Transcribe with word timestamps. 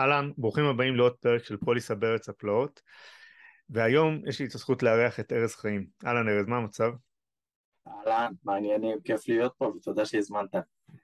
אהלן, 0.00 0.30
ברוכים 0.38 0.64
הבאים 0.64 0.96
לעוד 0.96 1.16
פרק 1.16 1.44
של 1.44 1.56
פוליסה 1.56 1.94
בארץ 1.94 2.28
הפלאות 2.28 2.80
והיום 3.70 4.20
יש 4.28 4.40
לי 4.40 4.46
את 4.46 4.54
הזכות 4.54 4.82
לארח 4.82 5.20
את 5.20 5.32
ארז 5.32 5.54
חיים. 5.54 5.86
אהלן 6.06 6.28
ארז, 6.28 6.46
מה 6.46 6.56
המצב? 6.56 6.92
אהלן, 7.88 8.32
מעניינים, 8.44 9.00
כיף 9.04 9.28
להיות 9.28 9.54
פה 9.58 9.64
ותודה 9.64 10.06
שהזמנת. 10.06 10.54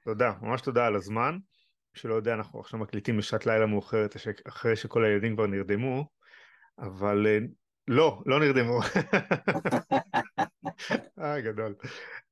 תודה, 0.04 0.32
ממש 0.42 0.60
תודה 0.60 0.86
על 0.86 0.96
הזמן. 0.96 1.34
מי 1.94 2.00
שלא 2.00 2.14
יודע, 2.14 2.34
אנחנו 2.34 2.60
עכשיו 2.60 2.80
מקליטים 2.80 3.16
בשעת 3.16 3.46
לילה 3.46 3.66
מאוחרת 3.66 4.16
אחרי 4.48 4.76
שכל 4.76 5.04
הילדים 5.04 5.34
כבר 5.34 5.46
נרדמו, 5.46 6.08
אבל 6.78 7.26
אה, 7.26 7.38
לא, 7.88 8.22
לא 8.26 8.40
נרדמו. 8.40 8.80
אה, 11.18 11.40
גדול. 11.40 11.74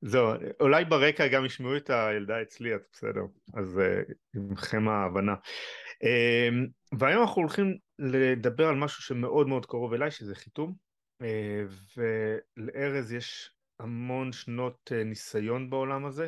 זהו, 0.01 0.29
אולי 0.59 0.85
ברקע 0.85 1.27
גם 1.27 1.45
ישמעו 1.45 1.77
את 1.77 1.89
הילדה 1.89 2.41
אצלי, 2.41 2.73
אז 2.73 2.81
בסדר, 2.91 3.21
אז 3.53 3.79
uh, 3.79 4.13
עמכם 4.35 4.87
ההבנה. 4.87 5.35
Uh, 6.03 6.97
והיום 6.99 7.21
אנחנו 7.21 7.41
הולכים 7.41 7.77
לדבר 7.99 8.67
על 8.67 8.75
משהו 8.75 9.03
שמאוד 9.03 9.47
מאוד 9.47 9.65
קרוב 9.65 9.93
אליי, 9.93 10.11
שזה 10.11 10.35
חיתום, 10.35 10.73
uh, 11.23 11.25
ולארז 12.57 13.13
יש 13.13 13.51
המון 13.79 14.31
שנות 14.31 14.91
uh, 14.93 15.03
ניסיון 15.03 15.69
בעולם 15.69 16.05
הזה, 16.05 16.27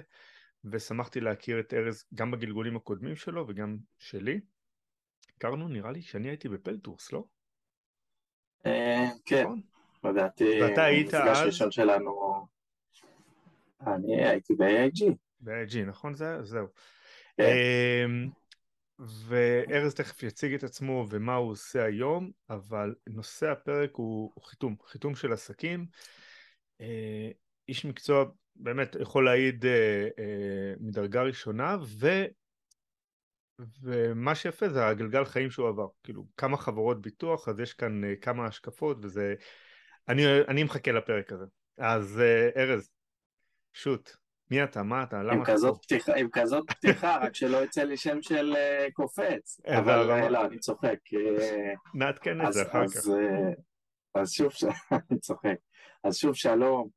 ושמחתי 0.66 1.20
להכיר 1.20 1.60
את 1.60 1.74
ארז 1.74 2.06
גם 2.14 2.32
בגלגולים 2.32 2.76
הקודמים 2.76 3.16
שלו 3.16 3.46
וגם 3.48 3.78
שלי. 3.98 4.40
הכרנו 5.38 5.68
נראה 5.68 5.92
לי 5.92 6.02
שאני 6.02 6.30
הייתי 6.30 6.50
בפלטורס, 6.50 7.12
לא? 7.12 7.24
כן, 9.26 9.44
נכון. 9.44 9.62
לדעתי. 10.04 10.64
המפגש 10.64 11.38
הראשון 11.38 11.72
שלנו, 11.72 12.46
אני 13.88 14.26
הייתי 14.26 14.54
ב-AIG. 14.54 15.14
ב-AIG, 15.40 15.86
נכון? 15.86 16.14
זה, 16.14 16.44
זהו. 16.44 16.68
כן. 17.38 17.44
אמ, 17.44 18.30
וארז 19.00 19.94
תכף 19.94 20.24
יציג 20.24 20.54
את 20.54 20.64
עצמו 20.64 21.06
ומה 21.10 21.36
הוא 21.36 21.52
עושה 21.52 21.86
היום, 21.86 22.32
אבל 22.50 22.96
נושא 23.08 23.50
הפרק 23.50 23.96
הוא, 23.96 24.32
הוא 24.34 24.44
חיתום, 24.44 24.76
חיתום 24.86 25.16
של 25.16 25.34
עסקים. 25.34 25.86
אה, 26.82 27.30
איש 27.68 27.86
מקצוע 27.86 28.26
באמת 28.56 28.96
יכול 29.00 29.26
להעיד 29.26 29.66
אה, 29.66 30.08
אה, 30.20 30.74
מדרגה 30.80 31.24
ראשונה. 31.24 31.78
ומה 33.84 34.36
שיפה 34.36 34.70
זה 34.70 34.88
הגלגל 34.88 35.26
חיים 35.26 35.52
שהוא 35.52 35.68
עבר, 35.68 35.88
כאילו 36.04 36.26
כמה 36.38 36.58
חברות 36.58 37.02
ביטוח, 37.02 37.48
אז 37.48 37.60
יש 37.60 37.74
כאן 37.74 38.04
uh, 38.04 38.22
כמה 38.22 38.46
השקפות 38.46 38.98
וזה, 39.02 39.36
אני, 40.10 40.24
אני 40.48 40.64
מחכה 40.64 40.92
לפרק 40.92 41.32
הזה. 41.32 41.46
אז 41.78 42.22
uh, 42.22 42.60
ארז, 42.60 42.90
שוט, 43.74 44.16
מי 44.52 44.64
אתה, 44.64 44.84
מה 44.84 45.04
אתה, 45.04 45.24
למה 45.24 45.34
עם 45.34 45.46
כזאת 45.46 45.84
פתיחה, 45.84 46.16
עם 46.16 46.28
כזאת 46.32 46.72
פתיחה, 46.72 47.18
רק 47.18 47.36
שלא 47.36 47.64
יצא 47.64 47.84
לי 47.84 47.98
שם 47.98 48.22
של 48.22 48.54
uh, 48.54 48.92
קופץ, 48.92 49.62
אבל 49.68 50.28
לא, 50.30 50.46
אני 50.46 50.60
צוחק. 50.60 51.00
נעדכן 51.94 52.48
את 52.48 52.54
זה 52.54 52.62
אחר 52.62 52.88
כך. 52.88 53.08
אז 54.16 54.32
שוב, 54.32 54.52
אני 55.10 55.20
צוחק. 55.20 55.56
אז 56.04 56.18
שוב 56.18 56.36
שלום, 56.36 56.90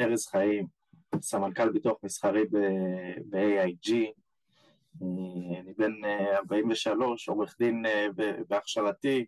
ארז 0.00 0.26
חיים, 0.26 0.75
סמנכ"ל 1.22 1.68
ביטוח 1.68 1.98
מסחרי 2.02 2.44
ב-AIG, 3.30 3.92
אני 5.02 5.72
בן 5.76 5.92
43, 6.34 7.28
עורך 7.28 7.56
דין 7.58 7.84
בהכשרתי, 8.48 9.26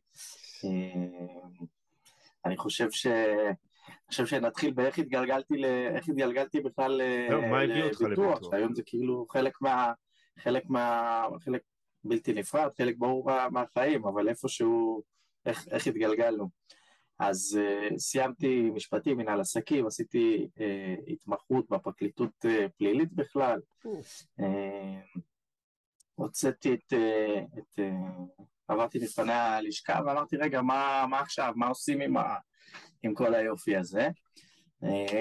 אני 2.44 2.56
חושב 2.56 2.90
ש... 2.90 3.06
אני 3.06 4.10
חושב 4.10 4.26
שנתחיל 4.26 4.72
באיך 4.72 4.98
התגלגלתי, 4.98 5.56
ל... 5.56 5.64
איך 5.64 6.08
התגלגלתי 6.08 6.60
בכלל 6.60 7.00
לא, 7.30 7.62
לביטוח, 7.62 8.50
שהיום 8.50 8.74
זה 8.74 8.82
כאילו 8.86 9.26
חלק 9.30 9.60
מה... 9.60 9.92
חלק 10.38 10.62
מה... 10.68 11.22
חלק 11.44 11.62
בלתי 12.04 12.32
נפרד, 12.32 12.70
חלק 12.78 12.94
ברור 12.98 13.30
מהחיים, 13.50 14.04
אבל 14.06 14.28
איפשהו, 14.28 15.02
איך, 15.46 15.68
איך 15.70 15.86
התגלגלנו. 15.86 16.48
אז 17.18 17.60
uh, 17.60 17.98
סיימתי 17.98 18.70
משפטים, 18.70 19.16
מנהל 19.16 19.40
עסקים, 19.40 19.86
עשיתי 19.86 20.48
uh, 20.56 20.60
התמחות 21.12 21.68
בפרקליטות 21.70 22.44
uh, 22.44 22.48
פלילית 22.78 23.12
בכלל. 23.12 23.60
הוצאתי 26.14 26.74
את, 26.74 26.92
את 27.58 27.80
עברתי 28.68 28.98
לפני 28.98 29.32
הלשכה 29.32 30.00
ואמרתי, 30.06 30.36
רגע, 30.36 30.62
מה, 30.62 31.06
מה 31.10 31.20
עכשיו, 31.20 31.52
מה 31.56 31.68
עושים 31.68 32.00
עם, 32.00 32.16
ה, 32.16 32.34
עם 33.02 33.14
כל 33.14 33.34
היופי 33.34 33.76
הזה? 33.76 34.08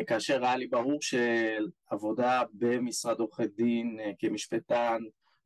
כאשר 0.08 0.46
היה 0.46 0.58
לי 0.58 0.68
ברור 0.68 1.00
שעבודה 1.02 2.42
במשרד 2.54 3.20
עורכי 3.20 3.48
דין 3.48 4.00
כמשפטן 4.20 4.98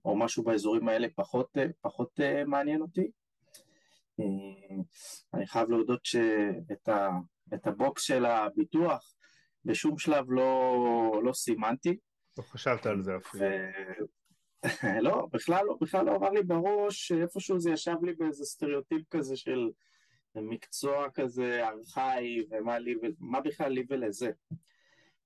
או 0.06 0.16
משהו 0.16 0.44
באזורים 0.44 0.88
האלה 0.88 1.08
פחות, 1.16 1.58
פחות 1.82 2.20
מעניין 2.46 2.82
אותי. 2.82 3.12
אה, 4.22 4.76
אני 5.34 5.48
חייב 5.48 5.70
להודות 5.70 6.06
שאת 6.06 6.90
ה, 6.90 7.10
את 7.54 7.68
ה 7.68 7.76
box 7.76 8.02
של 8.02 8.26
הביטוח 8.26 9.14
בשום 9.66 9.98
שלב 9.98 10.32
לא, 10.32 11.22
לא 11.24 11.34
סימנתי. 11.34 11.98
לא 12.38 12.44
חשבת 12.44 12.86
על 12.86 13.02
זה 13.02 13.12
אפילו. 13.18 13.46
לא, 15.08 15.28
בכלל 15.34 15.66
לא, 15.66 15.78
בכלל 15.82 16.06
לא 16.06 16.16
עבר 16.16 16.30
לי 16.30 16.44
בראש, 16.44 17.12
איפשהו 17.12 17.60
זה 17.60 17.72
ישב 17.72 17.96
לי 18.04 18.14
באיזה 18.14 18.46
סטריאוטיפ 18.46 19.02
כזה 19.10 19.38
של 19.38 19.70
מקצוע 20.36 21.10
כזה 21.14 21.68
ארכאי, 21.68 22.46
ומה 22.50 22.80
לי, 22.80 22.96
מה 23.20 23.42
בכלל 23.42 23.72
לי 23.72 23.86
ולזה. 23.90 24.32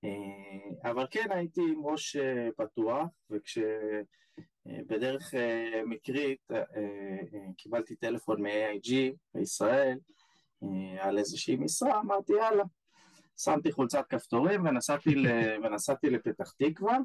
אה, 0.03 0.89
אבל 0.91 1.07
כן 1.11 1.31
הייתי 1.31 1.61
עם 1.61 1.85
ראש 1.85 2.15
אה, 2.15 2.49
פתוח, 2.57 3.07
וכש... 3.29 3.57
בדרך 4.65 5.33
אה, 5.35 5.81
מקרית 5.85 6.51
אה, 6.51 6.57
אה, 6.57 7.51
קיבלתי 7.57 7.95
טלפון 7.95 8.41
מ-AIG 8.41 8.91
בישראל 9.33 9.97
על 10.99 11.17
איזושהי 11.17 11.55
משרה, 11.55 11.99
אמרתי 11.99 12.33
יאללה, 12.33 12.63
שמתי 13.37 13.71
חולצת 13.71 14.05
כפתורים 14.09 14.65
ונסעתי, 14.65 15.15
ונסעתי 15.63 16.09
לפתח 16.09 16.51
תקווה 16.51 16.97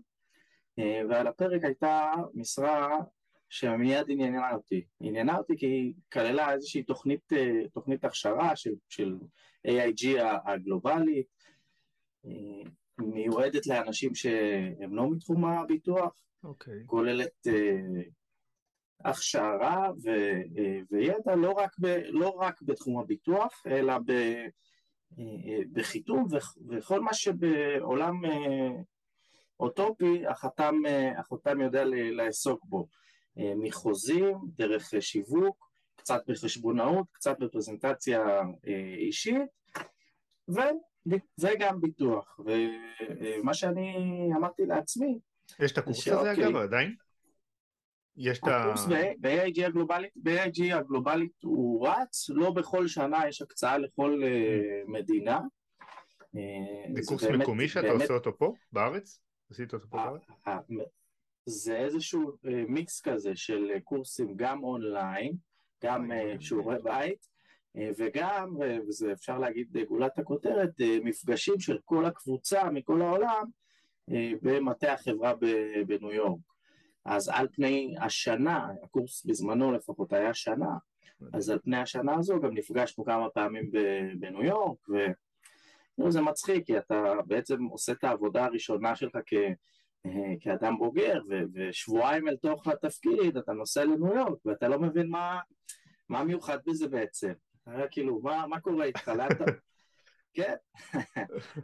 ועל 0.78 1.26
הפרק 1.26 1.64
הייתה 1.64 2.12
משרה 2.34 2.98
שמיד 3.48 4.06
עניינה 4.08 4.52
אותי. 4.52 4.84
עניינה 5.00 5.38
אותי 5.38 5.56
כי 5.58 5.66
היא 5.66 5.92
כללה 6.12 6.52
איזושהי 6.52 6.82
תוכנית, 6.82 7.32
תוכנית 7.72 8.04
הכשרה 8.04 8.56
של, 8.56 8.74
של 8.88 9.16
AIG 9.68 10.06
הגלובלית, 10.44 11.26
מיועדת 12.98 13.66
לאנשים 13.66 14.14
שהם 14.14 14.96
לא 14.96 15.10
מתחום 15.10 15.44
הביטוח. 15.44 16.29
אוקיי. 16.44 16.82
כוללת 16.86 17.46
uh, 17.48 18.10
הכשרה 19.04 19.90
ו, 20.04 20.08
uh, 20.42 20.86
וידע 20.90 21.34
לא 21.36 21.50
רק, 21.50 21.78
ב, 21.78 21.86
לא 22.08 22.28
רק 22.28 22.62
בתחום 22.62 22.98
הביטוח, 22.98 23.62
אלא 23.66 23.98
ב, 23.98 24.12
uh, 25.12 25.18
בחיתום 25.72 26.26
וכל 26.68 27.00
מה 27.00 27.14
שבעולם 27.14 28.14
אוטופי 29.60 30.26
החתם, 30.26 30.74
החותם 31.16 31.60
יודע 31.60 31.84
לעסוק 31.86 32.64
בו, 32.64 32.86
מחוזים, 33.36 34.36
דרך 34.56 34.92
שיווק, 35.00 35.70
קצת 35.96 36.22
בחשבונאות, 36.26 37.06
קצת 37.12 37.38
בפרזנטציה 37.38 38.42
אישית 38.98 39.42
ו, 40.48 40.60
וגם 41.40 41.80
ביטוח. 41.80 42.40
ומה 42.44 43.54
שאני 43.54 44.30
אמרתי 44.36 44.66
לעצמי, 44.66 45.18
יש 45.58 45.72
את 45.72 45.78
הקורס 45.78 46.08
הזה 46.08 46.32
אגב 46.32 46.56
עדיין? 46.56 46.94
יש 48.16 48.38
את 48.38 48.44
ה... 48.44 48.62
הקורס 48.62 48.86
ב-AIG 49.20 49.66
הגלובלית, 49.66 50.10
ב-AIG 50.16 50.74
הגלובלית 50.74 51.32
הוא 51.42 51.88
רץ, 51.88 52.30
לא 52.30 52.50
בכל 52.50 52.88
שנה 52.88 53.28
יש 53.28 53.42
הקצאה 53.42 53.78
לכל 53.78 54.20
אה, 54.24 54.82
מדינה. 54.86 55.40
אה, 56.36 56.94
זה 56.94 57.00
קורס 57.06 57.24
מקומי 57.24 57.68
שאתה 57.68 57.90
עושה 57.90 58.14
אותו 58.14 58.38
פה, 58.38 58.54
בארץ? 58.72 59.20
עשית 59.50 59.74
אותו 59.74 59.90
פה 59.90 59.96
בארץ? 59.96 60.22
זה 61.46 61.76
איזשהו 61.76 62.30
אה, 62.30 62.64
מיקס 62.68 63.00
כזה 63.00 63.36
של 63.36 63.70
קורסים 63.84 64.34
גם 64.36 64.64
אונליין, 64.64 65.32
גם 65.84 66.10
שיעורי 66.40 66.76
בית, 66.82 67.30
וגם, 67.98 68.56
וזה 68.88 69.12
אפשר 69.12 69.38
להגיד 69.38 69.76
גולת 69.88 70.18
הכותרת, 70.18 70.70
מפגשים 71.04 71.60
של 71.60 71.78
כל 71.84 72.04
הקבוצה 72.04 72.70
מכל 72.70 73.02
העולם 73.02 73.44
אה, 73.44 73.44
במטה 74.42 74.92
החברה 74.92 75.34
בניו 75.86 76.12
יורק. 76.12 76.40
אז 77.04 77.28
על 77.28 77.48
פני 77.52 77.94
השנה, 78.00 78.68
הקורס 78.82 79.24
בזמנו 79.24 79.72
לפחות 79.72 80.12
היה 80.12 80.34
שנה, 80.34 80.70
אז 81.32 81.50
על 81.50 81.58
פני 81.58 81.76
השנה 81.76 82.14
הזו 82.18 82.40
גם 82.40 82.54
נפגשנו 82.54 83.04
כמה 83.04 83.30
פעמים 83.30 83.70
בניו 84.18 84.44
יורק, 84.44 84.78
וזה 85.98 86.20
מצחיק, 86.20 86.66
כי 86.66 86.78
אתה 86.78 87.14
בעצם 87.26 87.64
עושה 87.64 87.92
את 87.92 88.04
העבודה 88.04 88.44
הראשונה 88.44 88.96
שלך 88.96 89.18
כ... 89.26 89.34
אה, 90.06 90.34
כאדם 90.40 90.78
בוגר, 90.78 91.20
ו- 91.28 91.42
ושבועיים 91.54 92.28
אל 92.28 92.36
תוך 92.36 92.66
התפקיד 92.66 93.36
אתה 93.36 93.52
נוסע 93.52 93.84
לניו 93.84 94.14
יורק 94.14 94.46
ואתה 94.46 94.68
לא 94.68 94.78
מבין 94.78 95.08
מה, 95.08 95.40
מה 96.08 96.24
מיוחד 96.24 96.58
בזה 96.66 96.88
בעצם. 96.88 97.32
כאילו, 97.90 98.20
מה, 98.22 98.46
מה 98.46 98.60
קורה 98.60 98.84
איתך? 98.84 99.08
לאט 99.08 99.32
כן. 100.34 100.54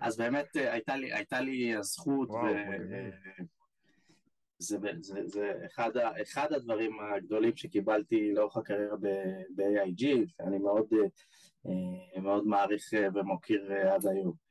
אז 0.00 0.16
באמת 0.16 0.56
אה, 0.56 0.72
הייתה 0.72 0.96
לי, 0.96 1.12
הייתה 1.12 1.40
לי 1.40 1.76
הזכות, 1.76 2.28
וואו, 2.30 2.44
ו... 2.44 3.10
זה, 4.58 4.78
זה, 5.00 5.20
זה 5.26 5.52
אחד, 5.66 5.90
אחד 6.22 6.52
הדברים 6.52 7.00
הגדולים 7.00 7.56
שקיבלתי 7.56 8.32
לאורך 8.32 8.56
הקריירה 8.56 8.96
ב-AIG, 8.96 10.06
אני 10.40 10.58
מאוד, 10.58 10.86
אה, 11.66 12.20
מאוד 12.22 12.46
מעריך 12.46 12.94
אה, 12.94 13.08
ומוקיר 13.14 13.72
עד 13.72 14.06
היום. 14.06 14.46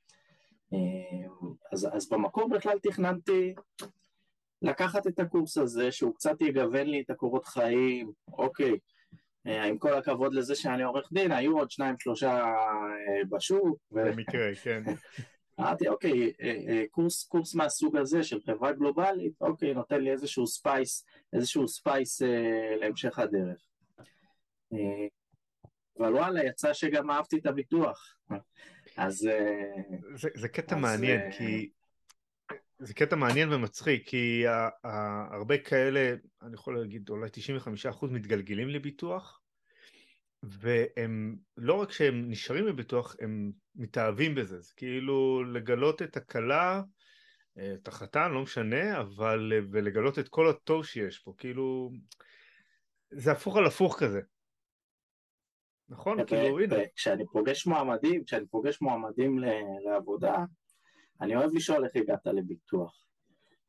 אז, 1.72 1.88
אז 1.94 2.10
במקור 2.10 2.50
בכלל 2.50 2.80
תכננתי 2.80 3.56
לקחת 4.62 5.08
את 5.08 5.20
הקורס 5.20 5.58
הזה, 5.58 5.92
שהוא 5.92 6.16
קצת 6.16 6.42
יגוון 6.42 6.88
לי 6.88 7.02
את 7.02 7.10
הקורות 7.10 7.46
חיים, 7.46 8.12
אוקיי, 8.28 8.72
אה, 8.72 8.78
עם 9.46 9.78
כל 9.78 9.94
הכבוד 9.94 10.34
לזה 10.34 10.56
שאני 10.56 10.84
עורך 10.84 11.10
דין, 11.14 11.32
היו 11.32 11.58
עוד 11.58 11.72
שניים 11.72 11.96
שלושה 12.00 12.32
אה, 12.32 13.26
בשוק. 13.30 13.78
במקרה, 13.92 14.56
כן. 14.64 14.84
אמרתי, 15.60 15.88
אוקיי, 15.88 16.34
אה, 16.42 16.84
קורס, 16.92 17.24
קורס 17.24 17.56
מהסוג 17.56 17.98
הזה 17.98 18.24
של 18.24 18.42
חברה 18.42 18.72
גלובלית, 18.72 19.34
אוקיי, 19.42 19.74
נותן 19.74 20.02
לי 20.02 20.12
איזשהו 20.12 20.48
space, 20.48 21.06
איזשהו 21.34 21.68
space 21.68 22.22
להמשך 22.80 23.20
הדרך. 23.20 23.58
אבל 26.00 26.16
וואלה, 26.16 26.46
יצא 26.46 26.74
שגם 26.74 27.12
אהבתי 27.12 27.38
את 27.38 27.46
הביטוח. 27.46 28.16
אז... 28.98 29.30
זה, 30.16 30.30
זה 30.36 30.48
קטע 30.48 30.76
אז, 30.76 30.82
מעניין, 30.82 31.32
כי 31.32 31.70
זה 32.80 32.94
קטע 32.94 33.16
מעניין 33.16 33.54
ומצחיק, 33.54 34.08
כי 34.08 34.44
הרבה 35.32 35.58
כאלה, 35.58 36.16
אני 36.42 36.54
יכול 36.54 36.80
להגיד 36.80 37.10
אולי 37.10 37.30
95% 37.92 38.06
מתגלגלים 38.12 38.70
לביטוח, 38.70 39.42
והם, 40.44 41.36
לא 41.58 41.74
רק 41.74 41.92
שהם 41.92 42.30
נשארים 42.30 42.66
בביטוח, 42.66 43.16
הם 43.22 43.52
מתאהבים 43.76 44.36
בזה, 44.36 44.62
זה 44.62 44.74
כאילו 44.76 45.44
לגלות 45.44 46.02
את 46.02 46.18
הכלה, 46.18 46.82
את 47.74 47.88
החתן, 47.88 48.32
לא 48.32 48.42
משנה, 48.42 49.02
אבל, 49.02 49.52
ולגלות 49.72 50.20
את 50.20 50.30
כל 50.30 50.50
הטוב 50.50 50.86
שיש 50.86 51.20
פה, 51.20 51.34
כאילו, 51.38 51.92
זה 53.12 53.32
הפוך 53.32 53.58
על 53.58 53.66
הפוך 53.66 54.00
כזה. 54.00 54.22
נכון? 55.90 56.26
כאילו, 56.26 56.60
הנה. 56.60 56.76
כשאני 56.96 57.24
פוגש 57.32 57.68
מועמדים, 57.68 58.24
כשאני 58.24 58.48
פוגש 58.48 58.82
מועמדים 58.82 59.40
לעבודה, 59.86 60.36
אני 61.22 61.36
אוהב 61.36 61.54
לשאול 61.54 61.86
איך 61.86 61.96
הגעת 61.96 62.28
לביטוח. 62.28 63.06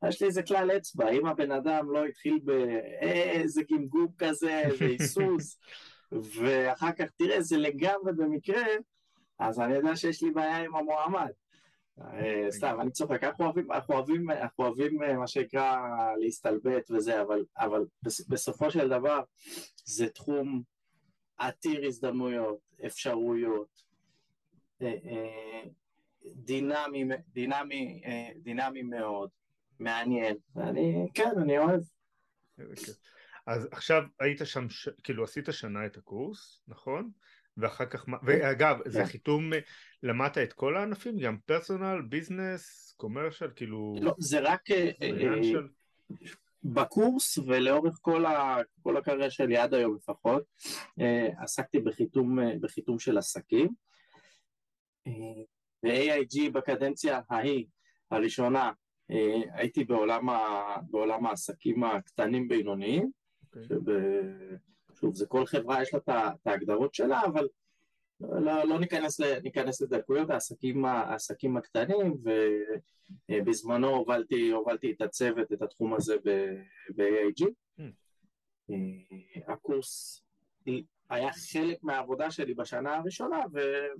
יש 0.08 0.22
לי 0.22 0.28
איזה 0.28 0.42
כלל 0.42 0.70
אצבע, 0.76 1.10
אם 1.10 1.26
הבן 1.26 1.52
אדם 1.52 1.90
לא 1.90 2.04
התחיל 2.04 2.38
באיזה 2.44 3.62
גמגום 3.70 4.08
כזה, 4.18 4.60
איזה 4.60 4.84
היסוס, 4.84 5.58
ואחר 6.40 6.92
כך 6.92 7.06
תראה, 7.16 7.40
זה 7.40 7.56
לגמרי 7.56 8.12
במקרה, 8.16 8.64
אז 9.38 9.60
אני 9.60 9.74
יודע 9.74 9.96
שיש 9.96 10.22
לי 10.22 10.30
בעיה 10.30 10.56
עם 10.56 10.76
המועמד. 10.76 11.30
אה, 12.00 12.46
סתם, 12.50 12.80
אני 12.80 12.90
צוחק, 12.90 13.24
אנחנו 13.24 13.44
אוהבים, 13.44 13.72
אנחנו 13.72 13.94
אוהבים, 13.94 14.30
אנחנו 14.30 14.64
אוהבים 14.64 15.02
אה, 15.02 15.16
מה 15.16 15.26
שנקרא 15.26 15.76
להסתלבט 16.20 16.90
וזה, 16.90 17.22
אבל, 17.22 17.44
אבל 17.58 17.84
בסופו 18.28 18.70
של 18.70 18.88
דבר 18.88 19.20
זה 19.84 20.08
תחום 20.08 20.62
עתיר 21.38 21.86
הזדמנויות, 21.86 22.58
אפשרויות, 22.86 23.82
אה, 24.82 25.62
דינמי, 26.34 27.04
דינמי, 27.32 28.02
אה, 28.06 28.28
דינמי 28.36 28.82
מאוד, 28.82 29.30
מעניין, 29.80 30.36
ואני, 30.54 31.08
כן, 31.14 31.30
אני 31.42 31.58
אוהב. 31.58 31.80
אז 33.46 33.68
עכשיו 33.70 34.02
היית 34.20 34.40
שם. 34.44 34.66
כאילו 35.04 35.24
עשית 35.24 35.48
שנה 35.50 35.86
את 35.86 35.96
הקורס, 35.96 36.62
נכון? 36.68 37.10
ואחר 37.56 37.86
כך, 37.86 38.04
ואגב, 38.22 38.78
זה 38.86 38.98
כן. 38.98 39.06
חיתום, 39.06 39.50
למדת 40.02 40.38
את 40.38 40.52
כל 40.52 40.76
הענפים? 40.76 41.18
גם 41.18 41.38
פרסונל, 41.46 42.02
ביזנס, 42.08 42.94
קומרשל, 42.96 43.50
כאילו... 43.56 43.96
לא, 44.00 44.14
זה 44.18 44.40
רק 44.40 44.70
אה, 44.70 44.90
אה. 45.02 45.60
בקורס 46.64 47.38
ולאורך 47.38 47.98
כל, 48.02 48.26
ה... 48.26 48.56
כל 48.82 48.96
הקריירה 48.96 49.30
שלי 49.30 49.56
עד 49.56 49.74
היום 49.74 49.96
לפחות, 49.96 50.42
עסקתי 51.38 51.78
בחיתום, 51.78 52.38
בחיתום 52.60 52.98
של 52.98 53.18
עסקים. 53.18 53.68
ב-AIG 55.86 56.50
בקדנציה 56.52 57.20
ההיא, 57.30 57.66
הראשונה, 58.10 58.72
אה, 59.10 59.40
הייתי 59.52 59.84
בעולם, 59.84 60.28
ה, 60.28 60.76
בעולם 60.90 61.26
העסקים 61.26 61.84
הקטנים 61.84 62.48
בינוניים, 62.48 63.02
okay. 63.02 63.58
אוקיי. 63.58 63.64
שב, 63.64 63.80
שוב, 65.00 65.14
זה 65.14 65.26
כל 65.26 65.46
חברה 65.46 65.82
יש 65.82 65.94
לה 65.94 66.00
את 66.08 66.46
ההגדרות 66.46 66.94
שלה, 66.94 67.22
אבל 67.24 67.48
לא, 68.20 68.64
לא 68.64 68.78
ניכנס, 68.80 69.20
ניכנס 69.20 69.80
לדקויות, 69.80 70.30
העסקים, 70.30 70.84
העסקים 70.84 71.56
הקטנים, 71.56 72.16
ובזמנו 73.28 73.88
הובלתי, 73.88 74.50
הובלתי 74.50 74.92
את 74.92 75.00
הצוות, 75.00 75.52
את 75.52 75.62
התחום 75.62 75.94
הזה 75.94 76.16
ב-AIG. 76.96 77.44
Mm. 77.78 77.82
אה, 78.70 79.52
הקורס 79.52 80.22
היה 81.10 81.30
חלק 81.52 81.78
מהעבודה 81.82 82.30
שלי 82.30 82.54
בשנה 82.54 82.96
הראשונה, 82.96 83.40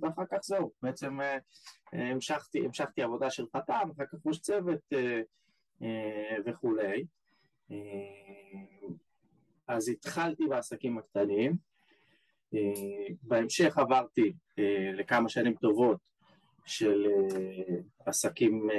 ואחר 0.01 0.23
כך 0.31 0.37
זהו, 0.41 0.71
בעצם 0.81 1.21
אה, 1.21 1.37
המשכתי, 1.93 2.65
המשכתי 2.65 3.01
עבודה 3.01 3.29
של 3.29 3.45
חתם, 3.55 3.89
אחר 3.95 4.03
כך 4.11 4.17
ראש 4.25 4.39
צוות 4.39 4.79
אה, 4.93 5.21
אה, 5.81 6.37
וכולי. 6.45 7.05
אז 9.67 9.89
התחלתי 9.89 10.45
בעסקים 10.47 10.97
הקטנים, 10.97 11.55
בהמשך 13.21 13.77
עברתי 13.77 14.33
לכמה 14.93 15.29
שנים 15.29 15.53
טובות 15.53 15.97
של 16.65 17.07
עסקים 18.05 18.69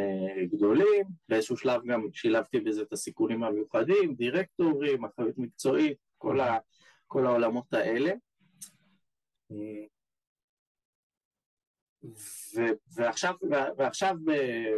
גדולים, 0.53 1.05
באיזשהו 1.29 1.57
שלב 1.57 1.81
גם 1.87 2.07
שילבתי 2.13 2.61
בזה 2.61 2.83
את 2.83 2.93
הסיכונים 2.93 3.45
המיוחדים, 3.45 4.15
דירקטורים, 4.15 5.05
אחריות 5.05 5.39
מקצועית, 5.39 5.99
כל, 6.19 6.41
ה, 6.41 6.59
כל 7.09 7.27
העולמות 7.27 7.75
האלה. 7.75 8.13
ו- 12.57 12.77
ועכשיו, 12.95 13.35
ועכשיו 13.79 14.17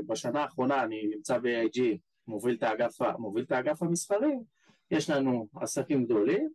בשנה 0.07 0.43
האחרונה 0.43 0.85
אני 0.85 1.07
נמצא 1.07 1.39
ב-AIG, 1.39 1.81
מוביל 2.27 2.57
את 2.57 2.63
האגף, 2.63 2.97
מוביל 3.19 3.45
את 3.45 3.53
האגף 3.53 3.83
המסחרי, 3.83 4.35
יש 4.91 5.11
לנו 5.11 5.49
עסקים 5.61 6.05
גדולים, 6.05 6.49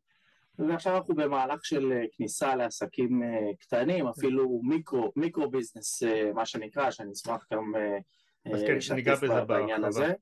ועכשיו 0.60 0.98
אנחנו 0.98 1.16
במהלך 1.16 1.66
של 1.66 1.94
כניסה 2.12 2.56
לעסקים 2.56 3.24
אה, 3.24 3.54
קטנים, 3.60 4.08
אפילו 4.08 4.62
מיקרו, 4.64 5.14
מיקרו 5.16 5.52
ביזנס, 5.52 6.04
אה, 6.04 6.34
מה 6.34 6.46
שנקרא, 6.46 6.92
שאני 6.92 7.12
אשמח 7.12 7.48
גם 7.54 7.74
אה, 7.76 7.98
לשתף 8.76 9.20
כן, 9.22 9.48
בעניין 9.48 9.84
הזה. 9.84 10.14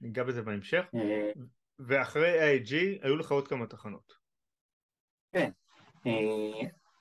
ניגע 0.00 0.24
בזה 0.24 0.42
בהמשך. 0.42 0.84
ואחרי 1.78 2.58
AIG 2.58 2.74
היו 3.02 3.16
לך 3.16 3.32
עוד 3.32 3.48
כמה 3.48 3.66
תחנות. 3.66 4.21
כן. 5.32 5.50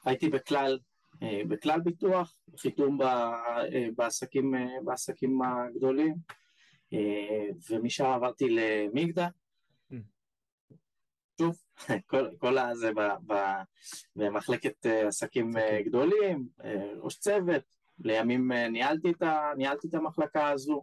הייתי 0.06 0.30
בכלל, 0.30 0.80
אה, 1.24 1.42
בכלל 1.48 1.80
ביטוח, 1.80 2.36
חיתום 2.58 3.02
אה, 3.02 3.88
בעסקים, 3.96 4.56
אה, 4.56 4.66
בעסקים 4.84 5.42
הגדולים, 5.42 6.16
ומשם 7.70 8.06
עברתי 8.06 8.46
למגדל. 8.50 9.26
Mm. 9.92 9.96
שוב, 11.42 11.56
כל, 12.10 12.30
כל 12.38 12.58
הזה 12.58 12.92
במחלקת 14.16 14.86
עסקים 14.86 15.52
גדולים, 15.86 16.48
ראש 17.02 17.18
צוות, 17.18 17.64
לימים 18.00 18.52
ניהלתי 18.52 19.12
את, 19.12 19.22
ה, 19.22 19.52
ניהלתי 19.58 19.88
את 19.88 19.94
המחלקה 19.94 20.50
הזו, 20.50 20.82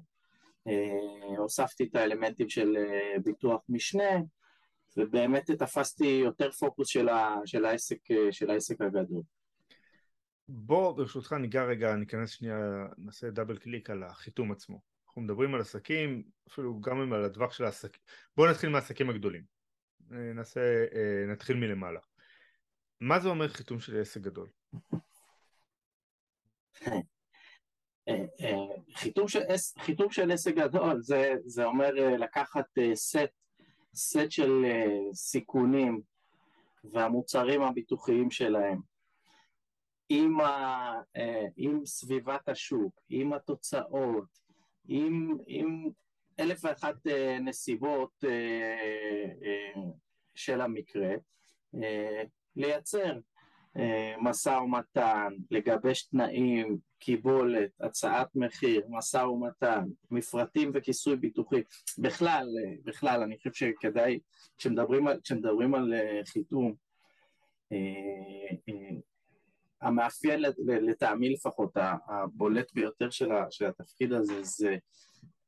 הוספתי 1.36 1.84
את 1.84 1.96
האלמנטים 1.96 2.48
של 2.48 2.76
ביטוח 3.24 3.60
משנה, 3.68 4.18
ובאמת 4.98 5.50
תפסתי 5.50 6.20
יותר 6.24 6.50
פוקוס 6.50 6.88
של, 6.88 7.08
ה, 7.08 7.36
של, 7.46 7.64
העסק, 7.64 7.98
של 8.30 8.50
העסק 8.50 8.80
הגדול. 8.80 9.22
בוא 10.48 10.96
ברשותך 10.96 11.32
ניגע 11.32 11.64
רגע, 11.64 11.94
ניכנס 11.94 12.30
שנייה, 12.30 12.86
נעשה 12.98 13.30
דאבל 13.30 13.58
קליק 13.58 13.90
על 13.90 14.02
החיתום 14.02 14.52
עצמו. 14.52 14.80
אנחנו 15.06 15.22
מדברים 15.22 15.54
על 15.54 15.60
עסקים, 15.60 16.22
אפילו 16.48 16.80
גם 16.80 17.12
על 17.12 17.24
הטווח 17.24 17.52
של 17.52 17.64
העסקים. 17.64 18.00
בואו 18.36 18.50
נתחיל 18.50 18.70
מהעסקים 18.70 19.10
הגדולים. 19.10 19.42
אה, 20.12 20.32
נעשה, 20.34 20.60
אה, 20.94 21.26
נתחיל 21.32 21.56
מלמעלה. 21.56 22.00
מה 23.00 23.20
זה 23.20 23.28
אומר 23.28 23.48
חיתום 23.48 23.80
של 23.80 24.00
עסק 24.00 24.20
גדול? 24.20 24.48
אה, 28.08 28.24
חיתום 28.94 29.28
של, 29.28 29.40
חיתום 29.78 30.10
של 30.10 30.30
עסק 30.30 30.54
גדול 30.54 31.00
זה, 31.00 31.34
זה 31.44 31.64
אומר 31.64 31.90
לקחת 32.18 32.66
סט 32.94 33.37
סט 33.94 34.30
של 34.30 34.64
uh, 34.64 35.14
סיכונים 35.14 36.00
והמוצרים 36.84 37.62
הביטוחיים 37.62 38.30
שלהם. 38.30 38.80
עם, 40.08 40.40
ה, 40.40 40.92
uh, 41.00 41.50
עם 41.56 41.86
סביבת 41.86 42.48
השוק, 42.48 43.00
עם 43.08 43.32
התוצאות, 43.32 44.38
עם, 44.88 45.36
עם 45.46 45.88
אלף 46.40 46.58
ואחת 46.64 47.06
uh, 47.06 47.40
נסיבות 47.40 48.24
של 50.34 50.60
המקרה, 50.60 51.14
לייצר 52.56 53.18
אה, 53.76 54.14
משא 54.20 54.48
ומתן, 54.48 55.32
לגבש 55.50 56.02
תנאים, 56.02 56.78
קיבולת, 56.98 57.70
הצעת 57.80 58.36
מחיר, 58.36 58.86
משא 58.88 59.16
ומתן, 59.16 59.84
מפרטים 60.10 60.70
וכיסוי 60.74 61.16
ביטוחי. 61.16 61.62
בכלל, 61.98 62.46
אה, 62.58 62.74
בכלל, 62.84 63.22
אני 63.22 63.38
חושב 63.38 63.52
שכדאי, 63.52 64.18
כשמדברים 64.58 65.08
על, 65.08 65.20
כשמדברים 65.24 65.74
על 65.74 65.94
אה, 65.94 66.20
חיתום, 66.26 66.74
המאפיין 69.80 70.42
לטעמי 70.66 71.28
לפחות, 71.28 71.72
הבולט 72.08 72.72
ביותר 72.72 73.10
של, 73.10 73.28
התפקיד 73.68 74.12
הזה 74.12 74.42
זה 74.42 74.76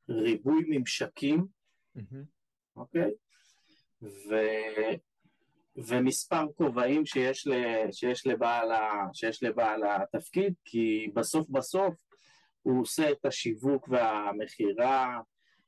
ריבוי 0.09 0.64
ממשקים, 0.69 1.47
אוקיי? 2.76 3.11
Mm-hmm. 3.11 4.07
Okay? 4.07 5.09
ומספר 5.76 6.44
כובעים 6.56 7.06
שיש, 7.06 7.48
שיש, 7.92 8.26
שיש 9.12 9.42
לבעל 9.42 9.82
התפקיד, 9.84 10.54
כי 10.64 11.10
בסוף 11.14 11.48
בסוף 11.48 11.94
הוא 12.62 12.80
עושה 12.80 13.10
את 13.10 13.26
השיווק 13.26 13.88
והמכירה, 13.88 15.20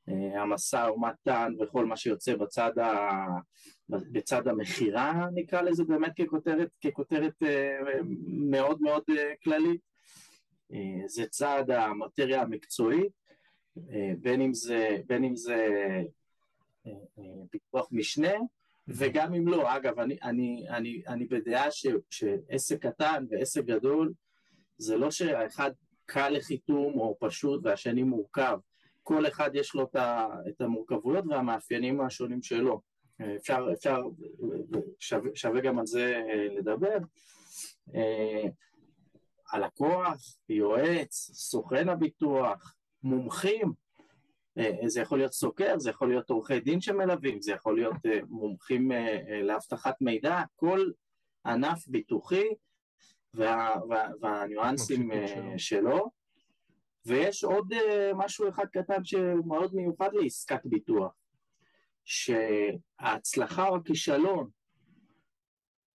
אה, 0.09 0.41
המשא 0.41 0.89
ומתן 0.95 1.53
וכל 1.59 1.85
מה 1.85 1.97
שיוצא 1.97 2.35
בצד, 2.35 2.79
ה... 2.79 3.25
בצד 3.89 4.47
המכירה, 4.47 5.27
נקרא 5.33 5.61
לזה 5.61 5.83
באמת 5.83 6.11
ככותרת, 6.21 6.69
ככותרת 6.85 7.43
אה, 7.43 7.77
מאוד 8.27 8.81
מאוד 8.81 9.03
אה, 9.17 9.33
כללית. 9.43 9.93
זה 11.05 11.25
צד 11.27 11.63
המטריה 11.69 12.41
המקצועית, 12.41 13.11
בין 14.21 14.41
אם 14.41 14.53
זה, 14.53 14.97
בין 15.05 15.23
אם 15.23 15.35
זה 15.35 15.67
פיתוח 17.51 17.87
משנה, 17.91 18.33
וגם 18.87 19.33
אם 19.33 19.47
לא, 19.47 19.75
אגב, 19.75 19.99
אני, 19.99 20.17
אני, 20.23 20.65
אני, 20.69 21.01
אני 21.07 21.25
בדעה 21.25 21.71
ש, 21.71 21.87
שעסק 22.09 22.85
קטן 22.85 23.25
ועסק 23.29 23.65
גדול 23.65 24.13
זה 24.77 24.97
לא 24.97 25.11
שהאחד 25.11 25.71
קל 26.05 26.29
לחיתום 26.29 26.99
או 26.99 27.17
פשוט 27.19 27.61
והשני 27.63 28.03
מורכב, 28.03 28.57
כל 29.03 29.27
אחד 29.27 29.49
יש 29.53 29.75
לו 29.75 29.89
את 30.49 30.61
המורכבויות 30.61 31.25
והמאפיינים 31.29 32.01
השונים 32.01 32.41
שלו. 32.41 32.81
אפשר, 33.35 33.67
אפשר, 33.73 34.01
שווה, 34.99 35.29
שווה 35.35 35.61
גם 35.61 35.79
על 35.79 35.85
זה 35.85 36.21
אה, 36.29 36.47
לדבר. 36.57 36.97
אה, 37.95 38.43
הלקוח, 39.51 40.37
יועץ, 40.49 41.31
סוכן 41.33 41.89
הביטוח, 41.89 42.75
מומחים, 43.03 43.73
זה 44.85 45.01
יכול 45.01 45.17
להיות 45.17 45.33
סוקר, 45.33 45.79
זה 45.79 45.89
יכול 45.89 46.09
להיות 46.09 46.29
עורכי 46.29 46.59
דין 46.59 46.81
שמלווים, 46.81 47.41
זה 47.41 47.51
יכול 47.51 47.75
להיות 47.75 48.05
אה, 48.05 48.19
מומחים 48.29 48.91
אה, 48.91 49.41
לאבטחת 49.43 50.01
מידע, 50.01 50.41
כל 50.55 50.91
ענף 51.45 51.87
ביטוחי 51.87 52.47
וה, 53.33 53.75
וה, 53.89 54.07
והניואנסים 54.21 55.11
שלו. 55.57 56.11
ויש 57.05 57.43
עוד 57.43 57.73
משהו 58.15 58.49
אחד 58.49 58.65
קטן 58.65 59.05
שמאוד 59.05 59.75
מיוחד 59.75 60.09
לעסקת 60.13 60.61
ביטוח, 60.65 61.13
שההצלחה 62.05 63.67
או 63.67 63.75
הכישלון, 63.75 64.49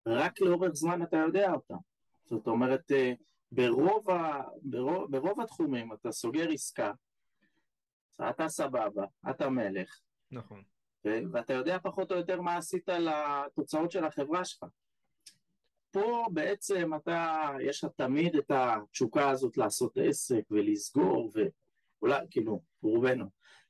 רק 0.07 0.41
לאורך 0.41 0.73
זמן 0.73 1.03
אתה 1.03 1.17
יודע 1.17 1.51
אותה. 1.51 1.75
זאת 2.25 2.47
אומרת, 2.47 2.91
ברוב, 3.51 4.09
ה, 4.09 4.41
ברוב, 4.61 5.11
ברוב 5.11 5.41
התחומים 5.41 5.93
אתה 5.93 6.11
סוגר 6.11 6.49
עסקה, 6.49 6.91
אתה 8.29 8.47
סבבה, 8.47 9.05
אתה 9.29 9.49
מלך. 9.49 9.99
נכון. 10.31 10.63
ו- 11.05 11.31
ואתה 11.31 11.53
יודע 11.53 11.77
פחות 11.83 12.11
או 12.11 12.17
יותר 12.17 12.41
מה 12.41 12.57
עשית 12.57 12.89
לתוצאות 12.89 13.91
של 13.91 14.05
החברה 14.05 14.45
שלך. 14.45 14.65
פה 15.91 16.25
בעצם 16.33 16.91
אתה, 16.95 17.49
יש 17.61 17.83
לך 17.83 17.91
תמיד 17.95 18.35
את 18.35 18.51
התשוקה 18.51 19.29
הזאת 19.29 19.57
לעשות 19.57 19.97
עסק 19.97 20.41
ולסגור, 20.51 21.31
ואולי, 22.01 22.25
כאילו, 22.29 22.61
רובנו 22.81 23.25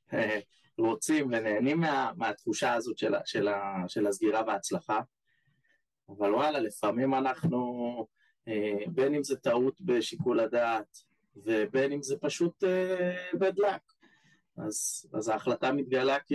רוצים 0.78 1.26
ונהנים 1.26 1.80
מה, 1.80 2.12
מהתחושה 2.16 2.74
הזאת 2.74 2.98
של, 2.98 3.14
של, 3.24 3.48
של 3.88 4.06
הסגירה 4.06 4.42
וההצלחה, 4.46 5.00
אבל 6.08 6.34
וואלה, 6.34 6.60
לפעמים 6.60 7.14
אנחנו, 7.14 8.06
אה, 8.48 8.84
בין 8.86 9.14
אם 9.14 9.22
זה 9.22 9.36
טעות 9.36 9.80
בשיקול 9.80 10.40
הדעת, 10.40 10.96
ובין 11.36 11.92
אם 11.92 12.02
זה 12.02 12.16
פשוט 12.20 12.64
אה, 12.64 13.30
bad 13.32 13.56
luck. 13.56 13.99
אז, 14.66 15.06
אז 15.14 15.28
ההחלטה 15.28 15.72
מתגלה 15.72 16.16
כ, 16.26 16.32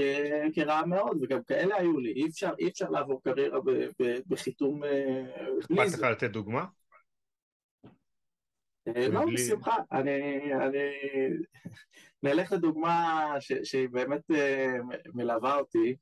כרעה 0.53 0.85
מאוד, 0.85 1.17
וגם 1.21 1.43
כאלה 1.43 1.75
היו 1.75 1.99
לי, 1.99 2.11
אי 2.11 2.27
אפשר, 2.27 2.51
אי 2.59 2.67
אפשר 2.67 2.89
לעבור 2.89 3.21
קריירה 3.23 3.61
ב, 3.61 3.69
ב, 3.71 4.19
בחיתום 4.27 4.83
אה, 4.83 5.25
בלי 5.69 5.89
זה. 5.89 5.95
אכפת 5.95 6.03
לך 6.03 6.11
לתת 6.11 6.31
דוגמה? 6.31 6.65
אה, 8.87 9.07
לא, 9.07 9.21
בשמחה. 9.33 9.75
אני, 9.91 10.39
אני... 10.53 10.89
נלך 12.23 12.51
לדוגמה 12.51 13.25
ש, 13.39 13.53
שהיא 13.63 13.89
באמת 13.89 14.31
אה, 14.31 14.77
מלווה 15.13 15.55
אותי. 15.55 15.95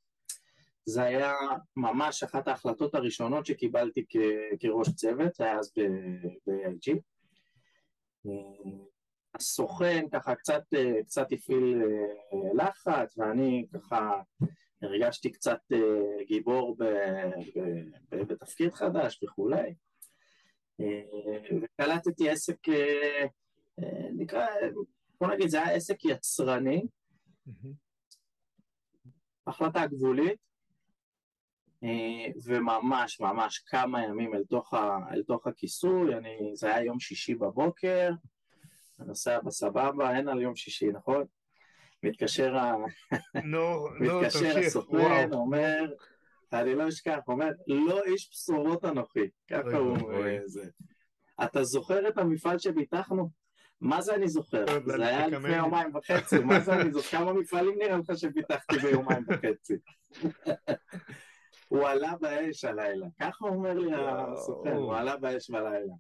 זה 0.86 1.04
היה 1.04 1.34
ממש 1.76 2.24
אחת 2.24 2.48
ההחלטות 2.48 2.96
הראשונות 2.96 3.46
שקיבלתי 3.46 4.06
כ, 4.10 4.18
כראש 4.60 4.90
צוות, 4.90 5.34
זה 5.34 5.44
היה 5.44 5.60
אז 5.60 5.72
ב-IG. 6.48 7.00
הסוכן 9.36 10.06
ככה 10.12 10.36
קצת, 10.36 10.64
אה, 10.74 11.04
קצת 11.04 11.28
הפעיל 11.32 11.82
אה, 11.84 12.54
לחץ, 12.54 13.18
ואני 13.18 13.68
ככה 13.74 14.22
הרגשתי 14.82 15.32
קצת 15.32 15.60
אה, 15.74 16.24
גיבור 16.28 16.76
ב, 16.78 16.84
ב, 17.56 17.60
ב, 18.12 18.24
בתפקיד 18.24 18.74
חדש 18.74 19.24
וכולי. 19.24 19.76
וקלטתי 21.62 22.30
עסק, 22.30 22.58
נקרא, 24.18 24.48
בוא 25.22 25.28
נגיד, 25.28 25.50
זה 25.50 25.64
היה 25.64 25.76
עסק 25.76 26.06
יצרני, 26.06 26.84
החלטה 29.48 29.88
גבולית, 29.88 30.40
וממש 32.44 33.20
ממש 33.20 33.60
כמה 33.60 34.04
ימים 34.04 34.36
אל 34.36 34.44
תוך, 34.44 34.74
ה, 34.74 34.98
אל 35.12 35.24
תוך 35.24 35.48
הכיסוי, 35.48 36.16
אני, 36.16 36.52
זה 36.54 36.76
היה 36.76 36.86
יום 36.86 37.00
שישי 37.00 37.36
בבוקר, 37.36 38.10
נוסע 39.06 39.40
בסבבה, 39.40 40.16
אין 40.16 40.28
על 40.28 40.42
יום 40.42 40.56
שישי, 40.56 40.92
נכון? 40.92 41.24
מתקשר, 42.04 42.58
ה... 42.58 42.76
נו, 43.52 43.88
מתקשר 44.00 44.58
הסוכן, 44.58 45.34
אומר, 45.34 45.94
אני 46.54 46.76
לא 46.76 46.88
אשכח, 46.88 47.20
אומר, 47.28 47.50
לא 47.68 48.04
איש 48.04 48.30
בשורות 48.32 48.86
אנוכי, 48.86 49.30
ככה 49.50 49.78
הוא 49.78 49.98
אומר 49.98 50.40
זה. 50.46 50.70
אתה 51.44 51.64
זוכר 51.64 52.08
את 52.08 52.18
המפעל 52.18 52.60
שביטחנו? 52.60 53.30
מה 53.82 54.02
זה 54.02 54.16
אני 54.16 54.28
זוכר? 54.28 54.66
זה 54.86 55.08
היה 55.08 55.28
לפני 55.28 55.56
יומיים 55.56 55.96
וחצי, 55.96 56.40
מה 56.40 56.60
זה 56.60 56.74
אני 56.74 56.92
זוכר? 56.92 57.18
כמה 57.18 57.34
מפעלים 57.34 57.76
נראה 57.78 57.98
לך 57.98 58.18
שביטחתי 58.18 58.78
ביומיים 58.78 59.24
וחצי? 59.28 59.74
הוא 61.68 61.88
עלה 61.88 62.14
באש 62.22 62.66
הלילה, 62.66 63.08
ככה 63.20 63.46
אומר 63.46 63.74
לי 63.74 63.92
הסוכן, 63.96 64.76
הוא 64.76 64.96
עלה 64.96 65.18
באש 65.18 65.50
בלילה. 65.50 65.94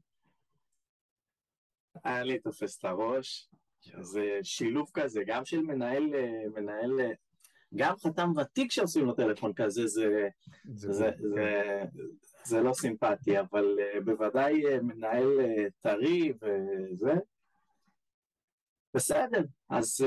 היה 2.03 2.23
לי 2.23 2.39
תופס 2.39 2.77
את 2.79 2.85
הראש, 2.85 3.50
זה 4.01 4.39
שילוב 4.43 4.91
כזה, 4.93 5.23
גם 5.25 5.45
של 5.45 5.62
מנהל, 5.62 6.03
מנהל, 6.55 7.00
גם 7.75 7.95
חתם 8.03 8.31
ותיק 8.38 8.71
שעושים 8.71 9.05
לו 9.05 9.13
טלפון 9.13 9.53
כזה, 9.53 9.88
זה, 9.88 10.27
זה, 10.73 10.93
זה, 10.93 11.09
זה, 11.19 11.83
זה 12.43 12.62
לא 12.62 12.73
סימפטי, 12.73 13.39
אבל 13.39 13.79
אה, 13.79 14.01
בוודאי 14.01 14.67
אה, 14.67 14.81
מנהל 14.81 15.39
אה, 15.39 15.65
טרי 15.81 16.33
וזה, 16.41 17.13
בסדר, 18.95 19.41
אז... 19.69 20.05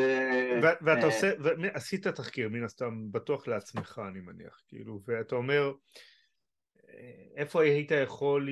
ואתה 0.62 1.06
עושה, 1.06 1.32
עשית 1.72 2.06
תחקיר 2.06 2.48
מן 2.48 2.64
הסתם 2.64 3.12
בטוח 3.12 3.48
לעצמך 3.48 4.00
אני 4.08 4.20
מניח, 4.20 4.62
כאילו, 4.68 5.00
ואתה 5.06 5.34
אומר, 5.36 5.72
איפה 7.36 7.62
היית 7.62 7.90
יכול 7.90 8.48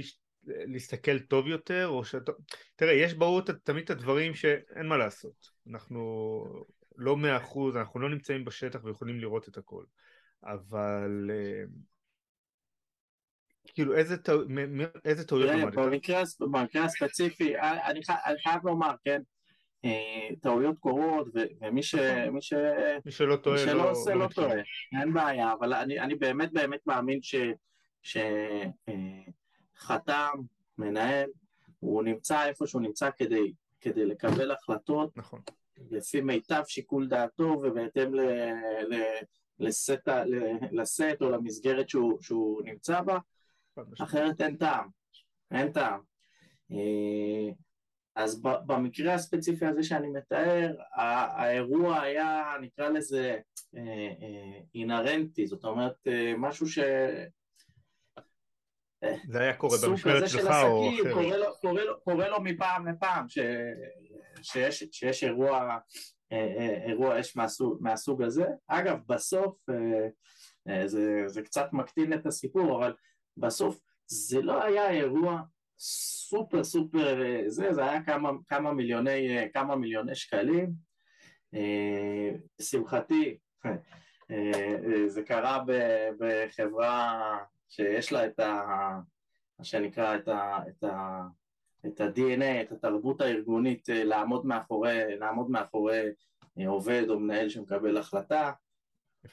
להסתכל 0.47 1.19
טוב 1.19 1.47
יותר, 1.47 1.89
או 1.89 2.05
שאתה... 2.05 2.33
תראה, 2.77 2.93
יש 2.93 3.15
ברור 3.15 3.41
תמיד 3.41 3.85
את 3.85 3.91
הדברים 3.91 4.35
שאין 4.35 4.87
מה 4.87 4.97
לעשות. 4.97 5.49
אנחנו 5.71 6.45
לא 6.97 7.17
מאה 7.17 7.37
אחוז, 7.37 7.77
אנחנו 7.77 8.01
לא 8.01 8.11
נמצאים 8.11 8.45
בשטח 8.45 8.85
ויכולים 8.85 9.21
לראות 9.21 9.49
את 9.49 9.59
הכל. 9.59 9.85
אבל... 10.45 11.31
אה, 11.31 11.65
כאילו, 13.75 13.97
איזה, 13.97 14.17
טע... 14.17 14.33
איזה 15.05 15.27
טעויות 15.27 15.51
למדת? 15.51 15.75
במקרה, 15.75 16.23
במקרה 16.41 16.85
הספציפי, 16.85 17.57
אה, 17.57 17.91
אני, 17.91 18.01
אני 18.27 18.39
חייב 18.39 18.61
לומר, 18.65 18.95
כן, 19.05 19.23
אה, 19.85 20.35
טעויות 20.41 20.79
קורות, 20.79 21.27
ומי 21.61 21.83
ש, 21.83 21.95
נכון. 21.95 22.35
מי 22.35 22.43
ש, 22.43 22.53
מי 23.05 23.13
שלא 23.13 23.37
טועה, 23.37 23.57
מי 23.57 23.63
שלא 23.63 23.75
לא, 23.75 23.91
עושה 23.91 24.15
לא, 24.15 24.21
לא 24.21 24.29
טועה, 24.29 24.57
אין 25.01 25.13
בעיה, 25.13 25.53
אבל 25.53 25.75
אני, 25.75 26.01
אני 26.01 26.15
באמת 26.15 26.53
באמת 26.53 26.81
מאמין 26.87 27.23
ש... 27.23 27.35
ש 28.03 28.17
חתם, 29.79 30.41
מנהל, 30.79 31.31
הוא 31.81 32.03
נמצא 32.03 32.47
איפה 32.47 32.67
שהוא 32.67 32.83
נמצא 32.83 33.11
כדי, 33.17 33.53
כדי 33.81 34.07
לקבל 34.07 34.51
החלטות 34.51 35.17
נכון. 35.17 35.41
לפי 35.91 36.21
מיטב 36.21 36.63
שיקול 36.67 37.09
דעתו 37.09 37.61
ובהתאם 37.63 38.15
ל, 38.15 38.21
ל, 38.89 39.03
לסט, 39.59 40.09
לסט 40.73 41.17
או 41.21 41.31
למסגרת 41.31 41.89
שהוא, 41.89 42.23
שהוא 42.23 42.63
נמצא 42.65 43.01
בה, 43.01 43.19
אחרת 44.03 44.41
אין 44.41 44.57
טעם. 44.57 44.89
אין 45.51 45.73
טעם. 45.73 46.01
אה, 46.73 47.53
אז 48.15 48.43
במקרה 48.43 49.15
הספציפי 49.15 49.67
הזה 49.67 49.83
שאני 49.83 50.09
מתאר, 50.09 50.75
האירוע 50.93 52.01
היה, 52.01 52.55
נקרא 52.61 52.89
לזה, 52.89 53.39
אינהרנטי, 54.75 55.47
זאת 55.47 55.65
אומרת, 55.65 56.07
משהו 56.39 56.69
ש... 56.69 56.79
זה 59.29 59.41
היה 59.41 59.55
קורה 59.57 59.77
במשמרת 59.87 60.29
שלך 60.29 60.51
או 60.63 60.89
אחרת? 60.89 61.13
קורה 61.13 61.37
לו, 61.37 61.47
קורה, 61.61 61.85
לו, 61.85 62.01
קורה 62.05 62.29
לו 62.29 62.41
מפעם 62.41 62.89
לפעם, 62.89 63.29
ש, 63.29 63.39
שיש, 64.43 64.85
שיש 64.93 65.25
אירוע, 65.25 65.79
אירוע 66.87 67.21
אש 67.21 67.37
מהסוג, 67.37 67.79
מהסוג 67.81 68.23
הזה. 68.23 68.47
אגב, 68.69 68.99
בסוף, 69.07 69.57
זה, 70.85 71.23
זה 71.27 71.43
קצת 71.43 71.69
מקטין 71.73 72.13
את 72.13 72.27
הסיפור, 72.27 72.77
אבל 72.77 72.95
בסוף 73.37 73.81
זה 74.07 74.43
לא 74.43 74.65
היה 74.65 74.91
אירוע 74.91 75.41
סופר 75.79 76.65
סופר 76.65 77.23
זה, 77.47 77.73
זה 77.73 77.85
היה 77.85 78.03
כמה, 78.03 78.31
כמה, 78.49 78.73
מיליוני, 78.73 79.49
כמה 79.53 79.77
מיליוני 79.77 80.15
שקלים. 80.15 80.73
לשמחתי, 82.61 83.39
זה 85.07 85.23
קרה 85.23 85.65
בחברה 86.19 87.39
שיש 87.75 88.13
לה 88.13 88.27
את 88.27 88.41
ה... 88.41 88.63
מה 89.59 89.65
שנקרא 89.65 90.17
את 90.17 90.29
ה... 90.29 90.59
את 90.69 90.85
ה... 90.85 91.23
את 91.87 92.01
ה-DNA, 92.01 92.63
את 92.63 92.73
התרבות 92.73 93.21
הארגונית, 93.21 93.89
לעמוד 93.89 94.47
מאחורי, 94.47 95.17
לעמוד 95.19 95.51
מאחורי 95.51 96.03
עובד 96.67 97.05
או 97.09 97.21
מנהל 97.21 97.49
שמקבל 97.49 97.97
החלטה, 97.97 98.53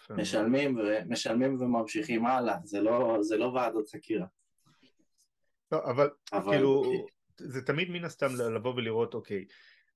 משלמים, 0.09 0.77
ו... 0.77 0.81
משלמים 1.07 1.61
וממשיכים 1.61 2.25
הלאה, 2.25 2.57
זה 2.63 2.81
לא, 2.81 3.17
זה 3.21 3.37
לא 3.37 3.45
ועדות 3.45 3.89
חקירה. 3.89 4.25
לא, 5.71 5.83
אבל, 5.83 6.09
אבל 6.33 6.51
כאילו, 6.51 6.83
זה 7.37 7.61
תמיד 7.61 7.89
מן 7.89 8.05
הסתם 8.05 8.35
לבוא 8.55 8.73
ולראות, 8.75 9.13
אוקיי, 9.13 9.45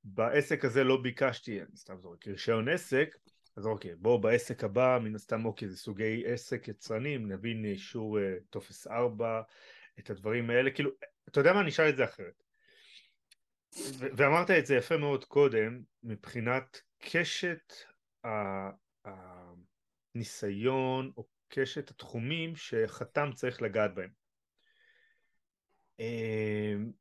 בעסק 0.03 0.65
הזה 0.65 0.83
לא 0.83 1.01
ביקשתי, 1.01 1.61
אני 1.61 1.77
סתם 1.77 1.99
זורק, 1.99 2.27
רישיון 2.27 2.69
עסק, 2.69 3.15
אז 3.55 3.65
אוקיי, 3.65 3.95
בואו 3.95 4.21
בעסק 4.21 4.63
הבא, 4.63 4.99
מן 5.03 5.15
הסתם, 5.15 5.45
אוקיי, 5.45 5.69
זה 5.69 5.77
סוגי 5.77 6.23
עסק 6.25 6.67
יצרנים, 6.67 7.31
נבין 7.31 7.65
אישור 7.65 8.17
uh, 8.17 8.21
טופס 8.49 8.87
4, 8.87 9.41
את 9.99 10.09
הדברים 10.09 10.49
האלה, 10.49 10.71
כאילו, 10.71 10.91
אתה 11.29 11.39
יודע 11.39 11.53
מה, 11.53 11.61
אני 11.61 11.69
אשאל 11.69 11.89
את 11.89 11.97
זה 11.97 12.03
אחרת. 12.03 12.43
ואמרת 14.17 14.51
את 14.51 14.65
זה 14.65 14.75
יפה 14.75 14.97
מאוד 14.97 15.25
קודם, 15.25 15.81
מבחינת 16.03 16.81
קשת 16.99 17.73
הניסיון 20.15 21.11
או 21.17 21.27
קשת 21.47 21.89
התחומים 21.89 22.55
שחתם 22.55 23.29
צריך 23.33 23.61
לגעת 23.61 23.95
בהם. 23.95 24.09
אמ, 25.99 26.91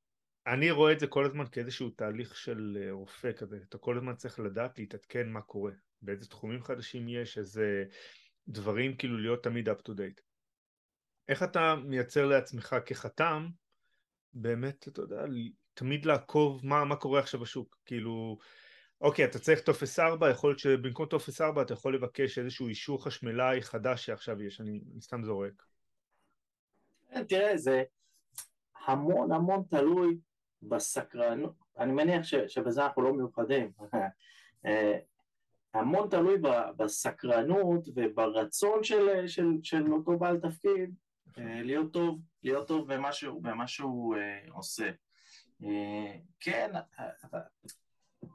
אני 0.47 0.71
רואה 0.71 0.93
את 0.93 1.01
זה 1.01 1.07
כל 1.07 1.25
הזמן 1.25 1.45
כאיזשהו 1.53 1.91
תהליך 1.91 2.37
של 2.37 2.79
אה, 2.81 2.93
רופא 2.93 3.33
כזה, 3.33 3.59
אתה 3.69 3.79
כל 3.79 3.97
הזמן 3.97 4.17
צריך 4.17 4.41
לדעת 4.41 4.79
להתעדכן 4.79 5.29
מה 5.29 5.43
קורה, 5.43 5.73
באיזה 6.05 6.29
תחומים 6.29 6.63
חדשים 6.63 7.09
יש, 7.09 7.39
איזה 7.39 7.85
דברים 8.49 8.97
כאילו 8.97 9.19
להיות 9.19 9.43
תמיד 9.43 9.69
up 9.69 9.89
to 9.89 9.91
date. 9.91 10.21
איך 11.29 11.43
אתה 11.43 11.75
מייצר 11.75 12.27
לעצמך 12.27 12.77
כחתם, 12.87 13.49
באמת, 14.35 14.89
אתה 14.89 15.01
יודע, 15.01 15.25
תמיד 15.75 16.07
לעקוב 16.07 16.67
מה, 16.67 16.85
מה 16.85 16.97
קורה 16.97 17.21
עכשיו 17.21 17.41
בשוק, 17.41 17.77
כאילו, 17.85 18.39
אוקיי, 19.01 19.25
אתה 19.25 19.39
צריך 19.39 19.61
טופס 19.61 19.99
4, 19.99 20.31
יכול 20.31 20.51
להיות 20.51 20.59
שבמקום 20.59 21.07
טופס 21.07 21.41
4 21.41 21.63
אתה 21.63 21.73
יכול 21.73 21.95
לבקש 21.95 22.39
איזשהו 22.39 22.69
אישור 22.69 23.05
חשמלאי 23.05 23.63
חדש 23.63 24.07
שעכשיו 24.07 24.43
יש, 24.43 24.61
אני, 24.61 24.81
סתם 25.01 25.25
זורק. 25.25 25.63
תראה, 27.29 27.57
זה 27.57 27.83
המון 28.87 29.33
המון 29.33 29.63
תלוי 29.71 30.19
בסקרנות, 30.63 31.55
אני 31.79 31.93
מניח 31.93 32.23
ש, 32.23 32.35
שבזה 32.35 32.85
אנחנו 32.85 33.03
לא 33.03 33.13
מיוחדים, 33.13 33.73
אה, 34.67 34.99
המון 35.75 36.09
תלוי 36.11 36.39
בסקרנות 36.77 37.89
וברצון 37.95 38.85
של, 38.85 39.27
של, 39.27 39.47
של 39.63 39.93
אותו 39.93 40.19
בעל 40.19 40.41
תפקיד 40.41 40.95
אה, 41.39 41.63
להיות 41.63 41.93
טוב, 41.93 42.21
להיות 42.43 42.69
טוב 42.69 42.95
במה 42.95 43.13
שהוא, 43.13 43.43
במה 43.43 43.67
שהוא 43.67 44.17
uh, 44.17 44.53
עושה. 44.53 44.91
Uh, 45.63 45.67
כן, 46.41 46.71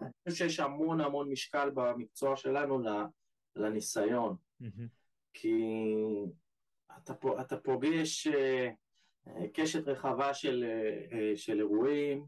אני 0.01 0.09
חושב 0.29 0.45
שיש 0.45 0.59
המון 0.59 1.01
המון 1.01 1.29
משקל 1.29 1.69
במקצוע 1.69 2.35
שלנו 2.35 2.79
לניסיון. 3.55 4.35
כי 5.33 5.63
אתה, 6.97 7.13
אתה 7.41 7.57
פוגש 7.57 8.27
קשת 9.53 9.87
רחבה 9.87 10.33
של, 10.33 10.65
של 11.35 11.59
אירועים, 11.59 12.25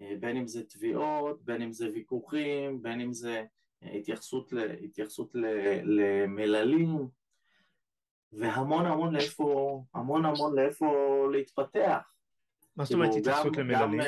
בין 0.00 0.36
אם 0.36 0.46
זה 0.46 0.64
תביעות, 0.64 1.44
בין 1.44 1.62
אם 1.62 1.72
זה 1.72 1.88
ויכוחים, 1.94 2.82
בין 2.82 3.00
אם 3.00 3.12
זה 3.12 3.44
התייחסות, 3.82 4.52
ל, 4.52 4.70
התייחסות 4.84 5.34
ל, 5.34 5.44
למללים, 5.84 7.08
והמון 8.32 8.86
המון 8.86 9.14
לאיפה, 9.14 9.82
המון 9.94 10.24
המון 10.24 10.56
לאיפה 10.56 11.26
להתפתח. 11.32 12.12
מה 12.76 12.84
זאת 12.84 12.94
אומרת 12.94 13.10
כאילו, 13.10 13.20
התייחסות 13.20 13.56
למללים? 13.56 14.00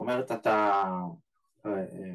אומרת, 0.00 0.32
אתה, 0.32 0.82
אה, 1.66 1.70
אה, 1.72 2.14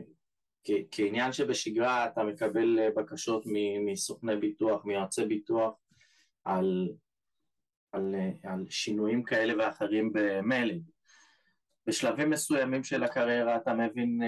כעניין 0.92 1.32
שבשגרה 1.34 2.06
אתה 2.06 2.24
מקבל 2.24 2.80
אה, 2.80 2.90
בקשות 2.96 3.44
מסוכני 3.86 4.36
ביטוח, 4.36 4.86
מיועצי 4.86 5.26
ביטוח, 5.26 5.74
על, 6.44 6.90
על, 7.92 8.16
על 8.44 8.66
שינויים 8.70 9.24
כאלה 9.24 9.54
ואחרים 9.58 10.12
במיילים. 10.14 10.95
בשלבים 11.88 12.30
מסוימים 12.30 12.84
של 12.84 13.04
הקריירה 13.04 13.56
אתה 13.56 13.74
מבין 13.74 14.20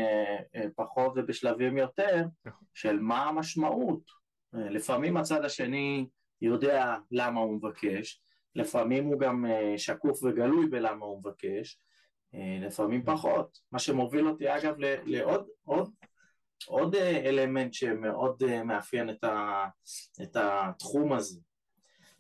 פחות 0.76 1.14
ובשלבים 1.16 1.78
יותר 1.78 2.26
נכון. 2.46 2.68
של 2.74 3.00
מה 3.00 3.24
המשמעות. 3.24 4.02
לפעמים 4.54 5.18
הצד 5.18 5.46
השני 5.46 6.08
יודע 6.42 6.96
למה 7.12 7.40
הוא 7.40 7.58
מבקש, 7.58 8.22
לפעמים 8.56 9.06
הוא 9.06 9.20
גם 9.20 9.46
שקוף 9.78 10.24
וגלוי 10.24 10.68
בלמה 10.68 11.06
הוא 11.06 11.20
מבקש, 11.20 11.80
אה, 12.36 12.58
לפעמים 12.68 13.04
פחות, 13.06 13.58
מה 13.72 13.80
שמוביל 13.80 14.28
אותי 14.28 14.56
אגב 14.56 14.76
לעוד 15.06 15.48
עוד, 15.64 15.92
עוד 16.68 16.96
אה, 16.96 17.30
אלמנט 17.30 17.74
שמאוד 17.74 18.44
אה, 18.44 18.64
מאפיין 18.64 19.10
את, 19.10 19.24
ה, 19.24 19.66
את 20.22 20.36
התחום 20.36 21.14
הזה. 21.14 21.40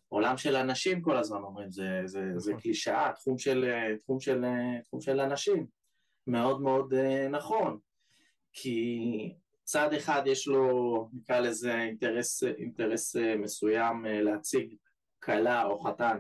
עולם 0.10 0.38
של 0.38 0.56
אנשים 0.56 1.02
כל 1.02 1.18
הזמן 1.18 1.38
אומרים, 1.38 1.72
זה, 1.72 2.02
זה, 2.06 2.32
זה 2.36 2.52
נכון. 2.52 2.62
קלישאה, 2.62 3.12
תחום 3.16 3.38
של, 3.38 3.72
תחום, 4.04 4.20
של, 4.20 4.46
תחום 4.84 5.02
של 5.02 5.20
אנשים, 5.20 5.68
מאוד 6.28 6.62
מאוד 6.62 6.94
נכון, 7.30 7.80
כי 8.54 9.34
צד 9.64 9.94
אחד 9.94 10.22
יש 10.26 10.48
לו, 10.48 11.10
נקרא 11.14 11.40
לזה, 11.40 11.76
אינטרס, 11.76 12.44
אינטרס 12.44 13.16
מסוים 13.16 14.06
להציג 14.06 14.76
כלה 15.24 15.66
או 15.66 15.80
חתן 15.80 16.20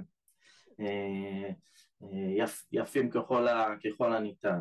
יפ, 2.38 2.65
יפים 2.71 3.10
ככל, 3.10 3.47
ה, 3.47 3.76
ככל 3.84 4.13
הניתן. 4.13 4.60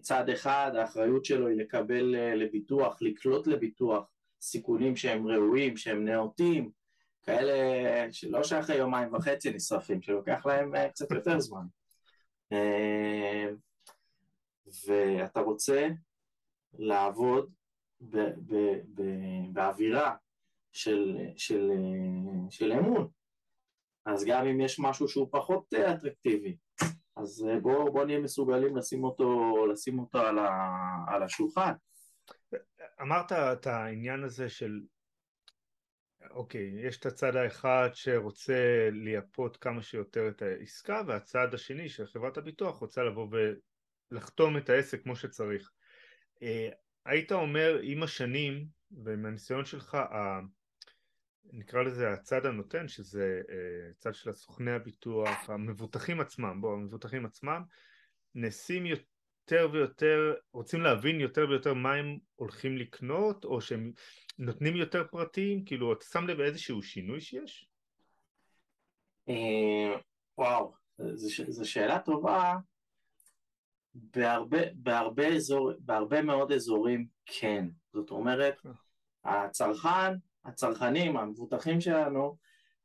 צד 0.00 0.28
אחד, 0.28 0.72
האחריות 0.74 1.24
שלו 1.24 1.48
היא 1.48 1.56
לקבל 1.56 2.14
אה, 2.14 2.34
לביטוח, 2.34 2.98
לקלוט 3.00 3.46
לביטוח 3.46 4.04
סיכונים 4.40 4.96
שהם 4.96 5.26
ראויים, 5.26 5.76
שהם 5.76 6.04
נאותים, 6.04 6.70
כאלה 7.26 7.54
שלא 8.12 8.42
שאחרי 8.42 8.76
יומיים 8.76 9.14
וחצי 9.14 9.50
נשרפים, 9.50 10.02
שלוקח 10.02 10.46
להם 10.46 10.74
אה, 10.74 10.88
קצת 10.88 11.10
יותר 11.10 11.40
זמן. 11.40 11.64
אה, 12.52 13.46
ואתה 14.86 15.40
רוצה 15.40 15.88
לעבוד 16.78 17.50
ב, 18.00 18.18
ב, 18.18 18.54
ב, 18.94 19.02
באווירה 19.52 20.14
של, 20.72 21.16
של, 21.36 21.70
של 22.50 22.72
אמון, 22.72 23.08
אז 24.06 24.24
גם 24.24 24.46
אם 24.46 24.60
יש 24.60 24.80
משהו 24.80 25.08
שהוא 25.08 25.28
פחות 25.30 25.74
אה, 25.74 25.94
אטרקטיבי, 25.94 26.56
אז 27.16 27.46
אה, 27.48 27.60
בואו 27.60 27.92
בוא 27.92 28.04
נהיה 28.04 28.18
מסוגלים 28.18 28.76
לשים 28.76 29.04
אותו, 29.04 29.52
לשים 29.66 29.98
אותו 29.98 30.18
על, 30.18 30.38
ה, 30.38 30.50
על 31.08 31.22
השולחן. 31.22 31.72
אמרת 33.02 33.32
את 33.32 33.66
העניין 33.66 34.24
הזה 34.24 34.48
של, 34.48 34.80
אוקיי, 36.30 36.72
יש 36.86 36.98
את 36.98 37.06
הצד 37.06 37.36
האחד 37.36 37.88
שרוצה 37.94 38.88
לייפות 38.92 39.56
כמה 39.56 39.82
שיותר 39.82 40.28
את 40.28 40.42
העסקה, 40.42 41.02
והצד 41.06 41.54
השני 41.54 41.88
של 41.88 42.06
חברת 42.06 42.36
הביטוח 42.36 42.78
רוצה 42.78 43.02
לבוא 43.02 43.28
ולחתום 44.10 44.56
את 44.56 44.70
העסק 44.70 45.02
כמו 45.02 45.16
שצריך. 45.16 45.70
אה, 46.42 46.68
היית 47.04 47.32
אומר 47.32 47.78
עם 47.82 48.02
השנים, 48.02 48.66
ומהניסיון 49.04 49.64
שלך, 49.64 49.98
נקרא 51.52 51.82
לזה 51.82 52.12
הצד 52.12 52.46
הנותן, 52.46 52.88
שזה 52.88 53.42
אה, 53.50 53.92
צד 53.98 54.14
של 54.14 54.30
הסוכני 54.30 54.72
הביטוח, 54.72 55.50
המבוטחים 55.50 56.20
עצמם, 56.20 56.60
בואו, 56.60 56.74
המבוטחים 56.74 57.26
עצמם, 57.26 57.62
נעשים 58.34 58.86
יותר 58.86 59.15
ויותר, 59.52 60.34
רוצים 60.52 60.80
להבין 60.80 61.20
יותר 61.20 61.46
ויותר 61.48 61.74
מה 61.74 61.94
הם 61.94 62.18
הולכים 62.34 62.76
לקנות, 62.76 63.44
או 63.44 63.60
שהם 63.60 63.92
נותנים 64.38 64.76
יותר 64.76 65.04
פרטים, 65.10 65.64
כאילו, 65.64 65.92
אתה 65.92 66.04
שם 66.04 66.26
לב 66.26 66.40
איזשהו 66.40 66.82
שינוי 66.82 67.20
שיש? 67.20 67.68
אה, 69.28 69.96
וואו, 70.38 70.72
זו 71.48 71.70
שאלה 71.70 71.98
טובה. 71.98 72.54
בהרבה, 73.94 74.58
בהרבה, 74.74 75.26
אזור, 75.28 75.72
בהרבה 75.78 76.22
מאוד 76.22 76.52
אזורים 76.52 77.06
כן. 77.26 77.66
זאת 77.92 78.10
אומרת, 78.10 78.56
הצרכן, 79.24 80.14
הצרכנים, 80.44 81.16
המבוטחים 81.16 81.80
שלנו, 81.80 82.36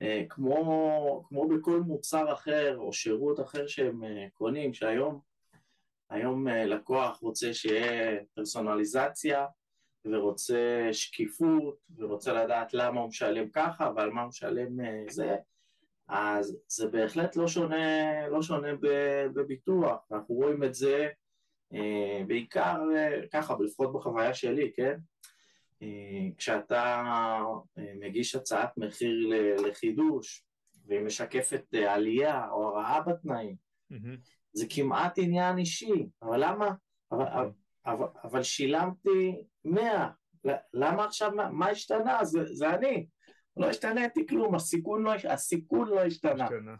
אה, 0.01 0.23
כמו, 0.29 1.23
כמו 1.27 1.47
בכל 1.47 1.79
מוצר 1.79 2.33
אחר 2.33 2.77
או 2.77 2.93
שירות 2.93 3.39
אחר 3.39 3.67
שהם 3.67 4.03
אה, 4.03 4.27
קונים, 4.33 4.73
שהיום 4.73 5.19
היום 6.11 6.47
אה, 6.47 6.65
לקוח 6.65 7.17
רוצה 7.21 7.53
שיהיה 7.53 8.19
פרסונליזציה 8.33 9.45
ורוצה 10.05 10.89
שקיפות 10.91 11.77
ורוצה 11.97 12.33
לדעת 12.33 12.73
למה 12.73 12.99
הוא 12.99 13.09
משלם 13.09 13.49
ככה 13.49 13.91
ועל 13.95 14.09
מה 14.09 14.21
הוא 14.21 14.29
משלם 14.29 14.77
זה, 15.09 15.35
אז 16.07 16.57
זה 16.67 16.87
בהחלט 16.87 17.35
לא 17.35 17.47
שונה, 17.47 18.27
לא 18.27 18.41
שונה 18.41 18.67
בביטוח, 19.33 20.07
אנחנו 20.11 20.35
רואים 20.35 20.63
את 20.63 20.73
זה 20.73 21.09
בעיקר 22.27 22.79
ככה, 23.33 23.55
לפחות 23.59 23.93
בחוויה 23.93 24.33
שלי, 24.33 24.71
כן? 24.75 24.97
כשאתה 26.37 27.03
מגיש 27.77 28.35
הצעת 28.35 28.77
מחיר 28.77 29.29
לחידוש 29.67 30.45
והיא 30.85 31.01
משקפת 31.01 31.73
עלייה 31.73 32.49
או 32.49 32.67
הרעה 32.67 33.01
בתנאים, 33.01 33.55
mm-hmm. 33.93 34.40
זה 34.53 34.65
כמעט 34.69 35.13
עניין 35.17 35.57
אישי, 35.57 36.07
אבל 36.21 36.45
למה? 36.45 36.73
אבל, 37.11 37.25
אבל, 37.85 38.07
אבל 38.23 38.43
שילמתי 38.43 39.43
מאה, 39.65 40.09
למה 40.73 41.05
עכשיו, 41.05 41.31
מה, 41.51 41.69
השתנה? 41.69 42.23
זה, 42.23 42.45
זה 42.45 42.69
אני, 42.69 43.05
לא 43.57 43.69
השתנתי 43.69 44.27
כלום, 44.27 44.55
הסיכון 44.55 45.03
לא, 45.03 45.13
הסיכון 45.29 45.87
לא 45.87 45.99
השתנה. 45.99 46.43
השתנה. 46.43 46.75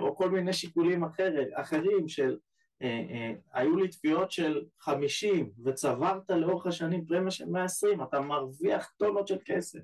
או 0.00 0.16
כל 0.16 0.30
מיני 0.30 0.52
שיקולים 0.52 1.04
אחר, 1.04 1.32
אחרים 1.54 2.08
של 2.08 2.36
אה, 2.82 3.04
אה, 3.10 3.32
היו 3.52 3.76
לי 3.76 3.88
תביעות 3.88 4.30
של 4.30 4.64
50 4.80 5.50
וצברת 5.64 6.30
לאורך 6.30 6.66
השנים 6.66 7.06
פרמיה 7.06 7.30
של 7.30 7.44
120, 7.48 8.02
אתה 8.02 8.20
מרוויח 8.20 8.92
טונות 8.96 9.28
של 9.28 9.38
כסף. 9.44 9.80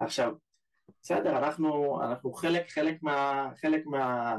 עכשיו, 0.00 0.32
בסדר, 1.02 1.38
אנחנו, 1.38 2.00
אנחנו 2.02 2.32
חלק, 2.32 2.70
חלק 2.70 3.02
מה... 3.02 3.50
חלק 3.60 3.86
מה... 3.86 4.34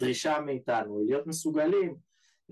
הדרישה 0.00 0.40
מאיתנו 0.40 0.98
היא 0.98 1.06
להיות 1.06 1.26
מסוגלים, 1.26 1.96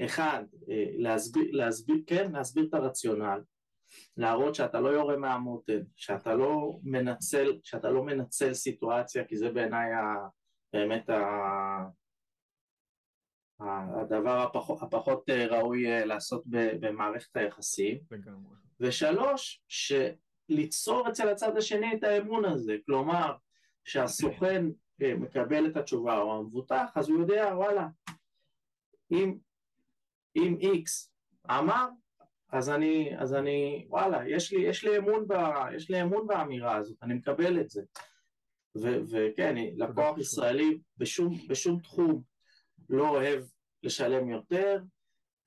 אחד, 0.04 0.44
אה, 0.70 0.84
להסביר, 0.98 1.44
להסביר, 1.50 1.96
כן, 2.06 2.32
להסביר 2.32 2.66
את 2.68 2.74
הרציונל, 2.74 3.40
להראות 4.16 4.54
שאתה 4.54 4.80
לא 4.80 4.88
יורה 4.88 5.16
מהמותן, 5.16 5.80
שאתה 5.96 6.34
לא 6.34 6.78
מנצל, 6.82 7.58
שאתה 7.62 7.90
לא 7.90 8.04
מנצל 8.04 8.54
סיטואציה, 8.54 9.24
כי 9.24 9.36
זה 9.36 9.50
בעיניי 9.50 9.90
באמת 10.72 11.10
ה... 11.10 11.18
הדבר 14.00 14.38
הפחות, 14.38 14.82
הפחות 14.82 15.30
אה, 15.30 15.46
ראוי 15.46 15.86
אה, 15.86 16.04
לעשות 16.04 16.42
במערכת 16.80 17.36
היחסים. 17.36 17.98
לגמרי. 18.10 18.56
ושלוש, 18.80 19.62
שליצור 19.68 21.08
אצל 21.08 21.28
הצד 21.28 21.56
השני 21.56 21.94
את 21.94 22.04
האמון 22.04 22.44
הזה, 22.44 22.76
כלומר, 22.86 23.32
שהסוכן 23.84 24.64
מקבל 25.00 25.66
את 25.66 25.76
התשובה 25.76 26.18
או 26.18 26.36
המבוטח, 26.38 26.90
אז 26.94 27.08
הוא 27.08 27.20
יודע, 27.20 27.52
וואלה, 27.54 27.88
אם, 29.10 29.38
אם 30.36 30.56
איקס 30.60 31.12
אמר, 31.50 31.88
אז 32.52 32.70
אני, 32.70 33.18
אז 33.18 33.34
אני, 33.34 33.86
וואלה, 33.88 34.28
יש 34.28 34.52
לי, 34.52 34.62
יש 34.62 34.84
לי, 34.84 34.98
אמון, 34.98 35.28
ב, 35.28 35.34
יש 35.76 35.90
לי 35.90 36.02
אמון 36.02 36.26
באמירה 36.26 36.76
הזאת, 36.76 36.96
אני 37.02 37.14
מקבל 37.14 37.60
את 37.60 37.70
זה. 37.70 37.82
ו, 38.76 38.88
וכן, 39.10 39.54
לקוח 39.76 40.18
ישראלי 40.18 40.78
בשום, 40.96 41.34
בשום 41.48 41.80
תחום 41.80 42.22
לא 42.88 43.08
אוהב 43.08 43.42
לשלם 43.82 44.30
יותר, 44.30 44.82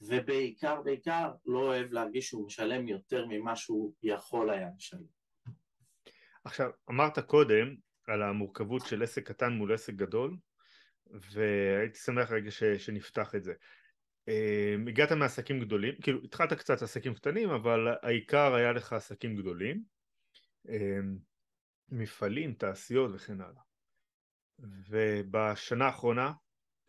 ובעיקר, 0.01 0.81
בעיקר, 0.81 1.31
לא 1.45 1.59
אוהב 1.59 1.91
להרגיש 1.91 2.27
שהוא 2.27 2.45
משלם 2.45 2.87
יותר 2.87 3.25
ממה 3.29 3.55
שהוא 3.55 3.93
יכול 4.03 4.49
היה 4.49 4.69
לשלם. 4.77 5.21
עכשיו, 6.43 6.69
אמרת 6.89 7.19
קודם 7.19 7.75
על 8.07 8.21
המורכבות 8.23 8.85
של 8.85 9.03
עסק 9.03 9.27
קטן 9.27 9.53
מול 9.53 9.73
עסק 9.73 9.93
גדול, 9.93 10.37
והייתי 11.07 11.99
שמח 11.99 12.31
רגע 12.31 12.51
ש, 12.51 12.63
שנפתח 12.63 13.35
את 13.35 13.43
זה. 13.43 13.53
Um, 14.29 14.89
הגעת 14.89 15.11
מעסקים 15.11 15.59
גדולים, 15.59 15.93
כאילו 16.01 16.19
התחלת 16.23 16.53
קצת 16.53 16.81
עסקים 16.81 17.13
קטנים, 17.13 17.49
אבל 17.49 17.87
העיקר 18.01 18.55
היה 18.55 18.71
לך 18.71 18.93
עסקים 18.93 19.35
גדולים, 19.35 19.83
um, 20.67 20.71
מפעלים, 21.89 22.53
תעשיות 22.53 23.11
וכן 23.13 23.41
הלאה. 23.41 23.61
ובשנה 24.89 25.85
האחרונה 25.85 26.33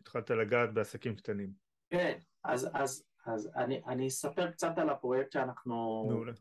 התחלת 0.01 0.31
לגעת 0.31 0.73
בעסקים 0.73 1.15
קטנים. 1.15 1.53
כן, 1.89 2.17
אז, 2.43 2.69
אז, 2.73 3.05
אז 3.25 3.49
אני, 3.55 3.81
אני 3.87 4.07
אספר 4.07 4.51
קצת 4.51 4.77
על 4.77 4.89
הפרויקט 4.89 5.31
שאנחנו 5.31 6.07
אה, 6.27 6.33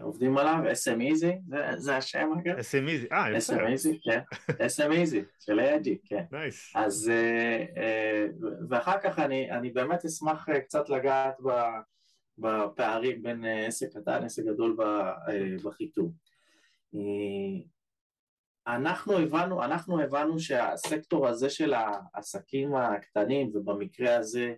עובדים 0.00 0.38
עליו, 0.38 0.54
SM 0.72 1.12
Easy, 1.12 1.26
זה, 1.48 1.66
זה 1.76 1.96
השם 1.96 2.28
אגב? 2.40 2.58
SM 2.58 2.88
Easy, 2.88 3.12
אה, 3.12 3.36
יפה. 3.36 3.52
SM 3.52 3.58
Easy, 3.58 3.98
כן, 4.02 4.20
SM 4.76 4.90
Easy, 4.92 5.24
של 5.40 5.60
AIG, 5.60 5.98
כן. 6.04 6.24
nice. 6.32 6.72
אז, 6.74 7.10
אה, 7.10 8.26
ואחר 8.68 8.98
כך 9.02 9.18
אני, 9.18 9.50
אני 9.50 9.70
באמת 9.70 10.04
אשמח 10.04 10.46
קצת 10.64 10.88
לגעת 10.88 11.36
בפערים 12.38 13.22
בין 13.22 13.44
עסק 13.44 13.88
קטן, 13.96 14.24
עסק 14.24 14.42
גדול 14.44 14.76
בחיתום. 15.64 16.12
אנחנו 18.66 19.18
הבנו, 19.18 19.64
אנחנו 19.64 20.00
הבנו 20.00 20.38
שהסקטור 20.38 21.28
הזה 21.28 21.50
של 21.50 21.74
העסקים 21.74 22.74
הקטנים, 22.74 23.50
ובמקרה 23.54 24.16
הזה 24.16 24.54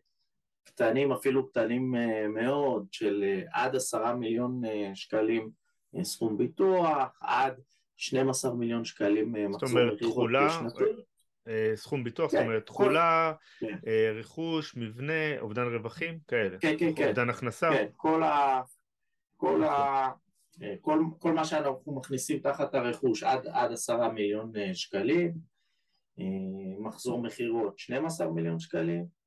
קטנים, 0.75 1.13
אפילו 1.13 1.49
קטנים 1.49 1.95
אה, 1.95 2.29
מאוד, 2.29 2.87
של 2.93 3.25
אה, 3.27 3.43
עד 3.53 3.77
עשרה 3.77 4.15
מיליון 4.15 4.65
אה, 4.65 4.91
שקלים 4.95 5.51
סכום 6.03 6.39
ביטוח, 6.39 7.19
עד 7.21 7.61
12 7.97 8.55
מיליון 8.55 8.85
שקלים 8.85 9.35
מחזור 9.51 9.93
מכירות 9.93 10.31
שנתי. 10.51 10.85
סכום 11.75 12.05
ביטוח, 12.05 12.31
כן, 12.31 12.37
זאת 12.37 12.47
אומרת 12.47 12.67
תכולה, 12.67 13.33
כן. 13.59 13.79
רכוש, 14.15 14.77
מבנה, 14.77 15.41
אובדן 15.41 15.75
רווחים, 15.75 16.19
כאלה. 16.29 16.59
כן, 16.59 16.75
כן, 16.79 16.95
כן. 16.97 17.09
אובדן 17.09 17.31
הכנסה. 17.31 17.71
כן, 17.71 17.87
כל 17.97 18.23
ה... 18.23 18.61
כל 19.37 19.65
ה... 19.65 20.09
כל, 20.81 21.01
כל 21.19 21.33
מה 21.33 21.45
שאנחנו 21.45 21.95
מכניסים 21.95 22.39
תחת 22.39 22.75
הרכוש 22.75 23.23
עד, 23.23 23.47
עד 23.47 23.73
עשרה 23.73 24.13
מיליון 24.13 24.53
שקלים, 24.75 25.33
מחזור 26.79 27.23
מכירות 27.23 27.79
12 27.79 28.31
מיליון 28.31 28.59
שקלים, 28.59 29.20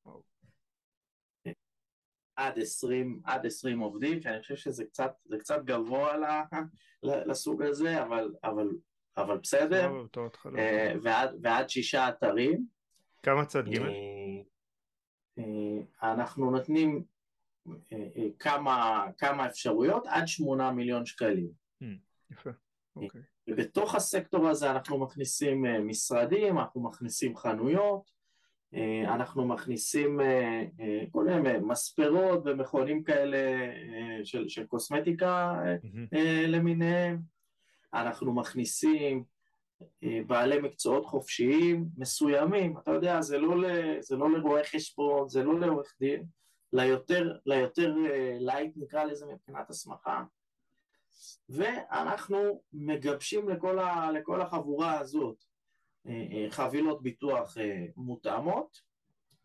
עד 2.36 2.60
20, 2.60 3.22
עד 3.24 3.46
20 3.46 3.80
עובדים, 3.80 4.22
שאני 4.22 4.42
חושב 4.42 4.56
שזה 4.56 4.86
קצת, 4.86 5.14
קצת 5.40 5.64
גבוה 5.64 6.18
לסוג 7.04 7.62
הזה, 7.62 8.04
אבל, 8.04 8.34
אבל, 8.44 8.68
אבל 9.18 9.38
בסדר, 9.38 9.92
אה, 10.58 10.94
ועד, 11.02 11.30
ועד 11.42 11.70
שישה 11.70 12.10
אתרים. 12.10 12.66
כמה 13.24 13.46
צד 13.46 13.64
ג'? 13.70 13.82
אנחנו 16.04 16.52
נותנים 16.52 17.04
אה, 17.68 17.74
אה, 17.92 18.28
כמה, 18.40 19.06
כמה 19.18 19.48
אפשרויות 19.48 20.08
עד 20.08 20.28
שמונה 20.28 20.72
מיליון 20.72 21.06
שקלים. 21.06 21.52
יפה, 22.32 22.50
אוקיי. 22.96 23.22
ובתוך 23.50 23.96
הסקטור 23.96 24.50
הזה 24.50 24.72
אנחנו 24.72 25.00
מכניסים 25.00 25.66
משרדים, 25.88 26.60
אנחנו 26.60 26.84
מכניסים 26.84 27.36
חנויות, 27.38 28.12
אנחנו 29.08 29.48
מכניסים 29.48 30.20
כל 31.12 31.26
מיני 31.26 31.58
מספרות 31.62 32.42
ומכונים 32.46 33.04
כאלה 33.04 33.38
של, 34.24 34.50
של 34.50 34.66
קוסמטיקה 34.66 35.60
mm-hmm. 35.84 36.18
למיניהם, 36.48 37.20
אנחנו 37.94 38.34
מכניסים 38.34 39.24
בעלי 40.28 40.60
מקצועות 40.60 41.06
חופשיים 41.06 41.86
מסוימים, 41.98 42.78
אתה 42.78 42.92
יודע, 42.92 43.22
זה 43.22 43.38
לא, 43.38 43.62
ל, 43.62 43.66
זה 44.02 44.16
לא 44.16 44.32
לרואה 44.32 44.64
חשבון, 44.64 45.30
זה 45.30 45.44
לא 45.44 45.60
לעורך 45.60 45.96
דין, 46.00 46.24
ליותר, 46.74 47.38
ליותר 47.46 47.96
לייט 48.40 48.78
אה, 48.78 48.84
נקרא 48.84 49.04
לזה 49.04 49.26
מבחינת 49.26 49.70
הסמכה. 49.70 50.24
ואנחנו 51.50 52.62
מגבשים 52.74 53.50
לכל, 53.50 53.80
ה, 53.80 54.12
לכל 54.12 54.42
החבורה 54.42 55.00
הזאת 55.00 55.36
אה, 55.36 55.44
אה, 55.44 55.53
חבילות 56.50 57.04
ביטוח 57.04 57.58
מותאמות 57.96 58.82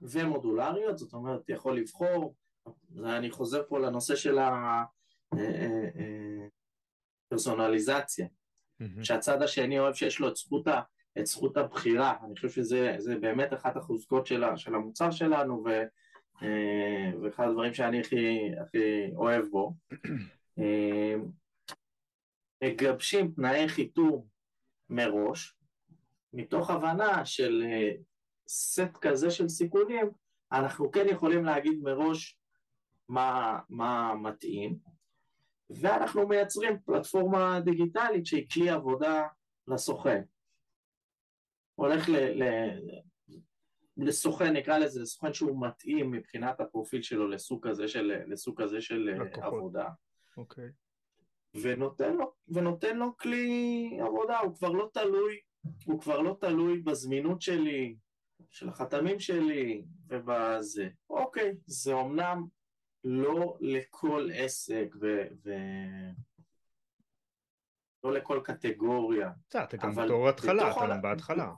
ומודולריות, 0.00 0.98
זאת 0.98 1.12
אומרת, 1.12 1.48
יכול 1.48 1.76
לבחור, 1.76 2.34
אני 3.04 3.30
חוזר 3.30 3.62
פה 3.68 3.78
לנושא 3.78 4.16
של 4.16 4.38
הפרסונליזציה, 7.30 8.26
mm-hmm. 8.26 9.04
שהצד 9.04 9.42
השני 9.42 9.78
אוהב 9.78 9.94
שיש 9.94 10.20
לו 10.20 10.28
את 10.28 10.36
זכות, 10.36 10.66
את 11.18 11.26
זכות 11.26 11.56
הבחירה, 11.56 12.14
אני 12.24 12.34
חושב 12.34 12.48
שזה 12.48 13.16
באמת 13.20 13.52
אחת 13.52 13.76
החוזקות 13.76 14.26
של, 14.26 14.44
של 14.56 14.74
המוצר 14.74 15.10
שלנו, 15.10 15.64
ו, 15.64 15.68
אה, 16.42 17.10
ואחד 17.22 17.48
הדברים 17.48 17.74
שאני 17.74 18.00
הכי, 18.00 18.50
הכי 18.60 19.10
אוהב 19.16 19.44
בו. 19.50 19.74
אה, 20.58 21.14
מגבשים 22.64 23.32
תנאי 23.32 23.68
חיתום 23.68 24.26
מראש, 24.90 25.57
מתוך 26.32 26.70
הבנה 26.70 27.24
של 27.24 27.62
אה, 27.66 27.90
סט 28.48 28.96
כזה 29.00 29.30
של 29.30 29.48
סיכונים, 29.48 30.10
אנחנו 30.52 30.90
כן 30.90 31.06
יכולים 31.08 31.44
להגיד 31.44 31.80
מראש 31.82 32.38
מה, 33.08 33.58
מה 33.68 34.14
מתאים, 34.14 34.78
ואנחנו 35.70 36.28
מייצרים 36.28 36.78
פלטפורמה 36.84 37.60
דיגיטלית 37.60 38.26
שהיא 38.26 38.48
כלי 38.52 38.70
עבודה 38.70 39.26
לסוכן. 39.68 40.22
הולך 41.74 42.08
ל, 42.08 42.16
ל, 42.16 42.44
לסוכן, 43.96 44.56
נקרא 44.56 44.78
לזה, 44.78 45.00
לסוכן 45.00 45.32
שהוא 45.32 45.66
מתאים 45.66 46.10
מבחינת 46.10 46.60
הפרופיל 46.60 47.02
שלו 47.02 47.28
לסוג 47.28 47.68
כזה 47.68 47.88
של, 47.88 48.22
לסוג 48.26 48.62
כזה 48.62 48.80
של 48.80 48.98
לקוחות. 48.98 49.44
עבודה. 49.44 49.88
אוקיי. 50.36 50.64
Okay. 50.64 50.88
ונותן 51.62 52.16
לו, 52.16 52.32
ונותן 52.48 52.96
לו 52.96 53.16
כלי 53.16 53.90
עבודה, 54.00 54.38
הוא 54.38 54.54
כבר 54.54 54.68
לא 54.68 54.90
תלוי, 54.92 55.40
הוא 55.84 56.00
כבר 56.00 56.20
לא 56.20 56.36
תלוי 56.40 56.80
בזמינות 56.80 57.42
שלי, 57.42 57.96
של 58.50 58.68
החתמים 58.68 59.20
שלי 59.20 59.84
ובזה. 60.08 60.88
אוקיי, 61.10 61.54
זה 61.66 61.92
אומנם 61.92 62.46
לא 63.04 63.56
לכל 63.60 64.28
עסק 64.34 64.94
ו... 65.00 65.22
ו... 65.44 65.50
לא 68.04 68.12
לכל 68.12 68.40
קטגוריה. 68.44 69.30
אתה 69.48 69.76
גם 69.76 69.94
בתור 69.94 70.28
התחלה, 70.28 70.72
אתה 70.72 70.86
גם 70.90 71.02
בהתחלה. 71.02 71.52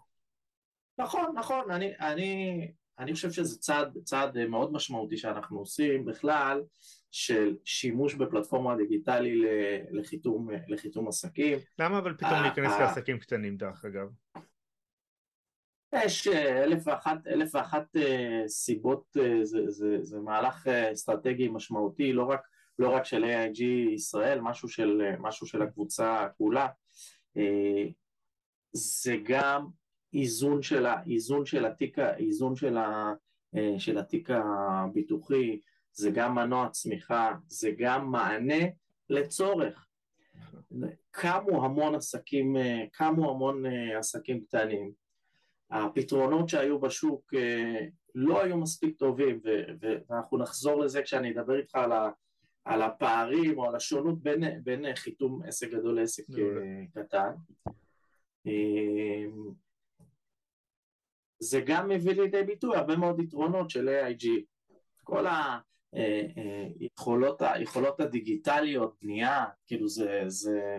נכון, 0.99 1.35
נכון, 1.39 1.71
אני, 1.71 1.99
אני, 1.99 2.73
אני 2.99 3.15
חושב 3.15 3.31
שזה 3.31 3.59
צעד, 3.59 3.99
צעד 4.05 4.47
מאוד 4.47 4.73
משמעותי 4.73 5.17
שאנחנו 5.17 5.59
עושים 5.59 6.05
בכלל, 6.05 6.63
של 7.11 7.57
שימוש 7.65 8.15
בפלטפורמה 8.15 8.77
דיגיטלי 8.77 9.43
לחיתום, 9.91 10.49
לחיתום 10.69 11.09
עסקים. 11.09 11.59
למה 11.79 11.99
אבל 11.99 12.15
פתאום 12.17 12.43
להיכנס 12.43 12.73
לעסקים 12.81 13.19
קטנים 13.19 13.57
דרך 13.57 13.85
אגב? 13.85 14.09
יש 15.95 16.29
אה, 16.29 16.65
אלף 16.65 16.83
ואחת, 16.87 17.27
אלף 17.27 17.55
ואחת 17.55 17.97
סיבות, 18.47 19.05
זה, 19.43 19.71
זה, 19.71 19.99
זה 20.03 20.19
מהלך 20.19 20.67
אסטרטגי 20.67 21.49
משמעותי, 21.49 22.13
לא 22.13 22.25
רק, 22.25 22.41
לא 22.79 22.89
רק 22.89 23.05
של 23.05 23.25
AIG 23.25 23.63
ישראל, 23.95 24.41
משהו 24.41 24.69
של, 24.69 25.03
משהו 25.19 25.47
של 25.47 25.63
הקבוצה 25.63 26.29
כולה. 26.39 26.69
זה 28.73 29.17
גם 29.25 29.67
איזון 30.15 30.63
של, 30.63 30.87
איזון 31.11 31.47
של 31.47 31.65
התיק, 31.65 31.99
איזון 31.99 32.57
של, 32.57 32.77
של 33.79 33.99
התיק 33.99 34.29
הביטוחי, 34.31 35.61
זה 35.93 36.11
גם 36.11 36.35
מנוע 36.35 36.69
צמיחה, 36.69 37.33
זה 37.47 37.71
גם 37.79 38.11
מענה 38.11 38.65
לצורך. 39.11 39.87
קמו 41.11 41.65
המון 41.65 41.95
עסקים, 41.95 42.57
קמו 42.93 43.31
המון 43.31 43.63
עסקים 43.99 44.45
קטנים, 44.45 44.93
הפתרונות 45.71 46.49
שהיו 46.49 46.81
בשוק 46.81 47.35
אה, 47.35 47.87
לא 48.15 48.43
היו 48.43 48.57
מספיק 48.57 48.97
טובים, 48.97 49.41
ואנחנו 49.81 50.39
נחזור 50.39 50.81
לזה 50.81 51.03
כשאני 51.03 51.33
אדבר 51.33 51.59
איתך 51.59 51.75
על, 51.75 51.93
ה, 51.93 52.11
על 52.65 52.83
הפערים 52.83 53.59
או 53.59 53.69
על 53.69 53.77
השונות 53.77 54.23
בין, 54.23 54.63
בין 54.63 54.95
חיתום 54.95 55.43
עסק 55.47 55.71
גדול 55.71 56.01
לעסק 56.01 56.25
אה, 56.39 57.03
קטן. 57.03 57.33
אה, 58.47 59.25
זה 61.39 61.61
גם 61.67 61.89
מביא 61.89 62.13
לידי 62.13 62.43
ביטוי 62.43 62.77
הרבה 62.77 62.97
מאוד 62.97 63.21
יתרונות 63.21 63.71
של 63.71 63.89
AIG. 63.89 64.27
כל 65.05 65.27
היכולות, 66.81 67.43
היכולות 67.43 68.01
הדיגיטליות, 68.01 68.97
בנייה, 69.03 69.45
כאילו 69.67 69.89
זה, 69.89 70.23
זה, 70.27 70.79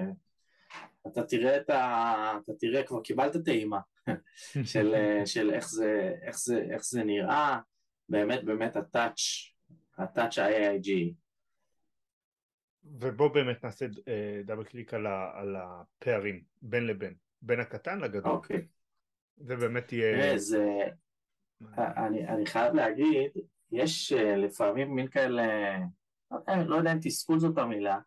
אתה 1.07 1.23
תראה 1.23 1.57
את 1.57 1.69
ה... 1.69 2.33
אתה 2.43 2.51
תראה, 2.59 2.83
כבר 2.83 3.01
קיבלת 3.01 3.35
טעימה 3.45 3.79
של, 4.71 4.95
של 5.25 5.51
איך, 5.53 5.69
זה, 5.69 6.15
איך, 6.21 6.39
זה, 6.39 6.65
איך 6.71 6.85
זה 6.85 7.03
נראה, 7.03 7.59
באמת 8.09 8.43
באמת 8.43 8.75
הטאץ', 8.75 9.19
הטאץ' 9.97 10.37
ה-AIG. 10.37 11.13
ובוא 12.83 13.27
באמת 13.27 13.63
נעשה 13.63 13.85
דאבל 14.45 14.63
קליק 14.63 14.93
על, 14.93 15.07
ה, 15.07 15.31
על 15.33 15.55
הפערים 15.55 16.43
בין 16.61 16.87
לבין, 16.87 17.13
בין 17.41 17.59
הקטן 17.59 17.99
לגדול. 17.99 18.31
אוקיי. 18.31 18.67
זה 19.37 19.55
באמת 19.55 19.93
יהיה... 19.93 20.37
זה... 20.37 20.65
אני, 21.77 22.27
אני 22.27 22.45
חייב 22.45 22.73
להגיד, 22.73 23.31
יש 23.71 24.13
אה, 24.13 24.35
לפעמים 24.35 24.95
מין 24.95 25.07
כאלה, 25.07 25.43
לא, 26.31 26.37
לא 26.65 26.75
יודע 26.75 26.91
אם 26.91 26.99
תסכול 27.01 27.39
זאת 27.39 27.57
המילה, 27.57 27.99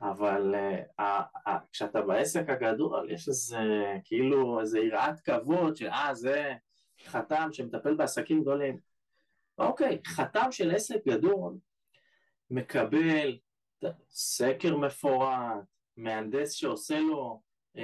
אבל 0.00 0.54
uh, 1.00 1.50
כשאתה 1.72 2.02
בעסק 2.02 2.48
הגדול 2.48 3.10
יש 3.10 3.28
איזה 3.28 3.58
כאילו 4.04 4.60
איזה 4.60 4.78
יראת 4.78 5.20
כבוד 5.20 5.76
של 5.76 5.88
אה 5.88 6.14
זה 6.14 6.54
חתם 7.04 7.48
שמטפל 7.52 7.94
בעסקים 7.94 8.42
גדולים. 8.42 8.78
אוקיי, 9.58 9.98
חתם 10.06 10.46
של 10.52 10.70
עסק 10.70 11.06
גדול 11.08 11.54
מקבל 12.50 13.38
סקר 14.10 14.76
מפורט, 14.76 15.64
מהנדס 15.96 16.52
שעושה 16.52 17.00
לו, 17.00 17.40
uh, 17.76 17.80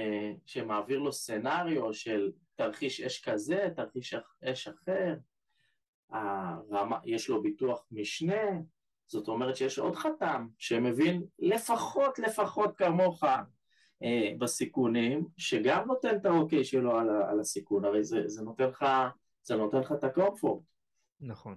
שמעביר 0.47 0.99
לו 0.99 1.13
סצנריו 1.13 1.95
של 1.95 2.33
תרחיש 2.57 3.01
אש 3.01 3.29
כזה, 3.29 3.69
תרחיש 3.77 4.15
אש 4.45 4.69
אחר, 4.69 5.15
הרמה, 6.13 6.99
יש 7.05 7.29
לו 7.29 7.43
ביטוח 7.43 7.85
משנה, 7.91 8.43
זאת 9.07 9.29
אומרת 9.29 9.57
שיש 9.57 9.79
עוד 9.79 9.97
חתם 9.97 10.47
שמבין 10.59 11.23
לפחות 11.39 12.19
לפחות 12.19 12.77
כמוך 12.77 13.25
אה, 14.03 14.33
בסיכונים, 14.39 15.27
שגם 15.37 15.87
נותן 15.87 16.17
את 16.17 16.27
האוקיי 16.27 16.65
שלו 16.65 16.99
על, 16.99 17.11
על 17.11 17.41
הסיכון, 17.41 17.85
הרי 17.85 18.05
זה, 18.05 18.29
זה 18.29 18.43
נותן 18.43 18.65
לך, 18.65 18.85
זה 19.43 19.57
נותן 19.57 19.79
לך 19.79 19.93
את 19.93 20.05
הקומפורט. 20.05 20.63
נכון. 21.21 21.57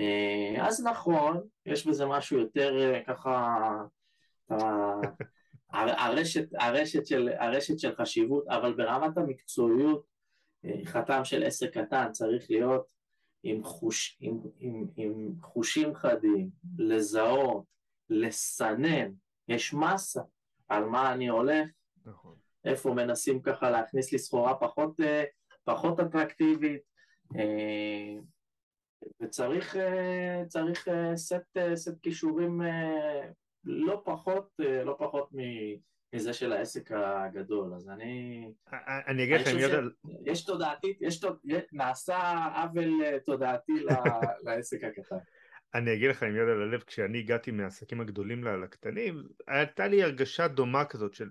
אה, 0.00 0.66
אז 0.66 0.84
נכון, 0.86 1.40
יש 1.66 1.86
בזה 1.86 2.06
משהו 2.06 2.38
יותר 2.38 2.92
אה, 2.94 3.00
ככה, 3.06 3.56
הרשת, 5.72 6.48
הרשת, 6.58 7.06
של, 7.06 7.28
הרשת 7.38 7.78
של 7.78 7.94
חשיבות, 7.94 8.44
אבל 8.48 8.72
ברמת 8.74 9.18
המקצועיות, 9.18 10.04
אה, 10.64 10.80
חתם 10.84 11.24
של 11.24 11.42
עסק 11.42 11.78
קטן 11.78 12.12
צריך 12.12 12.50
להיות 12.50 12.99
עם, 13.42 13.64
חוש, 13.64 14.18
עם, 14.20 14.40
עם, 14.58 14.86
עם 14.96 15.32
חושים 15.42 15.94
חדים, 15.94 16.50
לזהות, 16.78 17.64
לסנן, 18.10 19.12
יש 19.48 19.74
מסה 19.74 20.22
על 20.68 20.84
מה 20.84 21.12
אני 21.12 21.28
הולך, 21.28 21.68
נכון. 22.06 22.36
איפה 22.64 22.94
מנסים 22.94 23.42
ככה 23.42 23.70
להכניס 23.70 24.12
לי 24.12 24.18
סחורה 24.18 24.54
פחות, 24.54 25.00
אה, 25.00 25.24
פחות 25.64 26.00
אטרקטיבית, 26.00 26.82
אה, 27.36 28.16
וצריך 29.20 29.76
אה, 29.76 30.42
צריך 30.48 30.88
סט, 31.14 31.58
סט 31.74 32.00
כישורים 32.02 32.60
לא 33.64 34.02
פחות, 34.04 34.48
לא 34.58 34.96
פחות 34.98 35.28
מזה 36.12 36.32
של 36.32 36.52
העסק 36.52 36.90
הגדול, 36.92 37.74
אז 37.74 37.88
אני... 37.88 38.44
אני 39.06 39.24
אגיד 39.24 39.40
לך 39.40 39.48
עם 39.48 39.58
יד 39.58 39.70
על... 39.70 39.92
יש 40.24 40.44
תודעתית, 40.44 40.98
יש 41.00 41.20
תוד... 41.20 41.38
נעשה 41.72 42.46
עוול 42.54 43.04
אה, 43.04 43.18
תודעתי 43.26 43.72
לעסק 44.44 44.84
הקטן. 44.84 45.16
אני 45.74 45.94
אגיד 45.94 46.10
לך 46.10 46.22
עם 46.22 46.36
יד 46.36 46.48
על 46.48 46.62
הלב, 46.62 46.82
כשאני 46.82 47.18
הגעתי 47.18 47.50
מהעסקים 47.50 48.00
הגדולים 48.00 48.44
לקטנים, 48.44 49.22
הייתה 49.48 49.88
לי 49.88 50.02
הרגשה 50.02 50.48
דומה 50.48 50.84
כזאת 50.84 51.14
של 51.14 51.28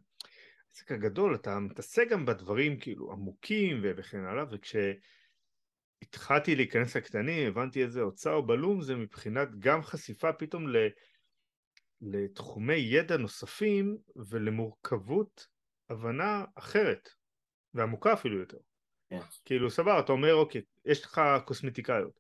העסק 0.73 0.91
הגדול, 0.91 1.35
אתה 1.35 1.59
מתעסק 1.59 2.09
גם 2.09 2.25
בדברים 2.25 2.79
כאילו 2.79 3.11
עמוקים 3.11 3.81
וכן 3.97 4.25
הלאה, 4.25 4.43
וכשהתחלתי 4.51 6.55
להיכנס 6.55 6.97
לקטנים, 6.97 7.47
הבנתי 7.47 7.83
איזה 7.83 8.01
אוצר 8.01 8.41
בלום 8.41 8.81
זה 8.81 8.95
מבחינת 8.95 9.59
גם 9.59 9.83
חשיפה 9.83 10.33
פתאום 10.33 10.67
ל... 10.67 10.77
לתחומי 12.01 12.75
ידע 12.75 13.17
נוספים 13.17 13.97
ולמורכבות 14.15 15.47
הבנה 15.89 16.45
אחרת 16.55 17.09
ועמוקה 17.73 18.13
אפילו 18.13 18.39
יותר. 18.39 18.57
Yeah. 18.57 18.62
כן. 19.09 19.19
כאילו 19.45 19.69
סבבה, 19.69 19.99
אתה 19.99 20.12
אומר 20.12 20.35
אוקיי, 20.35 20.62
יש 20.85 21.05
לך 21.05 21.21
קוסמטיקאיות, 21.45 22.19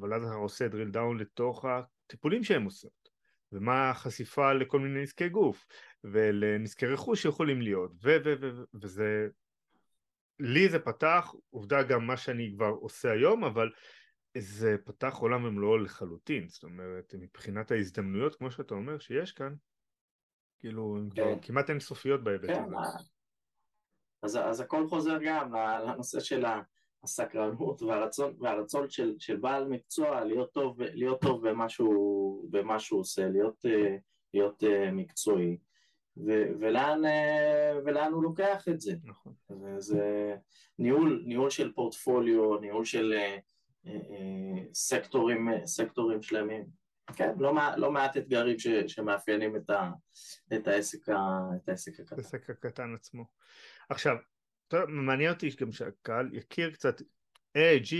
אבל 0.00 0.14
אז 0.14 0.24
אתה 0.24 0.34
עושה 0.34 0.66
drill 0.66 0.94
down 0.94 1.20
לתוך 1.20 1.64
הטיפולים 1.64 2.44
שהם 2.44 2.64
עושות, 2.64 3.08
ומה 3.52 3.90
החשיפה 3.90 4.52
לכל 4.52 4.80
מיני 4.80 5.02
נזקי 5.02 5.28
גוף, 5.28 5.66
ולנזקי 6.04 6.86
רכוש 6.86 7.22
שיכולים 7.22 7.62
להיות, 7.62 7.92
ו... 8.02 8.16
ו... 8.24 8.34
ו... 8.40 8.62
וזה... 8.82 9.28
לי 10.40 10.68
זה 10.68 10.78
פתח, 10.78 11.34
עובדה 11.50 11.82
גם 11.82 12.06
מה 12.06 12.16
שאני 12.16 12.52
כבר 12.54 12.66
עושה 12.80 13.12
היום, 13.12 13.44
אבל 13.44 13.70
זה 14.40 14.76
פתח 14.84 15.16
עולם 15.16 15.44
ומלואו 15.44 15.78
לחלוטין, 15.78 16.48
זאת 16.48 16.64
אומרת, 16.64 17.14
מבחינת 17.18 17.70
ההזדמנויות, 17.70 18.34
כמו 18.34 18.50
שאתה 18.50 18.74
אומר, 18.74 18.98
שיש 18.98 19.32
כאן, 19.32 19.54
כאילו, 20.58 20.96
הן 20.98 21.08
כן. 21.14 21.38
כמעט 21.42 21.70
אינסופיות 21.70 22.24
בהיבט 22.24 22.50
כן, 22.50 22.64
הזה. 22.64 23.04
אז, 24.22 24.36
אז 24.36 24.60
הכל 24.60 24.88
חוזר 24.88 25.18
גם 25.24 25.52
לנושא 25.86 26.20
של 26.20 26.44
הסקרנות 27.02 27.82
והרצון, 27.82 28.36
והרצון 28.40 28.90
של, 28.90 29.14
של 29.18 29.36
בעל 29.36 29.68
מקצוע 29.68 30.24
להיות 30.24 30.52
טוב, 30.52 30.82
להיות 30.82 31.20
טוב 31.20 31.48
במה, 31.48 31.68
שהוא, 31.68 32.50
במה 32.50 32.78
שהוא 32.78 33.00
עושה, 33.00 33.28
להיות, 33.28 33.64
להיות 34.34 34.62
מקצועי. 34.92 35.58
ו- 36.26 36.50
ולאן, 36.60 37.04
אה, 37.04 37.72
ולאן 37.84 38.12
הוא 38.12 38.22
לוקח 38.22 38.68
את 38.68 38.80
זה. 38.80 38.92
נכון. 39.04 39.32
זה 39.78 40.34
ניהול, 40.78 41.22
ניהול 41.26 41.50
של 41.50 41.72
פורטפוליו, 41.72 42.58
ניהול 42.60 42.84
של 42.84 43.12
אה, 43.12 43.18
אה, 43.18 43.38
סקטורים, 44.72 45.48
סקטורים 45.66 46.22
שלמים. 46.22 46.64
כן, 47.16 47.32
לא, 47.38 47.52
לא 47.76 47.92
מעט 47.92 48.16
אתגרים 48.16 48.58
ש, 48.58 48.66
שמאפיינים 48.86 49.56
את, 49.56 49.70
ה, 49.70 49.90
את, 50.54 50.68
העסק 50.68 51.08
ה, 51.08 51.14
את 51.56 51.68
העסק 51.68 52.00
הקטן. 52.00 52.16
העסק 52.16 52.50
הקטן 52.50 52.94
עצמו. 52.94 53.24
עכשיו, 53.88 54.16
טוב, 54.68 54.84
מעניין 54.84 55.32
אותי 55.32 55.50
גם 55.60 55.72
שהקהל 55.72 56.30
יכיר 56.32 56.70
קצת, 56.70 57.02
AIG, 57.58 57.94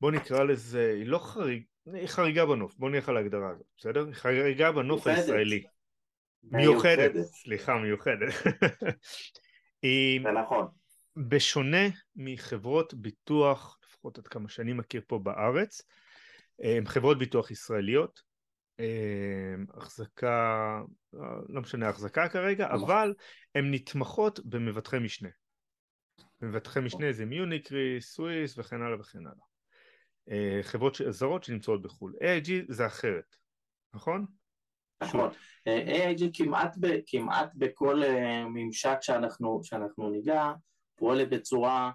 בוא 0.00 0.10
נקרא 0.10 0.44
לזה, 0.44 0.92
היא 0.96 1.06
לא 1.06 1.18
חריג, 1.18 1.62
היא 1.92 2.06
חריגה 2.06 2.46
בנוף, 2.46 2.76
בוא 2.76 2.90
נלך 2.90 3.08
על 3.08 3.16
ההגדרה 3.16 3.50
הזאת, 3.50 3.66
בסדר? 3.76 4.06
היא 4.06 4.14
חריגה 4.14 4.72
בנוף 4.72 5.06
מיוחדת. 5.06 5.24
הישראלי. 5.24 5.64
מיוחדת, 6.42 6.98
מיוחדת, 6.98 7.24
סליחה, 7.24 7.74
מיוחדת. 7.74 8.32
היא... 9.82 10.20
זה 10.22 10.32
נכון. 10.32 10.66
בשונה 11.16 11.86
מחברות 12.16 12.94
ביטוח, 12.94 13.77
לפחות 13.98 14.18
עד 14.18 14.28
כמה 14.28 14.48
שאני 14.48 14.72
מכיר 14.72 15.00
פה 15.06 15.18
בארץ, 15.18 15.82
הן 16.58 16.86
חברות 16.86 17.18
ביטוח 17.18 17.50
ישראליות, 17.50 18.22
החזקה, 19.74 20.80
לא 21.48 21.60
משנה 21.60 21.88
החזקה 21.88 22.28
כרגע, 22.28 22.66
נכון. 22.66 22.90
אבל 22.90 23.14
הן 23.54 23.74
נתמכות 23.74 24.40
במבטחי 24.44 24.98
משנה. 24.98 25.28
מבטחי 26.40 26.80
משנה 26.80 27.12
זה 27.12 27.24
מיוניקרי, 27.24 28.00
סוויס 28.00 28.58
וכן 28.58 28.82
הלאה 28.82 29.00
וכן 29.00 29.18
הלאה. 29.18 29.46
אה, 30.30 30.62
חברות 30.62 30.96
זרות 31.08 31.44
שנמצאות 31.44 31.82
בחו"ל. 31.82 32.14
AIG 32.20 32.50
זה 32.68 32.86
אחרת, 32.86 33.36
נכון? 33.94 34.26
נכון. 35.02 35.30
אה, 35.66 36.10
AIG 36.10 36.22
כמעט, 36.34 36.76
ב, 36.80 36.86
כמעט 37.06 37.50
בכל 37.54 38.02
אה, 38.02 38.44
ממשק 38.48 38.96
שאנחנו, 39.00 39.60
שאנחנו 39.62 40.10
ניגע 40.10 40.52
פועלת 40.94 41.30
בצורה 41.30 41.90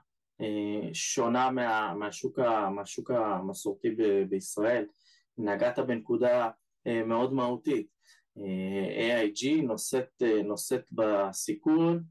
שונה 0.94 1.52
מה, 1.52 1.94
מהשוק, 1.94 2.40
מהשוק 2.76 3.12
המסורתי 3.12 3.90
ב, 3.90 4.24
בישראל. 4.30 4.86
נגעת 5.38 5.80
בנקודה 5.80 6.50
מאוד 6.86 7.34
מהותית. 7.34 7.88
AIG 8.38 9.62
נושאת, 9.64 10.22
נושאת 10.44 10.86
בסיכון 10.92 12.04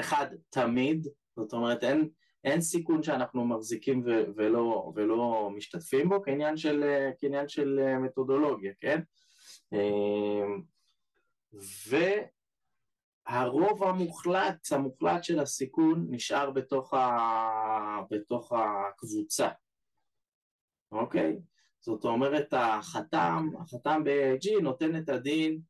אחד, 0.00 0.26
תמיד, 0.50 1.06
זאת 1.36 1.52
אומרת 1.52 1.84
אין, 1.84 2.08
אין 2.44 2.60
סיכון 2.60 3.02
שאנחנו 3.02 3.46
מחזיקים 3.46 4.02
ו- 4.06 4.24
ולא, 4.36 4.92
ולא 4.94 5.50
משתתפים 5.56 6.08
בו 6.08 6.22
כעניין 6.22 6.56
של, 6.56 6.84
כעניין 7.20 7.48
של 7.48 7.80
אה, 7.82 7.98
מתודולוגיה, 7.98 8.72
כן? 8.80 9.00
אמ, 9.72 10.62
והרוב 13.28 13.84
המוחלט, 13.84 14.72
המוחלט 14.72 15.24
של 15.24 15.40
הסיכון 15.40 16.06
נשאר 16.10 16.50
בתוך, 16.50 16.94
ה... 16.94 18.00
בתוך 18.10 18.52
הקבוצה, 18.52 19.48
אוקיי? 20.92 21.36
זאת 21.80 22.04
אומרת 22.04 22.54
החתם, 22.56 23.48
החתם 23.60 24.04
ב-AIG 24.04 24.62
נותן 24.62 24.96
את 24.96 25.08
הדין 25.08 25.60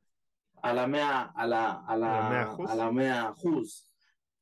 על 0.62 0.78
המאה, 0.78 1.26
על, 1.34 1.52
ה, 1.52 1.80
על, 1.88 2.02
ה, 2.02 2.54
על 2.68 2.80
המאה 2.80 3.30
אחוז, 3.30 3.90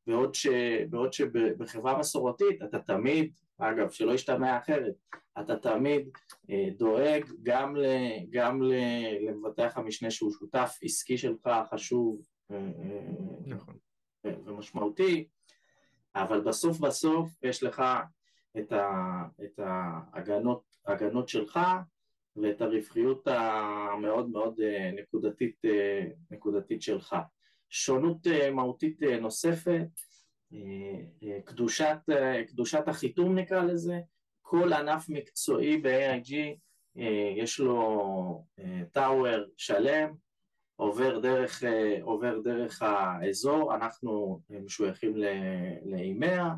בעוד, 0.07 0.35
ש, 0.35 0.47
בעוד 0.91 1.13
שבחברה 1.13 1.99
מסורתית 1.99 2.63
אתה 2.63 2.79
תמיד, 2.79 3.33
אגב, 3.59 3.91
שלא 3.91 4.13
ישתמע 4.13 4.59
אחרת, 4.59 4.95
אתה 5.41 5.57
תמיד 5.57 6.09
אה, 6.51 6.69
דואג 6.77 7.25
גם, 7.43 7.77
ל, 7.77 7.85
גם 8.31 8.63
ל, 8.63 8.75
למבטח 9.29 9.73
המשנה 9.77 10.11
שהוא 10.11 10.33
שותף 10.33 10.79
עסקי 10.83 11.19
שלך 11.19 11.51
חשוב 11.71 12.32
נכון. 13.47 13.77
ומשמעותי, 14.25 15.29
אבל 16.15 16.41
בסוף 16.41 16.79
בסוף 16.79 17.31
יש 17.43 17.63
לך 17.63 17.83
את, 18.59 18.73
ה, 18.73 19.25
את 19.45 19.59
ההגנות 19.59 20.63
הגנות 20.87 21.29
שלך 21.29 21.61
ואת 22.37 22.61
הרווחיות 22.61 23.27
המאוד 23.27 24.31
מאוד 24.31 24.61
אה, 24.61 24.91
נקודתית, 24.95 25.57
אה, 25.65 26.05
נקודתית 26.31 26.83
שלך. 26.83 27.17
שונות 27.73 28.27
אה, 28.27 28.51
מהותית 28.51 29.03
אה, 29.03 29.21
נוספת, 29.21 29.89
אה, 30.55 31.41
קדושת, 31.45 31.97
קדושת 32.49 32.89
החיתום 32.89 33.39
נקרא 33.39 33.63
לזה, 33.63 34.01
כל 34.43 34.73
ענף 34.73 35.09
מקצועי 35.09 35.77
ב-AIG 35.77 36.35
יש 37.37 37.61
לו 37.61 38.45
טאוור 38.93 39.45
שלם, 39.57 40.15
עובר 40.77 41.19
דרך, 41.19 41.63
עובר 42.03 42.39
דרך 42.39 42.83
האזור, 42.83 43.75
אנחנו 43.75 44.41
משוייכים 44.65 45.17
לאימיה, 45.85 46.55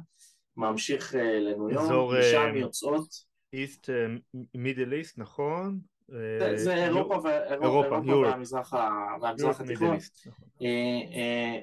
ממשיך 0.57 1.15
לניו 1.19 1.71
יורק, 1.71 2.19
משם 2.19 2.57
יוצאות... 2.57 3.09
איסט, 3.53 3.91
מידל 4.55 4.93
איסט, 4.93 5.19
נכון? 5.19 5.81
זה 6.55 6.75
אירופה 6.75 7.19
והמזרח 9.21 9.61
התיכון. 9.61 9.97
נכון. 10.27 10.45
אה, 10.63 11.03
אה, 11.15 11.61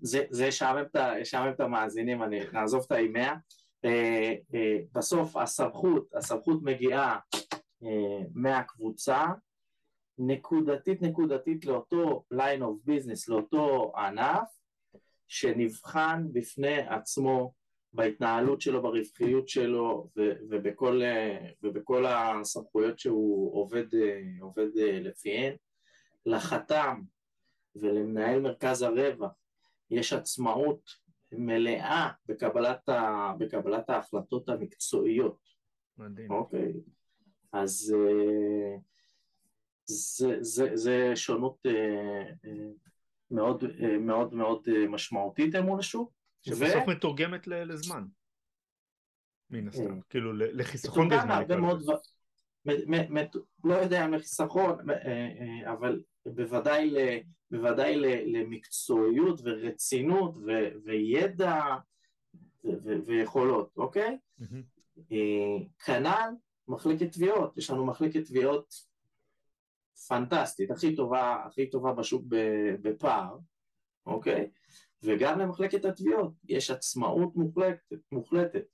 זה 0.00 0.46
ישעמם 1.20 1.52
את 1.54 1.60
המאזינים, 1.60 2.22
אני 2.22 2.40
נעזוב 2.52 2.82
את 2.86 2.92
הימיה. 2.92 3.34
אה, 3.84 4.34
בסוף 4.92 5.36
הסמכות, 5.36 6.14
הסמכות 6.14 6.62
מגיעה 6.62 7.18
מהקבוצה, 8.34 9.24
נקודתית 10.18 11.02
נקודתית 11.02 11.64
לאותו 11.64 12.24
line 12.34 12.60
of 12.60 12.88
business, 12.90 13.24
לאותו 13.28 13.92
ענף, 13.96 14.48
שנבחן 15.28 16.26
בפני 16.32 16.78
עצמו 16.78 17.52
בהתנהלות 17.92 18.60
שלו, 18.60 18.82
ברווחיות 18.82 19.48
שלו 19.48 20.08
ובכל, 20.50 21.00
ובכל 21.62 22.06
הסמכויות 22.06 22.98
שהוא 22.98 23.54
עובד, 23.54 23.84
עובד 24.40 24.68
לפיהן. 24.76 25.56
לחתם 26.26 27.00
ולמנהל 27.76 28.40
מרכז 28.40 28.82
הרווח 28.82 29.32
יש 29.90 30.12
עצמאות 30.12 30.90
מלאה 31.32 32.10
בקבלת, 32.26 32.88
ה, 32.88 33.32
בקבלת 33.38 33.90
ההחלטות 33.90 34.48
המקצועיות. 34.48 35.38
מדהים. 35.98 36.30
אוקיי. 36.30 36.72
אז 37.54 37.94
אה, 37.96 38.76
זה, 39.84 40.36
זה, 40.40 40.76
זה 40.76 41.12
שונות 41.14 41.58
אה, 41.66 42.22
אה, 42.44 42.68
מאוד 43.30 43.64
מאוד 44.00 44.34
מאוד 44.34 44.68
משמעותית 44.88 45.54
מול 45.56 45.78
השוק. 45.78 46.12
שבסוף 46.42 46.88
ו... 46.88 46.90
מתורגמת 46.90 47.46
לזמן, 47.46 48.04
מן 49.50 49.68
הסתם. 49.68 50.00
כאילו 50.10 50.32
לחיסכון 50.32 51.08
בזמן. 51.08 51.30
הרבה 51.30 51.56
מאוד, 51.56 51.82
לא 53.64 53.74
יודע 53.74 54.04
אם 54.04 54.14
לחיסכון, 54.14 54.78
אבל 55.66 56.02
בוודאי, 56.26 56.94
בוודאי 57.50 57.96
למקצועיות 58.32 59.40
ורצינות 59.44 60.34
וידע 60.84 61.62
ויכולות, 63.06 63.70
אוקיי? 63.76 64.18
כנ"ל 65.84 66.34
מחלקת 66.68 67.12
תביעות, 67.12 67.58
יש 67.58 67.70
לנו 67.70 67.86
מחלקת 67.86 68.24
תביעות 68.24 68.74
פנטסטית, 70.08 70.70
הכי 70.70 70.96
טובה, 70.96 71.42
הכי 71.46 71.70
טובה 71.70 71.92
בשוק 71.92 72.24
בפער, 72.82 73.36
אוקיי? 74.06 74.50
וגם 75.02 75.38
למחלקת 75.38 75.84
התביעות 75.84 76.32
יש 76.48 76.70
עצמאות 76.70 77.36
מוחלטת, 77.36 77.98
מוחלטת 78.12 78.64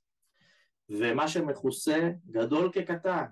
ומה 0.89 1.29
שמכוסה 1.29 2.11
גדול 2.31 2.73
כקטן, 2.73 3.25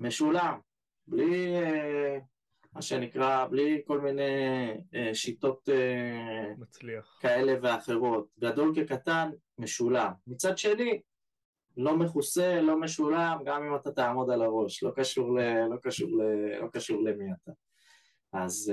משולם, 0.00 0.58
בלי 1.06 1.54
אה, 1.54 2.18
מה 2.72 2.82
שנקרא, 2.82 3.46
בלי 3.46 3.82
כל 3.86 4.00
מיני 4.00 4.22
אה, 4.94 5.14
שיטות 5.14 5.68
אה, 5.68 6.54
מצליח. 6.58 7.18
כאלה 7.20 7.54
ואחרות, 7.62 8.28
גדול 8.38 8.72
כקטן, 8.76 9.30
משולם. 9.58 10.12
מצד 10.26 10.58
שני, 10.58 11.02
לא 11.76 11.96
מכוסה, 11.96 12.60
לא 12.60 12.80
משולם, 12.80 13.38
גם 13.44 13.62
אם 13.62 13.76
אתה 13.76 13.92
תעמוד 13.92 14.30
על 14.30 14.42
הראש, 14.42 14.82
לא 14.82 14.90
קשור, 14.96 15.38
ל, 15.38 15.66
לא 15.66 15.76
קשור, 15.82 16.08
ל, 16.18 16.22
לא 16.62 16.68
קשור 16.72 17.02
למי 17.02 17.24
אתה. 17.32 17.52
אז 18.32 18.72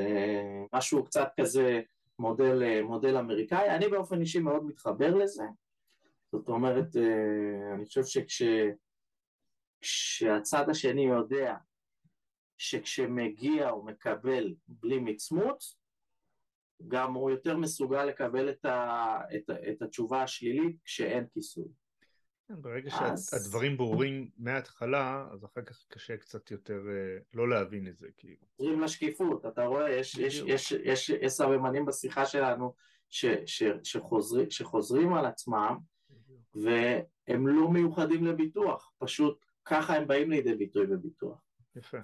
משהו 0.73 1.05
קצת 1.05 1.27
כזה 1.39 1.81
מודל, 2.21 2.63
אה, 2.63 2.83
מודל 2.83 3.17
אמריקאי. 3.17 3.69
אני 3.69 3.87
באופן 3.87 4.21
אישי 4.21 4.39
מאוד 4.39 4.65
מתחבר 4.65 5.15
לזה. 5.15 5.43
זאת 6.31 6.49
אומרת, 6.49 6.95
אה, 6.95 7.73
אני 7.75 7.85
חושב 7.85 8.01
שכשהצד 9.81 10.69
השני 10.69 11.05
יודע 11.05 11.55
שכשמגיע 12.57 13.69
הוא 13.69 13.85
מקבל 13.85 14.55
בלי 14.67 14.99
מצמוץ, 14.99 15.77
גם 16.87 17.13
הוא 17.13 17.31
יותר 17.31 17.57
מסוגל 17.57 18.05
לקבל 18.05 18.49
את, 18.49 18.65
ה, 18.65 19.17
את, 19.35 19.49
את 19.69 19.81
התשובה 19.81 20.23
השלילית 20.23 20.75
כשאין 20.83 21.27
כיסוי. 21.33 21.67
כן, 22.51 22.61
ברגע 22.61 22.91
אז... 23.01 23.29
שהדברים 23.29 23.77
ברורים 23.77 24.29
מההתחלה, 24.37 25.27
אז 25.33 25.45
אחר 25.45 25.61
כך 25.61 25.85
קשה 25.87 26.17
קצת 26.17 26.51
יותר 26.51 26.81
לא 27.33 27.49
להבין 27.49 27.87
את 27.87 27.97
זה, 27.97 28.07
כאילו. 28.17 28.45
עוברים 28.55 28.81
לשקיפות, 28.81 29.45
אתה 29.45 29.65
רואה, 29.65 29.91
יש, 29.91 30.17
יש, 30.17 30.43
יש, 30.47 30.71
יש, 30.71 31.09
יש 31.09 31.33
סממנים 31.33 31.85
בשיחה 31.85 32.25
שלנו 32.25 32.73
ש, 33.09 33.25
ש, 33.45 33.63
שחוזרים, 33.83 34.49
שחוזרים 34.49 35.13
על 35.13 35.25
עצמם, 35.25 35.77
והם 36.55 37.47
לא 37.47 37.69
מיוחדים 37.69 38.25
לביטוח, 38.25 38.91
פשוט 38.97 39.45
ככה 39.65 39.95
הם 39.95 40.07
באים 40.07 40.31
לידי 40.31 40.55
ביטוי 40.55 40.87
בביטוח. 40.87 41.39
יפה. 41.75 41.97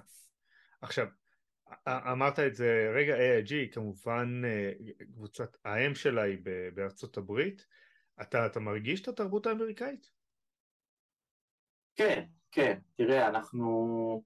עכשיו, 0.80 1.06
אמרת 1.88 2.38
את 2.38 2.54
זה, 2.54 2.92
רגע 2.94 3.16
AIG 3.16 3.72
כמובן 3.72 4.42
קבוצת 5.12 5.56
האם 5.64 5.94
שלה 5.94 6.22
היא 6.22 6.38
בארצות 6.74 7.16
הברית, 7.16 7.66
אתה, 8.22 8.46
אתה 8.46 8.60
מרגיש 8.60 9.02
את 9.02 9.08
התרבות 9.08 9.46
האמריקאית? 9.46 10.17
כן, 11.98 12.24
כן, 12.52 12.78
תראה, 12.96 13.28
אנחנו 13.28 14.22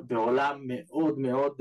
בעולם 0.00 0.60
מאוד 0.66 1.18
מאוד 1.18 1.60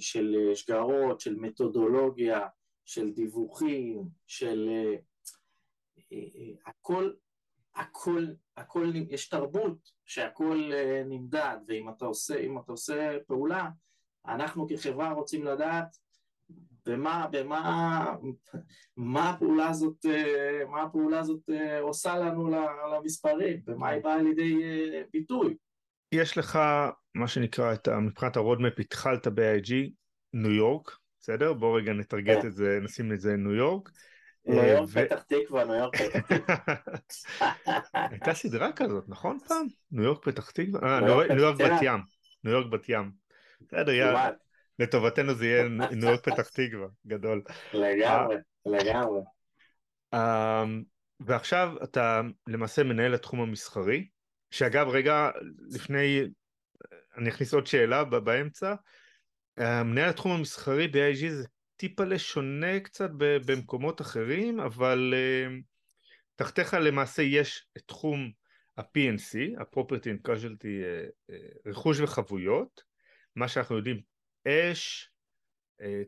של 0.00 0.50
שגרות, 0.54 1.20
של 1.20 1.36
מתודולוגיה, 1.36 2.48
של 2.84 3.12
דיווחים, 3.12 4.08
של 4.26 4.68
הכל, 6.66 7.12
הכל, 7.74 8.26
הכל, 8.56 8.92
יש 9.08 9.28
תרבות 9.28 9.92
שהכל 10.06 10.72
נמדד, 11.04 11.56
ואם 11.68 11.88
אתה 11.88 12.04
עושה, 12.04 12.46
אתה 12.64 12.72
עושה 12.72 13.16
פעולה, 13.26 13.68
אנחנו 14.26 14.66
כחברה 14.68 15.12
רוצים 15.12 15.44
לדעת 15.44 15.96
במה, 16.86 17.26
במה, 17.30 18.14
מה 18.96 19.30
הפעולה 19.30 19.68
הזאת, 19.68 20.06
מה 20.68 20.82
הפעולה 20.82 21.18
הזאת 21.18 21.50
עושה 21.80 22.16
לנו 22.16 22.50
למספרים, 22.94 23.60
במה 23.64 23.88
היא 23.88 24.02
באה 24.02 24.22
לידי 24.22 24.60
ביטוי. 25.12 25.54
יש 26.12 26.38
לך 26.38 26.58
מה 27.14 27.28
שנקרא, 27.28 27.72
את, 27.72 27.88
מבחינת 27.88 28.36
ה 28.36 28.40
roadmap 28.40 28.72
התחלת 28.78 29.26
ב-AIG, 29.26 29.72
ניו 30.32 30.50
יורק, 30.50 30.96
בסדר? 31.20 31.52
בוא 31.52 31.78
רגע 31.78 31.92
נטרגט 31.92 32.40
כן. 32.40 32.46
את 32.46 32.52
זה, 32.52 32.78
נשים 32.82 33.12
את 33.12 33.20
זה 33.20 33.36
ניו 33.36 33.54
יורק. 33.54 33.90
ניו 34.46 34.64
יורק 34.64 34.88
פתח 34.88 35.22
תקווה, 35.22 35.64
ניו 35.64 35.74
יורק 35.74 35.96
פתח 35.96 36.20
תקווה. 36.20 36.56
הייתה 38.10 38.34
סדרה 38.34 38.72
כזאת, 38.72 39.04
נכון 39.08 39.38
פעם? 39.48 39.66
ניו 39.92 40.04
יורק 40.04 40.24
פתח 40.24 40.50
תקווה? 40.50 40.80
אה, 40.82 41.00
ניו 41.00 41.38
יורק 41.38 41.56
בת 41.60 41.82
ים. 41.82 42.00
ניו 42.44 42.52
יורק 42.52 42.66
בת 42.72 42.88
ים. 42.88 43.10
בסדר, 43.60 43.92
יאללה. 43.92 44.30
לטובתנו 44.82 45.34
זה 45.34 45.46
יהיה 45.46 45.64
יורק 46.02 46.20
פתח 46.20 46.48
תקווה, 46.48 46.88
גדול. 47.06 47.42
לגמרי, 47.74 48.36
לגמרי. 48.66 49.20
אמ, 50.14 50.82
ועכשיו 51.20 51.72
אתה 51.84 52.20
למעשה 52.46 52.82
מנהל 52.82 53.14
התחום 53.14 53.40
המסחרי, 53.40 54.08
שאגב, 54.50 54.88
רגע, 54.88 55.30
לפני, 55.70 56.22
אני 57.16 57.30
אכניס 57.30 57.54
עוד 57.54 57.66
שאלה 57.66 58.04
באמצע, 58.04 58.74
מנהל 59.58 60.08
התחום 60.08 60.32
המסחרי 60.32 60.88
ב-IG 60.88 61.28
זה 61.28 61.46
טיפה 61.76 62.04
לשונה 62.04 62.80
קצת 62.80 63.10
במקומות 63.18 64.00
אחרים, 64.00 64.60
אבל 64.60 65.14
תחתיך 66.34 66.74
למעשה 66.74 67.22
יש 67.22 67.66
את 67.76 67.82
תחום 67.86 68.30
ה-PNC, 68.76 69.60
ה-Property 69.60 70.04
and 70.04 70.28
Casualty, 70.28 70.84
רכוש 71.66 72.00
וחבויות, 72.00 72.82
מה 73.36 73.48
שאנחנו 73.48 73.76
יודעים, 73.76 74.11
אש, 74.48 75.10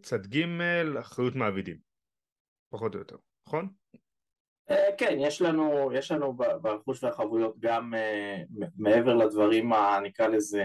צד 0.03 0.27
ג', 0.27 0.45
אחריות 1.01 1.35
מעבידים, 1.35 1.77
פחות 2.73 2.95
או 2.95 2.99
יותר, 2.99 3.17
נכון? 3.49 3.69
אה, 4.71 4.97
כן, 4.99 5.17
יש 5.21 5.43
לנו, 5.43 5.93
יש 5.93 6.11
לנו 6.11 6.33
ברכוש 6.33 7.05
והחבויות 7.05 7.59
גם 7.59 7.95
אה, 7.95 8.43
מעבר 8.77 9.15
לדברים, 9.15 9.73
נקרא 10.05 10.27
לזה, 10.27 10.65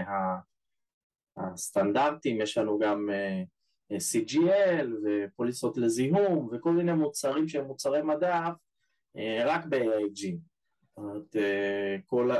הסטנדרטים, 1.36 2.40
יש 2.40 2.58
לנו 2.58 2.78
גם 2.78 3.10
אה, 3.10 3.42
CGL 3.96 4.86
ופוליסות 5.04 5.76
לזיהום 5.76 6.48
וכל 6.52 6.72
מיני 6.72 6.92
מוצרים 6.92 7.48
שהם 7.48 7.64
מוצרי 7.64 8.02
מדף 8.02 8.52
רק 9.46 9.64
ב-AIG. 9.64 10.36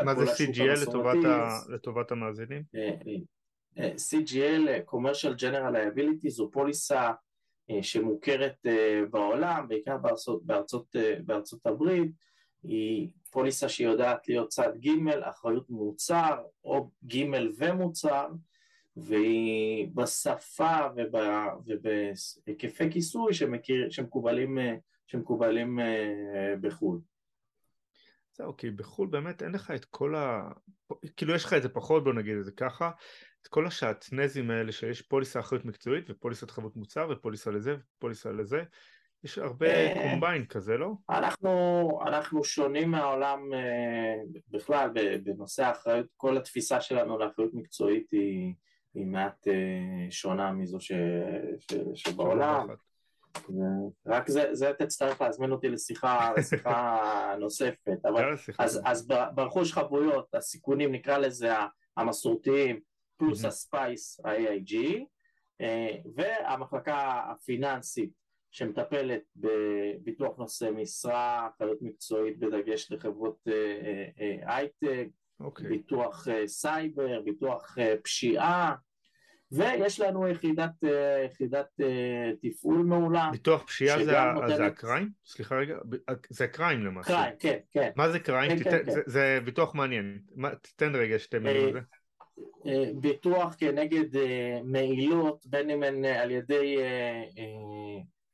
מה 0.05 0.14
זה 0.14 0.45
CGL 0.45 0.83
לטובת, 0.83 1.24
ה, 1.24 1.59
לטובת 1.68 2.11
המאזינים? 2.11 2.62
CGL, 3.79 4.85
Commercial 4.87 5.35
General 5.37 5.73
Liability, 5.73 6.29
זו 6.29 6.51
פוליסה 6.53 7.12
אה, 7.71 7.83
שמוכרת 7.83 8.66
אה, 8.66 9.03
בעולם, 9.11 9.68
בעיקר 9.68 9.97
בארצות, 9.97 10.47
בארצות, 10.47 10.97
אה, 10.97 11.14
בארצות 11.25 11.66
הברית, 11.66 12.11
היא 12.62 13.09
פוליסה 13.31 13.68
שיודעת 13.68 14.29
להיות 14.29 14.49
צד 14.49 14.73
ג', 14.81 15.09
אחריות 15.23 15.71
מוצר, 15.71 16.37
או 16.64 16.91
ג' 17.07 17.25
ומוצר, 17.59 18.29
והיא 18.97 19.89
בשפה 19.95 20.79
וב, 20.97 21.14
ובהיקפי 21.66 22.91
כיסוי 22.91 23.35
שמכיר, 23.35 23.91
שמקובלים, 23.91 24.59
שמקובלים 25.07 25.79
בחו"ל. 26.61 27.01
זהו, 28.33 28.57
כי 28.57 28.70
בחו"ל 28.70 29.09
באמת 29.09 29.43
אין 29.43 29.53
לך 29.53 29.70
את 29.70 29.85
כל 29.85 30.14
ה... 30.14 30.51
כאילו 31.16 31.35
יש 31.35 31.45
לך 31.45 31.53
את 31.53 31.62
זה 31.62 31.68
פחות, 31.68 32.05
בוא 32.05 32.12
נגיד 32.12 32.37
את 32.37 32.45
זה 32.45 32.53
ככה, 32.53 32.91
את 33.43 33.49
כל 33.49 33.66
השעטנזים 33.66 34.51
האלה 34.51 34.72
שיש 34.72 35.03
פוליסה 35.03 35.41
אחריות 35.41 35.64
מקצועית 35.64 36.11
ופוליסת 36.11 36.51
חבות 36.51 36.76
מוצר 36.76 37.09
ופוליסה 37.11 37.51
לזה 37.51 37.76
ופוליסה 37.97 38.33
לזה 38.33 38.62
יש 39.24 39.39
הרבה 39.39 39.95
קומביין 39.95 40.47
כזה, 40.47 40.76
לא? 40.76 40.93
אנחנו, 41.11 41.91
אנחנו 42.07 42.45
שונים 42.45 42.91
מהעולם 42.91 43.55
אה, 43.55 44.14
בכלל 44.49 44.91
בנושא 45.22 45.64
האחריות, 45.64 46.07
כל 46.16 46.37
התפיסה 46.37 46.81
שלנו 46.81 47.18
לאחריות 47.18 47.55
מקצועית 47.55 48.11
היא, 48.12 48.55
היא 48.95 49.07
מעט 49.07 49.49
אה, 49.49 50.11
שונה 50.11 50.53
מזו 50.53 50.81
ש, 50.81 50.93
ש, 51.59 51.74
שבעולם. 51.95 52.66
רק 54.07 54.28
זה, 54.28 54.49
זה 54.53 54.72
תצטרך 54.78 55.20
להזמין 55.20 55.53
אותי 55.53 55.68
לשיחה, 55.68 56.33
לשיחה 56.37 57.01
נוספת, 57.41 57.99
אבל 58.05 58.35
אז, 58.59 58.81
אז 58.85 59.09
ברכוש 59.35 59.72
חבויות, 59.72 60.35
הסיכונים 60.35 60.93
נקרא 60.93 61.18
לזה 61.18 61.53
המסורתיים, 61.97 62.81
פלוס 63.16 63.45
ה 63.45 63.57
space 63.57 64.20
ה-AIG, 64.24 64.74
אה, 65.61 65.97
והמחלקה 66.14 67.22
הפיננסית 67.31 68.11
שמטפלת 68.51 69.22
בביטוח 69.37 70.39
נושא 70.39 70.70
משרה, 70.74 71.49
אחריות 71.49 71.83
מקצועית 71.83 72.39
בדגש 72.39 72.93
לחברות 72.93 73.39
אה, 73.49 74.07
אה, 74.20 74.57
הייטק, 74.57 75.09
okay. 75.09 75.45
אוקיי. 75.45 75.68
ביטוח 75.68 76.26
סייבר, 76.47 77.20
ביטוח 77.24 77.76
פשיעה, 78.03 78.74
ויש 79.53 80.01
לנו 80.01 80.28
יחידת, 80.28 80.70
יחידת 81.26 81.66
תפעול 82.42 82.78
מעולה. 82.78 83.28
ביטוח 83.32 83.62
פשיעה 83.62 84.05
זה, 84.05 84.20
נותנת... 84.34 84.57
זה 84.57 84.66
הקריים? 84.66 85.09
סליחה 85.26 85.57
רגע, 85.57 85.76
זה 86.30 86.44
הקריים 86.44 86.84
למעשה. 86.84 87.09
קריים, 87.09 87.34
כן, 87.38 87.59
כן. 87.70 87.90
מה 87.96 88.11
זה 88.11 88.18
קריים? 88.18 88.51
כן, 88.51 88.59
תיתן, 88.59 88.70
כן, 88.70 88.90
זה, 88.90 89.03
כן. 89.05 89.11
זה 89.11 89.38
ביטוח 89.44 89.74
מעניין. 89.74 90.18
תן 90.76 90.94
רגע 90.94 91.18
שתי 91.18 91.38
מילים 91.38 91.66
על 91.66 91.72
זה. 91.72 91.80
אה, 92.66 92.90
ביטוח 92.94 93.55
כנגד 93.59 94.16
אה, 94.16 94.61
מעילות, 94.64 95.46
בין 95.46 95.70
אם 95.70 95.82
הן 95.82 96.05
על 96.05 96.30
ידי 96.30 96.76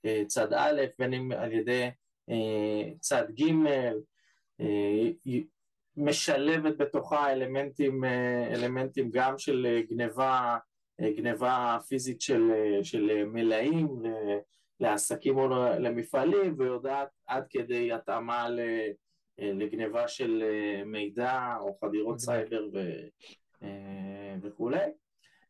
אה, 0.04 0.22
צד 0.26 0.52
א', 0.52 0.82
בין 0.98 1.14
אם 1.14 1.32
על 1.32 1.52
ידי 1.52 1.90
צד 3.00 3.24
ג', 3.40 3.44
משלבת 5.96 6.76
בתוכה 6.76 7.32
אלמנטים, 7.32 8.04
אלמנטים 8.54 9.10
גם 9.10 9.38
של 9.38 9.80
גניבה, 9.90 10.56
גניבה 11.00 11.78
פיזית 11.88 12.20
של, 12.20 12.50
של 12.82 13.24
מלאים 13.24 14.02
לעסקים 14.80 15.38
או 15.38 15.48
למפעלים 15.78 16.54
ויודעת 16.58 17.08
עד 17.26 17.46
כדי 17.50 17.92
התאמה 17.92 18.48
לגניבה 19.38 20.08
של 20.08 20.42
מידע 20.86 21.56
או 21.60 21.78
חדירות 21.80 22.18
סייבר 22.20 22.68
אה, 23.62 24.36
וכולי. 24.42 24.84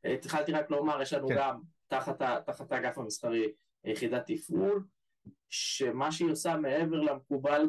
אה, 0.05 0.12
התחלתי 0.12 0.53
רק 0.53 0.70
לומר, 0.70 1.03
יש 1.03 1.12
לנו 1.12 1.28
כן. 1.28 1.34
גם 1.38 1.61
תחת, 1.88 2.22
תחת 2.47 2.72
האגף 2.72 2.99
המסחרי 2.99 3.53
יחידת 3.84 4.22
תפעול, 4.26 4.84
שמה 5.51 6.12
שהיא 6.12 6.30
עושה 6.30 6.57
מעבר 6.57 7.01
למקובל 7.01 7.68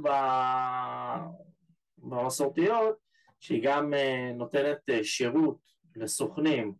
במסורתיות, 1.97 2.95
שהיא 3.39 3.61
גם 3.63 3.93
אה, 3.93 4.31
נותנת 4.33 4.79
שירות 5.03 5.59
לסוכנים, 5.95 6.73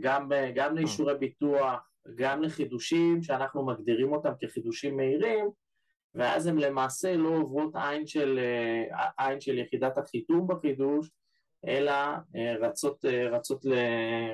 גם, 0.00 0.30
גם 0.54 0.76
לאישורי 0.76 1.18
ביטוח, 1.18 1.90
גם 2.14 2.42
לחידושים 2.42 3.22
שאנחנו 3.22 3.66
מגדירים 3.66 4.12
אותם 4.12 4.32
כחידושים 4.40 4.96
מהירים, 4.96 5.50
ואז 6.14 6.46
הן 6.46 6.58
למעשה 6.58 7.16
לא 7.16 7.28
עוברות 7.28 7.76
עין 7.76 8.06
של, 8.06 8.38
עין 9.18 9.40
של 9.40 9.58
יחידת 9.58 9.98
החיתום 9.98 10.46
בחידוש, 10.46 11.10
אלא 11.66 11.92
אה, 12.36 12.56
רצות, 12.60 13.04
אה, 13.04 13.28
רצות, 13.28 13.64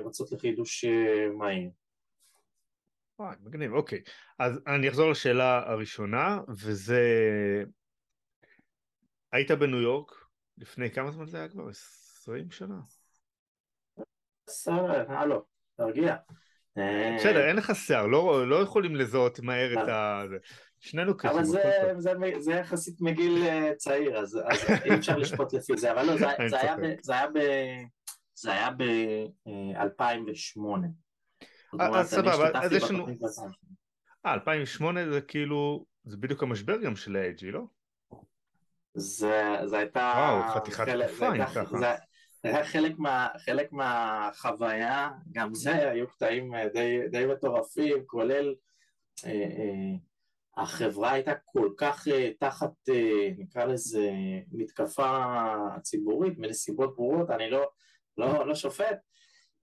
רצות 0.04 0.32
לחידוש 0.32 0.84
אה, 0.84 1.28
מהיר. 1.38 1.70
וואי, 3.18 3.36
מגניב, 3.40 3.72
אוקיי. 3.72 4.02
אז 4.38 4.60
אני 4.66 4.88
אחזור 4.88 5.10
לשאלה 5.10 5.62
הראשונה, 5.66 6.40
וזה 6.48 7.02
היית 9.32 9.50
בניו 9.50 9.80
יורק 9.80 10.12
לפני 10.58 10.90
כמה 10.90 11.10
זמן 11.10 11.26
זה 11.26 11.38
היה 11.38 11.48
כבר? 11.48 11.68
20 11.68 12.50
שנה. 12.50 12.80
בסדר, 14.46 15.04
הלו, 15.08 15.42
תרגיע. 15.76 16.16
בסדר, 17.16 17.48
אין 17.48 17.56
לך 17.56 17.72
שיער, 17.74 18.06
לא, 18.06 18.48
לא 18.48 18.56
יכולים 18.56 18.96
לזהות 18.96 19.40
מהר 19.40 19.82
את 19.82 19.88
ה... 19.88 20.22
שנינו 20.84 21.16
קשים. 21.16 21.30
אבל 21.30 21.44
זה, 21.44 21.62
זה, 21.98 22.12
זה 22.38 22.52
יחסית 22.52 23.00
מגיל 23.00 23.42
אה, 23.42 23.70
צעיר, 23.76 24.18
אז, 24.18 24.40
אי 24.84 24.94
אפשר 24.94 25.16
לשפוט 25.16 25.52
לפי 25.52 25.76
זה, 25.76 25.92
אבל 25.92 26.06
לא, 26.06 26.16
זה, 26.16 26.26
זה, 26.48 26.60
היה, 26.60 26.76
ב, 26.76 26.80
זה 27.02 27.12
היה 27.12 27.26
ב... 27.26 27.38
זה 28.34 28.52
היה 28.52 28.70
ב-2008. 28.70 30.60
אה, 31.80 32.00
אז 32.00 32.10
סבבה, 32.10 32.50
אז 32.62 32.72
יש 32.72 32.90
לנו... 32.90 33.06
אה, 34.26 34.34
2008 34.34 35.10
זה 35.10 35.20
כאילו, 35.20 35.84
זה 36.04 36.16
בדיוק 36.16 36.42
המשבר 36.42 36.76
גם 36.76 36.96
של 36.96 37.16
ה-AG, 37.16 37.44
לא? 37.44 37.62
זה, 38.94 39.56
זה 39.64 39.78
הייתה... 39.78 40.12
וואו, 40.16 40.54
חתיכת 40.54 40.88
תקופה, 40.88 41.34
אם 41.36 41.46
ככה. 41.46 41.94
היה 42.44 42.64
חלק, 42.64 42.98
מה, 42.98 43.28
חלק 43.38 43.72
מהחוויה, 43.72 45.10
גם 45.32 45.54
זה, 45.54 45.90
היו 45.90 46.08
קטעים 46.08 46.54
אה, 46.54 46.68
די, 46.68 46.98
די 47.10 47.26
מטורפים, 47.26 48.06
כולל... 48.06 48.54
אה, 49.26 49.30
אה, 49.30 49.96
החברה 50.56 51.12
הייתה 51.12 51.32
כל 51.44 51.68
כך 51.76 52.08
אה, 52.08 52.30
תחת, 52.40 52.72
אה, 52.88 53.28
נקרא 53.38 53.64
לזה, 53.64 54.10
מתקפה 54.52 55.24
ציבורית, 55.82 56.38
מנסיבות 56.38 56.96
ברורות, 56.96 57.30
אני 57.30 57.50
לא, 57.50 57.66
לא, 58.18 58.46
לא 58.46 58.54
שופט, 58.54 58.98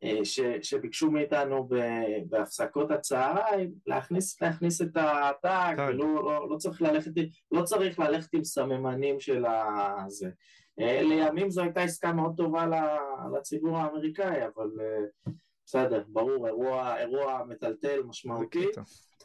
אה, 0.04 0.26
ש, 0.26 0.40
שביקשו 0.62 1.12
מאיתנו 1.12 1.70
בהפסקות 2.30 2.92
הצהריים 2.92 3.72
להכניס, 3.88 4.42
להכניס 4.42 4.82
את 4.82 4.98
הטאג, 4.98 5.80
ולא 5.80 6.16
לא, 6.16 6.50
לא, 6.50 6.58
צריך 6.58 6.82
ללכת, 6.82 7.12
לא 7.52 7.64
צריך 7.64 8.00
ללכת 8.00 8.34
עם 8.34 8.44
סממנים 8.44 9.20
של 9.20 9.46
הזה. 9.46 10.30
לימים 10.78 11.50
זו 11.50 11.62
הייתה 11.62 11.82
עסקה 11.82 12.14
מאוד 12.14 12.34
טובה 12.38 12.66
לציבור 13.38 13.78
האמריקאי, 13.78 14.46
אבל 14.46 14.70
בסדר, 15.66 16.04
ברור, 16.08 16.48
אירוע, 16.48 16.98
אירוע 16.98 17.44
מטלטל, 17.48 18.04
משמעותי. 18.04 18.66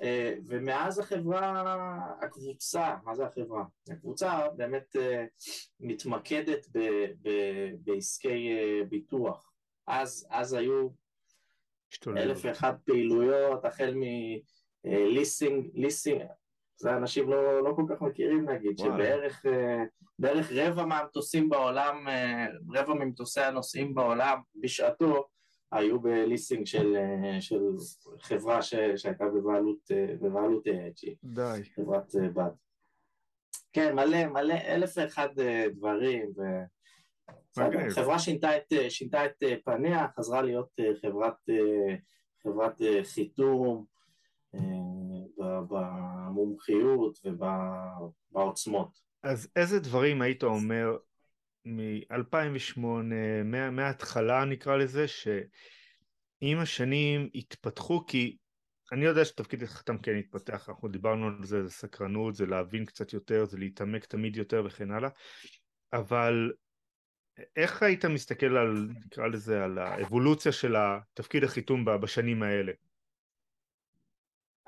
אה, 0.03 0.34
ומאז 0.47 0.99
החברה, 0.99 1.76
הקבוצה, 2.22 2.94
מה 3.05 3.14
זה 3.14 3.26
החברה? 3.26 3.64
הקבוצה 3.90 4.49
באמת 4.57 4.97
אה, 4.97 5.24
מתמקדת 5.80 6.66
ב, 6.72 6.78
ב, 7.22 7.30
בעסקי 7.84 8.53
אה, 8.53 8.84
ביטוח. 8.88 9.53
אז, 9.86 10.26
אז 10.30 10.53
היו 10.53 10.88
אלף 12.07 12.40
ואחת 12.44 12.76
פעילויות, 12.84 13.64
החל 13.64 13.94
מליסינג, 14.84 15.70
ליסינג, 15.74 16.22
זה 16.77 16.97
אנשים 16.97 17.31
לא, 17.31 17.62
לא 17.62 17.72
כל 17.77 17.85
כך 17.89 18.03
מכירים 18.03 18.51
נגיד. 18.51 18.79
שבערך 18.79 19.45
בערך 20.18 20.53
רבע 20.53 20.85
מהמטוסים 20.85 21.49
בעולם, 21.49 22.07
רבע 22.74 22.95
ממטוסי 22.95 23.41
הנוסעים 23.41 23.95
בעולם 23.95 24.39
בשעתו 24.61 25.27
היו 25.72 26.01
בליסינג 26.01 26.66
של, 26.66 26.97
של 27.41 27.62
חברה 28.20 28.62
ש, 28.62 28.74
שהייתה 28.97 29.24
בבעלות, 29.24 29.91
בבעלות 30.20 30.66
AIG. 30.66 31.14
די. 31.24 31.61
חברת 31.74 32.12
בת. 32.35 32.53
כן, 33.72 33.95
מלא, 33.95 34.27
מלא, 34.27 34.55
אלף 34.55 34.93
ואחד 34.97 35.29
דברים. 35.70 36.33
ו... 36.37 36.43
חברה 37.91 38.18
שינתה 38.18 38.57
את, 38.57 38.72
שינתה 38.89 39.27
את 39.27 39.43
פניה, 39.64 40.07
חזרה 40.16 40.43
להיות 40.43 40.70
חברת, 41.03 41.37
חברת 42.43 42.81
חיתום 43.03 43.85
במומחיות 45.68 47.18
ובעוצמות. 48.32 48.99
אז 49.22 49.49
איזה 49.57 49.80
דברים 49.80 50.22
היית 50.22 50.42
אומר 50.42 50.97
מ-2008, 51.64 52.80
מההתחלה 53.72 54.44
נקרא 54.44 54.76
לזה, 54.76 55.09
שעם 55.09 56.59
השנים 56.59 57.28
התפתחו, 57.34 58.07
כי 58.07 58.36
אני 58.92 59.05
יודע 59.05 59.24
שתפקיד 59.24 59.62
החתם 59.62 59.99
כן 59.99 60.16
התפתח, 60.16 60.68
אנחנו 60.68 60.88
דיברנו 60.88 61.26
על 61.26 61.44
זה, 61.44 61.64
זה 61.64 61.70
סקרנות, 61.70 62.34
זה 62.34 62.47
להבין 62.47 62.84
קצת 62.84 63.12
יותר, 63.12 63.44
זה 63.44 63.59
להתעמק 63.59 64.05
תמיד 64.05 64.36
יותר 64.36 64.62
וכן 64.66 64.90
הלאה, 64.90 65.11
אבל 65.92 66.53
איך 67.57 67.82
היית 67.82 68.05
מסתכל 68.05 68.57
על, 68.57 68.88
נקרא 69.07 69.26
לזה, 69.26 69.64
על 69.64 69.78
האבולוציה 69.78 70.53
של 70.53 70.76
התפקיד 70.76 71.44
החיתום 71.44 71.84
בשנים 71.84 72.42
האלה? 72.42 72.72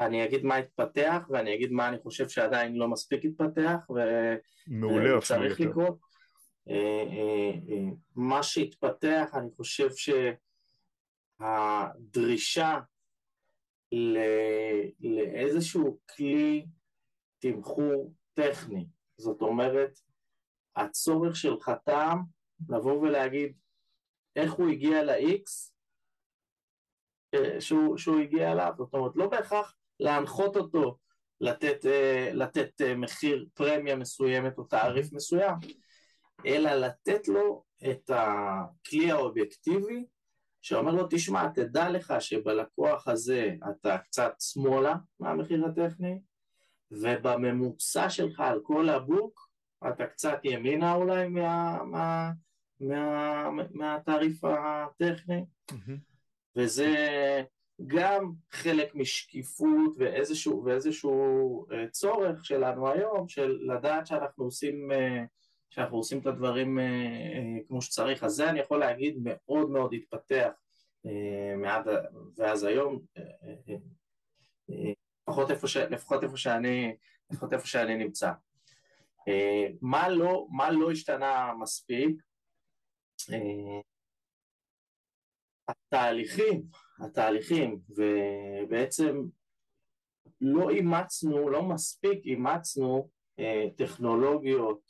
אני 0.01 0.25
אגיד 0.25 0.45
מה 0.45 0.57
התפתח 0.57 1.27
ואני 1.31 1.55
אגיד 1.55 1.73
מה 1.73 1.89
אני 1.89 1.99
חושב 1.99 2.29
שעדיין 2.29 2.77
לא 2.77 2.89
מספיק 2.89 3.25
התפתח 3.25 3.77
וצריך 3.91 5.61
לקרות. 5.61 5.99
אה, 6.69 6.75
אה, 6.75 7.51
אה, 7.69 7.91
מה 8.17 8.43
שהתפתח, 8.43 9.31
אני 9.35 9.51
חושב 9.57 9.89
שהדרישה 11.41 12.81
לאיזשהו 15.01 15.99
כלי 16.17 16.67
תמחור 17.39 18.15
טכני, 18.35 18.87
זאת 19.17 19.43
אומרת, 19.43 20.01
הצורך 20.77 21.37
של 21.37 21.61
חתם 21.61 22.19
לבוא 22.69 23.01
ולהגיד 23.01 23.57
איך 24.37 24.53
הוא 24.53 24.69
הגיע 24.69 25.03
ל-X 25.03 25.73
שהוא, 27.61 27.97
שהוא 27.97 28.21
הגיע 28.21 28.53
אליו, 28.53 28.73
זאת 28.79 28.95
אומרת, 28.95 29.13
לא 29.17 29.27
בהכרח 29.27 29.75
להנחות 30.01 30.57
אותו 30.57 30.99
לתת, 31.41 31.85
לתת 32.33 32.81
מחיר 32.97 33.47
פרמיה 33.55 33.97
מסוימת 33.97 34.59
או 34.59 34.65
תעריף 34.65 35.13
מסוים, 35.13 35.55
אלא 36.47 36.75
לתת 36.75 37.29
לו 37.29 37.65
את 37.91 38.11
הכלי 38.15 39.11
האובייקטיבי 39.11 40.05
שאומר 40.63 40.93
לו, 40.93 41.07
תשמע, 41.11 41.49
תדע 41.49 41.91
לך 41.91 42.15
שבלקוח 42.21 43.09
הזה 43.09 43.55
אתה 43.71 43.99
קצת 43.99 44.33
שמאלה 44.41 44.95
מהמחיר 45.21 45.67
הטכני, 45.67 46.21
ובממוצע 46.91 48.11
שלך 48.11 48.41
על 48.41 48.61
כל 48.63 48.89
הבוק 48.89 49.49
אתה 49.89 50.07
קצת 50.07 50.39
ימינה 50.45 50.95
אולי 50.95 51.29
מה, 51.29 51.79
מה, 51.85 52.31
מה, 52.81 53.51
מהתעריף 53.71 54.41
הטכני, 54.45 55.45
mm-hmm. 55.71 55.99
וזה 56.57 56.95
גם 57.87 58.33
חלק 58.51 58.95
משקיפות 58.95 59.97
ואיזשהו, 59.99 60.65
ואיזשהו 60.65 61.67
אה, 61.73 61.89
צורך 61.89 62.45
שלנו 62.45 62.89
היום 62.89 63.29
של 63.29 63.59
לדעת 63.63 64.07
שאנחנו 64.07 64.45
עושים 64.45 64.91
uh, 64.91 64.95
שאנחנו 65.71 65.97
עושים 65.97 66.19
את 66.19 66.27
הדברים 66.27 66.79
אה, 66.79 66.85
אה, 66.85 67.65
כמו 67.69 67.83
שצריך, 67.83 68.25
אז 68.25 68.33
זה 68.33 68.51
אני 68.51 68.61
יכול 68.61 68.81
להגיד 68.81 69.19
מאוד 69.23 69.71
מאוד 69.71 69.95
התפתח 69.95 70.51
אה, 71.07 71.57
מעד, 71.57 71.87
ואז 72.37 72.65
היום, 72.65 73.01
לפחות 75.29 75.51
איפה, 75.51 75.69
ש, 75.69 75.77
לפחות 75.77 76.23
איפה 76.23 76.37
שאני, 76.37 76.97
לפחות 77.31 77.53
איפה 77.53 77.67
שאני 77.67 77.97
נמצא. 77.97 78.33
מה 79.81 80.09
לא, 80.09 80.47
מה 80.51 80.71
לא 80.71 80.91
השתנה 80.91 81.53
מספיק? 81.61 82.23
התהליכים, 85.69 86.63
התהליכים, 87.01 87.81
ובעצם 87.89 89.23
לא 90.41 90.71
אימצנו, 90.71 91.51
לא 91.51 91.63
מספיק 91.63 92.25
אימצנו 92.25 93.09
טכנולוגיות 93.77 94.81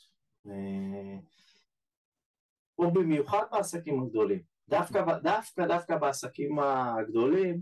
או 2.78 2.90
במיוחד 2.92 3.44
בעסקים 3.52 4.02
הגדולים. 4.02 4.42
דווקא, 4.68 5.18
דווקא, 5.22 5.66
דווקא 5.66 5.96
בעסקים 5.96 6.58
הגדולים, 6.58 7.60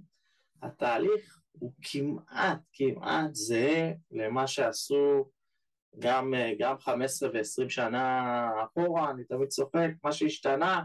התהליך 0.63 1.41
הוא 1.53 1.73
כמעט, 1.83 2.59
כמעט 2.73 3.35
זהה 3.35 3.93
למה 4.11 4.47
שעשו 4.47 5.31
גם, 5.99 6.35
גם 6.59 6.79
15 6.79 7.29
ו-20 7.29 7.69
שנה 7.69 8.51
אחורה, 8.65 9.11
אני 9.11 9.25
תמיד 9.25 9.49
צוחק, 9.49 9.91
מה 10.05 10.13
שהשתנה 10.13 10.83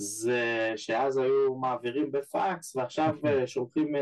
זה 0.00 0.72
שאז 0.76 1.16
היו 1.16 1.54
מעבירים 1.54 2.12
בפקס 2.12 2.76
ועכשיו 2.76 3.14
שולחים, 3.46 3.94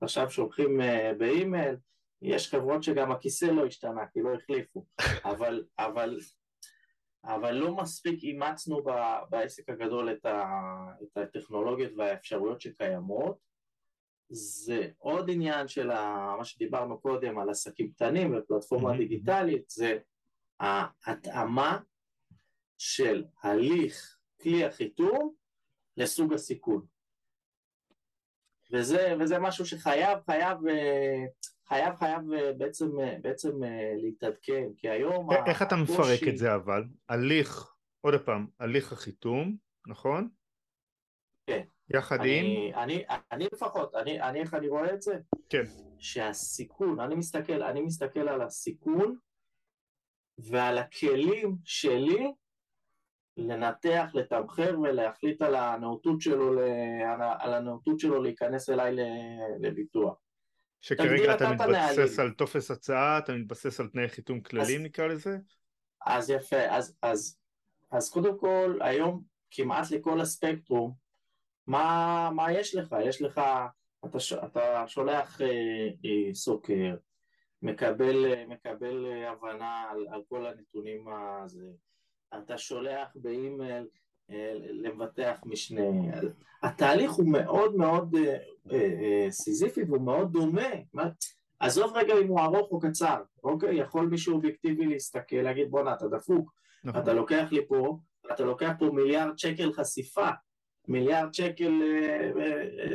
עכשיו 0.00 0.30
שולחים 0.30 0.80
באימייל, 1.18 1.76
יש 2.22 2.50
חברות 2.50 2.82
שגם 2.82 3.12
הכיסא 3.12 3.44
לא 3.44 3.66
השתנה 3.66 4.06
כי 4.12 4.20
לא 4.22 4.34
החליפו, 4.34 4.84
אבל, 5.30 5.64
אבל 5.78 6.18
אבל 7.24 7.54
לא 7.54 7.74
מספיק 7.76 8.22
אימצנו 8.22 8.82
בעסק 9.30 9.68
הגדול 9.68 10.12
את, 10.12 10.26
ה, 10.26 10.44
את 11.02 11.16
הטכנולוגיות 11.16 11.92
והאפשרויות 11.96 12.60
שקיימות. 12.60 13.38
זה 14.30 14.88
עוד 14.98 15.30
עניין 15.30 15.68
של 15.68 15.90
ה, 15.90 16.34
מה 16.38 16.44
שדיברנו 16.44 17.00
קודם 17.00 17.38
על 17.38 17.50
עסקים 17.50 17.92
קטנים 17.92 18.36
ופלטפורמה. 18.36 18.96
דיגיטלית, 18.96 19.70
זה 19.70 19.98
ההתאמה 20.60 21.78
של 22.78 23.24
הליך 23.42 24.17
כלי 24.42 24.64
החיתום 24.64 25.34
לסוג 25.96 26.32
הסיכון. 26.32 26.86
וזה, 28.72 29.14
וזה 29.20 29.38
משהו 29.38 29.66
שחייב, 29.66 30.18
חייב, 30.26 30.58
חייב, 31.68 31.96
חייב 31.96 32.22
בעצם, 32.58 32.90
בעצם 33.22 33.50
להתעדכן, 34.02 34.64
כי 34.76 34.88
היום... 34.88 35.28
איך 35.46 35.62
אתה 35.62 35.76
מפרק 35.76 36.28
את 36.28 36.38
זה 36.38 36.54
אבל? 36.54 36.84
הליך, 37.08 37.74
עוד 38.00 38.14
פעם, 38.26 38.46
הליך 38.60 38.92
החיתום, 38.92 39.56
נכון? 39.86 40.28
כן. 41.46 41.64
יחד 41.90 42.20
אני, 42.20 42.68
עם? 42.68 42.78
אני, 42.78 43.04
אני 43.32 43.46
לפחות, 43.52 43.94
אני, 43.94 44.22
אני 44.22 44.40
איך 44.40 44.54
אני 44.54 44.68
רואה 44.68 44.94
את 44.94 45.02
זה? 45.02 45.18
כן. 45.48 45.62
שהסיכון, 45.98 47.00
אני 47.00 47.14
מסתכל, 47.14 47.62
אני 47.62 47.80
מסתכל 47.80 48.28
על 48.28 48.42
הסיכון 48.42 49.16
ועל 50.38 50.78
הכלים 50.78 51.56
שלי 51.64 52.32
לנתח, 53.38 54.10
לתמחר 54.14 54.76
ולהחליט 54.82 55.42
על 55.42 55.54
הנאותות 55.54 56.20
שלו, 56.20 56.60
על 57.38 57.54
הנאותות 57.54 58.00
שלו 58.00 58.22
להיכנס 58.22 58.70
אליי 58.70 58.96
לביטוח. 59.60 60.14
שכרגע 60.80 61.34
אתה 61.34 61.50
מתבסס 61.52 62.18
על 62.18 62.30
טופס 62.30 62.70
הצעה, 62.70 63.18
אתה 63.18 63.32
מתבסס 63.32 63.80
על 63.80 63.88
תנאי 63.88 64.08
חיתום 64.08 64.40
כלליים 64.40 64.82
נקרא 64.82 65.06
לזה? 65.06 65.38
אז 66.06 66.30
יפה, 66.30 66.60
אז, 66.68 66.96
אז, 67.02 67.38
אז 67.90 68.10
קודם 68.10 68.38
כל 68.38 68.78
היום 68.80 69.22
כמעט 69.50 69.90
לכל 69.90 70.20
הספקטרום, 70.20 70.94
מה, 71.66 72.30
מה 72.34 72.52
יש 72.52 72.74
לך? 72.74 72.96
יש 73.04 73.22
לך, 73.22 73.40
אתה, 74.04 74.18
אתה 74.46 74.84
שולח 74.86 75.40
אה, 75.40 75.46
אה, 76.04 76.34
סוקר, 76.34 76.96
מקבל, 77.62 78.44
מקבל 78.46 79.06
הבנה 79.26 79.84
על, 79.90 80.06
על 80.10 80.22
כל 80.28 80.46
הנתונים 80.46 81.08
הזה, 81.08 81.66
אתה 82.34 82.58
שולח 82.58 83.08
באימייל 83.14 83.86
אה, 84.30 84.54
למבטח 84.70 85.40
משנה, 85.44 85.82
התהליך 86.62 87.12
הוא 87.12 87.32
מאוד 87.32 87.76
מאוד 87.76 88.14
אה, 88.16 88.36
אה, 88.72 89.26
סיזיפי 89.30 89.82
והוא 89.82 90.00
מאוד 90.00 90.32
דומה, 90.32 90.68
עזוב 91.60 91.96
רגע 91.96 92.14
אם 92.22 92.28
הוא 92.28 92.40
ארוך 92.40 92.70
או 92.72 92.80
קצר, 92.80 93.22
אוקיי? 93.44 93.76
יכול 93.76 94.06
מישהו 94.06 94.34
אובייקטיבי 94.34 94.86
להסתכל, 94.86 95.36
להגיד 95.36 95.70
בואנה 95.70 95.94
אתה 95.94 96.08
דפוק, 96.08 96.52
נכון. 96.84 97.02
אתה 97.02 97.12
לוקח 97.12 97.48
לי 97.50 97.66
פה, 97.68 97.98
אתה 98.32 98.44
לוקח 98.44 98.72
פה 98.78 98.90
מיליארד 98.92 99.38
שקל 99.38 99.72
חשיפה, 99.72 100.28
מיליארד 100.88 101.34
שקל 101.34 101.82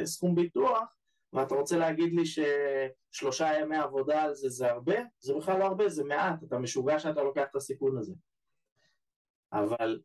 סכום 0.05 0.35
ביטוח, 0.35 0.95
ואתה 1.33 1.55
רוצה 1.55 1.77
להגיד 1.77 2.13
לי 2.13 2.23
ששלושה 2.25 3.59
ימי 3.59 3.77
עבודה 3.77 4.21
על 4.21 4.33
זה 4.33 4.49
זה 4.49 4.71
הרבה? 4.71 4.95
זה 5.19 5.33
בכלל 5.33 5.59
לא 5.59 5.63
הרבה, 5.63 5.89
זה 5.89 6.03
מעט, 6.03 6.43
אתה 6.43 6.57
משוגע 6.57 6.99
שאתה 6.99 7.23
לוקח 7.23 7.43
את 7.51 7.55
הסיכון 7.55 7.97
הזה. 7.97 8.13
אבל 9.53 9.99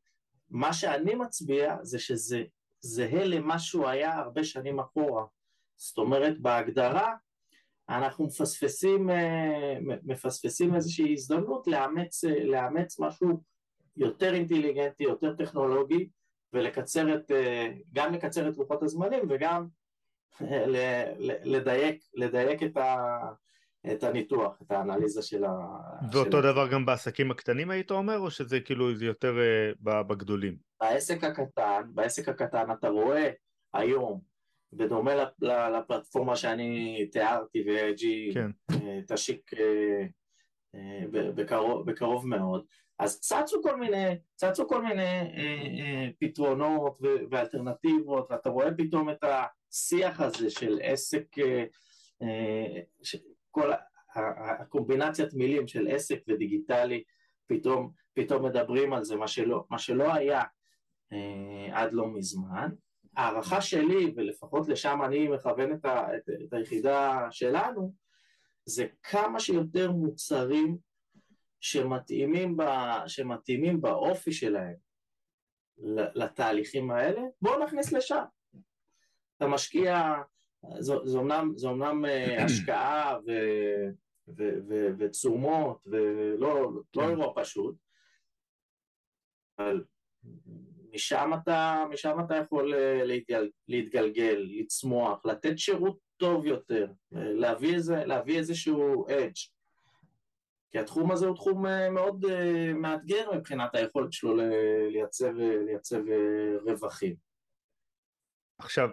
מה 0.51 0.73
שאני 0.73 1.15
מצביע 1.15 1.77
זה 1.83 1.99
שזה 1.99 2.43
זהה 2.81 3.25
למה 3.25 3.59
שהוא 3.59 3.89
היה 3.89 4.19
הרבה 4.19 4.45
שנים 4.45 4.81
אחורה. 4.81 5.25
זאת 5.77 5.99
אומרת, 5.99 6.41
בהגדרה 6.41 7.15
אנחנו 7.89 8.25
מפספסים, 8.25 9.11
אה, 9.11 9.79
מפספסים 10.03 10.75
איזושהי 10.75 11.13
הזדמנות 11.13 11.67
לאמץ, 11.67 12.25
לאמץ 12.25 13.01
משהו 13.01 13.29
יותר 13.97 14.35
אינטליגנטי, 14.35 15.05
יותר 15.05 15.35
טכנולוגי, 15.37 16.09
ולקצר 16.53 17.15
את, 17.15 17.31
אה, 17.31 17.69
גם 17.93 18.13
לקצר 18.13 18.49
את 18.49 18.57
לוחות 18.57 18.83
הזמנים 18.83 19.23
וגם 19.29 19.67
אה, 20.41 20.65
לדייק, 21.45 22.05
לדייק 22.15 22.63
את, 22.63 22.77
ה, 22.77 23.19
את 23.93 24.03
הניתוח, 24.03 24.63
את 24.63 24.71
האנליזה 24.71 25.23
של 25.23 25.45
ה... 25.45 25.51
ואותו 26.13 26.37
של... 26.37 26.43
דבר 26.43 26.69
גם 26.69 26.87
בעסקים 26.87 27.31
הקטנים 27.31 27.71
היית 27.71 27.91
אומר, 27.91 28.19
או 28.19 28.31
שזה 28.31 28.61
כאילו 28.61 28.97
זה 28.97 29.05
יותר 29.05 29.35
uh, 29.37 30.03
בגדולים? 30.03 30.57
בעסק 30.81 31.25
הקטן, 31.25 31.83
בעסק 31.95 32.29
הקטן 32.29 32.71
אתה 32.73 32.89
רואה 32.89 33.31
היום, 33.75 34.21
בדומה 34.73 35.13
לפלטפורמה 35.71 36.37
שאני 36.37 37.07
תיארתי 37.13 37.65
ו-AG 37.67 38.35
כן. 38.35 38.51
תשיק 39.09 39.51
בקרוב, 41.13 41.91
בקרוב 41.91 42.29
מאוד, 42.29 42.65
אז 42.99 43.21
צצו 43.21 43.63
כל 43.63 43.77
מיני, 43.77 44.17
צצו 44.37 44.69
כל 44.69 44.83
מיני 44.83 45.03
אה, 45.03 45.63
אה, 45.79 46.09
פתרונות 46.21 46.99
ואלטרנטיבות, 47.31 48.31
ואתה 48.31 48.51
רואה 48.51 48.75
פתאום 48.79 49.11
את 49.11 49.25
השיח 49.25 50.21
הזה 50.21 50.51
של 50.51 50.79
עסק, 50.83 51.39
אה, 51.39 51.65
אה, 52.23 52.81
כל 53.51 53.73
הקומבינציית 54.61 55.35
מילים 55.35 55.69
של 55.69 55.89
עסק 55.89 56.19
ודיגיטלי, 56.29 57.03
פתאום, 57.47 57.91
פתאום 58.15 58.45
מדברים 58.45 58.93
על 58.93 59.05
זה, 59.05 59.17
מה 59.17 59.29
שלא, 59.29 59.65
מה 59.71 59.79
שלא 59.79 60.15
היה 60.15 60.43
אה, 61.13 61.81
עד 61.81 61.93
לא 61.93 62.07
מזמן. 62.07 62.69
הערכה 63.17 63.61
שלי, 63.61 64.13
ולפחות 64.17 64.69
לשם 64.69 64.99
אני 65.05 65.29
מכוון 65.29 65.73
את, 65.73 65.85
ה, 65.85 66.17
את, 66.17 66.31
את 66.45 66.53
היחידה 66.53 67.27
שלנו, 67.31 67.95
זה 68.65 68.87
כמה 69.03 69.41
שיותר 69.41 69.93
מוצרים 69.93 70.79
שמתאימים, 71.61 72.57
ב, 72.57 72.63
שמתאימים 73.07 73.81
באופי 73.81 74.33
שלהם 74.33 74.75
לתהליכים 76.15 76.91
האלה, 76.91 77.21
בואו 77.43 77.65
נכניס 77.65 77.93
לשם. 77.93 78.23
אתה 79.37 79.47
משקיע, 79.47 80.15
זו 80.79 81.19
אומנם, 81.19 81.53
זו 81.57 81.69
אומנם 81.69 82.05
אה, 82.05 82.37
השקעה 82.45 83.19
ו, 83.27 83.31
ו, 84.29 84.43
ו, 84.69 84.87
ותשומות 84.99 85.87
ולא 85.87 86.73
לא 86.97 87.03
כן. 87.03 87.09
אירוע 87.09 87.33
פשוט, 87.37 87.77
אבל 89.59 89.85
משם 90.95 91.31
אתה, 91.43 91.85
משם 91.91 92.17
אתה 92.27 92.37
יכול 92.37 92.75
אה, 92.75 93.05
להתגל, 93.05 93.51
להתגלגל, 93.69 94.47
לצמוח, 94.49 95.27
לתת 95.27 95.59
שירות 95.59 95.99
טוב 96.17 96.47
יותר, 96.47 96.87
אה, 97.17 97.33
להביא, 97.33 97.75
איזה, 97.75 98.05
להביא 98.05 98.39
איזשהו 98.39 99.07
edge. 99.09 99.51
כי 100.71 100.79
התחום 100.79 101.13
הזה 101.13 101.27
הוא 101.27 101.37
תחום 101.37 101.67
מאוד 101.91 102.27
מאתגר 102.75 103.31
מבחינת 103.37 103.75
היכולת 103.75 104.13
שלו 104.13 104.37
לייצר, 104.91 105.33
לייצר 105.67 106.03
רווחים. 106.67 107.17
עכשיו, 108.59 108.89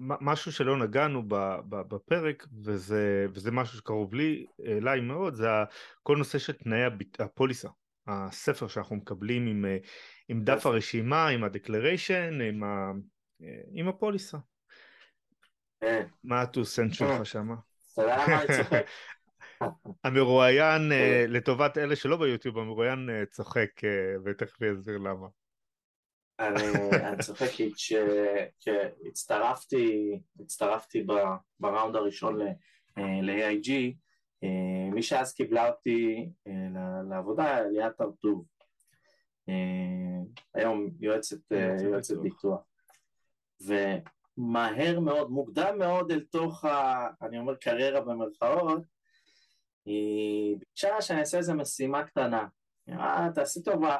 משהו 0.00 0.52
שלא 0.52 0.76
נגענו 0.76 1.22
בפרק, 1.68 2.46
וזה, 2.64 3.26
וזה 3.34 3.50
משהו 3.50 3.78
שקרוב 3.78 4.14
לי, 4.14 4.46
אליי 4.66 5.00
מאוד, 5.00 5.34
זה 5.34 5.48
כל 6.02 6.16
נושא 6.16 6.38
של 6.38 6.52
תנאי 6.52 6.80
הפוליסה, 7.18 7.68
הספר 8.06 8.68
שאנחנו 8.68 8.96
מקבלים 8.96 9.46
עם, 9.46 9.64
עם 10.28 10.44
דף 10.44 10.66
הרשימה, 10.66 11.28
עם 11.28 11.44
ה-declaration, 11.44 12.42
עם, 12.42 12.64
ה, 12.64 12.92
עם 13.72 13.88
הפוליסה. 13.88 14.38
כן. 15.80 16.06
מה 16.24 16.40
הטוסנט 16.40 16.94
שלך 16.94 17.26
שמה? 17.26 17.54
אני 17.98 18.56
צוחק? 18.56 18.86
המרואיין, 20.04 20.92
אה, 20.92 21.24
לטובת 21.28 21.78
אלה 21.78 21.96
שלא 21.96 22.16
ביוטיוב, 22.16 22.58
המרואיין 22.58 23.10
אה, 23.10 23.26
צוחק, 23.26 23.84
אה, 23.84 23.90
ותכף 24.24 24.62
יסביר 24.62 24.98
למה. 24.98 25.26
אני 26.38 27.22
צוחק 27.22 27.46
כי 27.46 27.72
כשהצטרפתי, 28.58 30.20
הצטרפתי 30.40 31.06
בראונד 31.60 31.96
הראשון 31.96 32.38
ל-AIG, 33.22 33.70
מי 34.92 35.02
שאז 35.02 35.34
קיבלה 35.34 35.68
אותי 35.68 36.30
לעבודה, 37.10 37.60
ליאת 37.60 38.00
ארטוב. 38.00 38.44
היום 40.54 40.90
יועצת, 41.00 41.52
ביטוח. 42.22 42.60
ומהר 43.60 45.00
מאוד, 45.00 45.30
מוקדם 45.30 45.78
מאוד 45.78 46.12
אל 46.12 46.20
תוך, 46.20 46.64
ה, 46.64 47.06
אני 47.22 47.38
אומר 47.38 47.54
קריירה 47.54 48.00
במרכאות, 48.00 48.82
היא 49.84 50.56
ביקשה 50.58 51.00
שאני 51.00 51.20
אעשה 51.20 51.38
איזה 51.38 51.54
משימה 51.54 52.04
קטנה. 52.04 52.46
אמרה, 52.88 53.28
תעשי 53.34 53.62
טובה. 53.62 53.96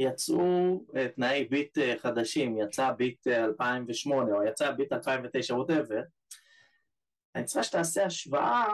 יצאו 0.00 0.84
אה, 0.96 1.08
תנאי 1.08 1.44
ביט 1.44 1.78
אה, 1.78 1.94
חדשים, 1.98 2.58
יצא 2.58 2.92
ביט 2.92 3.26
2008 3.26 4.32
אה, 4.32 4.36
או 4.36 4.44
יצא 4.44 4.70
ביט 4.70 4.92
2009, 4.92 5.54
whatever. 5.54 6.00
אני 7.34 7.44
צריכה 7.44 7.62
שתעשה 7.62 8.04
השוואה 8.04 8.66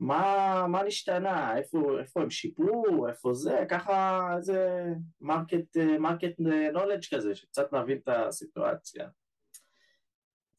מה, 0.00 0.66
מה 0.68 0.82
נשתנה, 0.82 1.56
איפה, 1.56 2.00
איפה 2.00 2.22
הם 2.22 2.30
שיפרו, 2.30 3.08
איפה 3.08 3.34
זה, 3.34 3.64
ככה 3.68 4.28
איזה 4.36 4.84
market, 5.20 5.76
market 5.98 6.34
knowledge 6.72 7.14
כזה, 7.14 7.34
שקצת 7.34 7.72
נבין 7.72 7.98
את 7.98 8.08
הסיטואציה. 8.08 9.08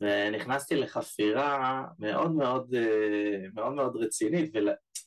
ונכנסתי 0.01 0.75
לחפירה 0.75 1.85
מאוד 1.99 2.31
מאוד, 2.31 2.73
מאוד, 3.53 3.73
מאוד 3.73 3.95
רצינית, 3.95 4.53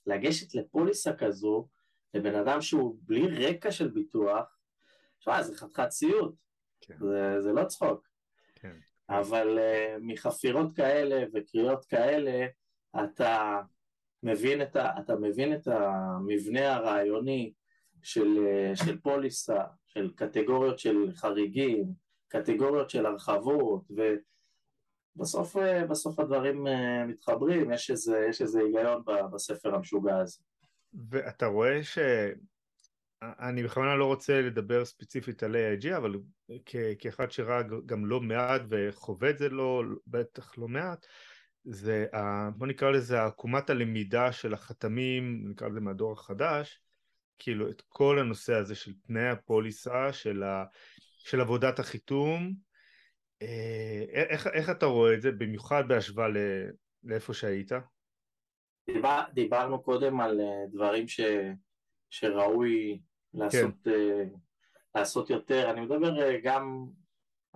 לגשת 0.06 0.54
לפוליסה 0.54 1.12
כזו, 1.12 1.68
לבן 2.14 2.34
אדם 2.34 2.60
שהוא 2.60 2.96
בלי 3.02 3.46
רקע 3.46 3.70
של 3.70 3.88
ביטוח, 3.88 4.61
שמע, 5.24 5.42
זה 5.42 5.56
חתיכת 5.56 5.90
סיוט, 5.90 6.34
כן. 6.80 6.94
זה, 7.00 7.40
זה 7.40 7.52
לא 7.52 7.64
צחוק. 7.64 8.08
כן. 8.54 8.76
אבל 9.08 9.58
uh, 9.58 9.98
מחפירות 10.00 10.76
כאלה 10.76 11.24
וקריאות 11.34 11.84
כאלה, 11.84 12.46
אתה 13.04 13.60
מבין 14.22 14.62
את, 14.62 14.76
ה, 14.76 14.90
אתה 15.00 15.16
מבין 15.16 15.54
את 15.54 15.68
המבנה 15.68 16.74
הרעיוני 16.74 17.52
של, 18.02 18.38
uh, 18.72 18.84
של 18.84 19.00
פוליסה, 19.00 19.60
של 19.86 20.12
קטגוריות 20.16 20.78
של 20.78 21.10
חריגים, 21.14 21.84
קטגוריות 22.28 22.90
של 22.90 23.06
הרחבות, 23.06 23.82
ו, 23.96 24.02
בסוף, 25.16 25.56
בסוף 25.90 26.18
הדברים 26.18 26.66
מתחברים, 27.08 27.72
יש 27.72 27.90
איזה, 27.90 28.26
יש 28.30 28.42
איזה 28.42 28.60
היגיון 28.60 29.02
בספר 29.32 29.74
המשוגע 29.74 30.18
הזה. 30.18 30.38
ואתה 31.10 31.46
רואה 31.46 31.84
ש... 31.84 31.98
אני 33.22 33.62
בכוונה 33.62 33.96
לא 33.96 34.06
רוצה 34.06 34.40
לדבר 34.40 34.84
ספציפית 34.84 35.42
על 35.42 35.56
AIG, 35.56 35.96
אבל 35.96 36.14
כ- 36.66 36.76
כאחד 36.98 37.30
שראה 37.30 37.62
גם 37.86 38.06
לא 38.06 38.20
מעט 38.20 38.62
וחווה 38.68 39.30
את 39.30 39.38
זה 39.38 39.48
לא, 39.48 39.82
בטח 40.06 40.58
לא 40.58 40.68
מעט, 40.68 41.06
זה, 41.64 42.06
ה, 42.12 42.50
בוא 42.50 42.66
נקרא 42.66 42.90
לזה 42.90 43.24
עקומת 43.24 43.70
הלמידה 43.70 44.32
של 44.32 44.54
החתמים, 44.54 45.50
נקרא 45.50 45.68
לזה 45.68 45.80
מהדור 45.80 46.12
החדש, 46.12 46.80
כאילו 47.38 47.70
את 47.70 47.82
כל 47.88 48.18
הנושא 48.18 48.54
הזה 48.54 48.74
של 48.74 48.92
תנאי 49.06 49.28
הפוליסה, 49.28 50.12
של, 50.12 50.42
ה, 50.42 50.64
של 51.18 51.40
עבודת 51.40 51.78
החיתום, 51.78 52.52
אה, 53.42 54.04
איך, 54.08 54.46
איך 54.46 54.70
אתה 54.70 54.86
רואה 54.86 55.14
את 55.14 55.22
זה, 55.22 55.32
במיוחד 55.32 55.88
בהשוואה 55.88 56.28
לאיפה 57.04 57.34
שהיית? 57.34 57.72
דיבר, 58.86 59.20
דיברנו 59.34 59.82
קודם 59.82 60.20
על 60.20 60.40
אה, 60.40 60.66
דברים 60.72 61.08
ש, 61.08 61.20
שראוי 62.10 63.00
לעשות, 63.34 63.74
כן. 63.84 63.90
uh, 63.90 64.38
לעשות 64.94 65.30
יותר, 65.30 65.70
אני 65.70 65.80
מדבר 65.80 66.16
uh, 66.16 66.40
גם 66.42 66.86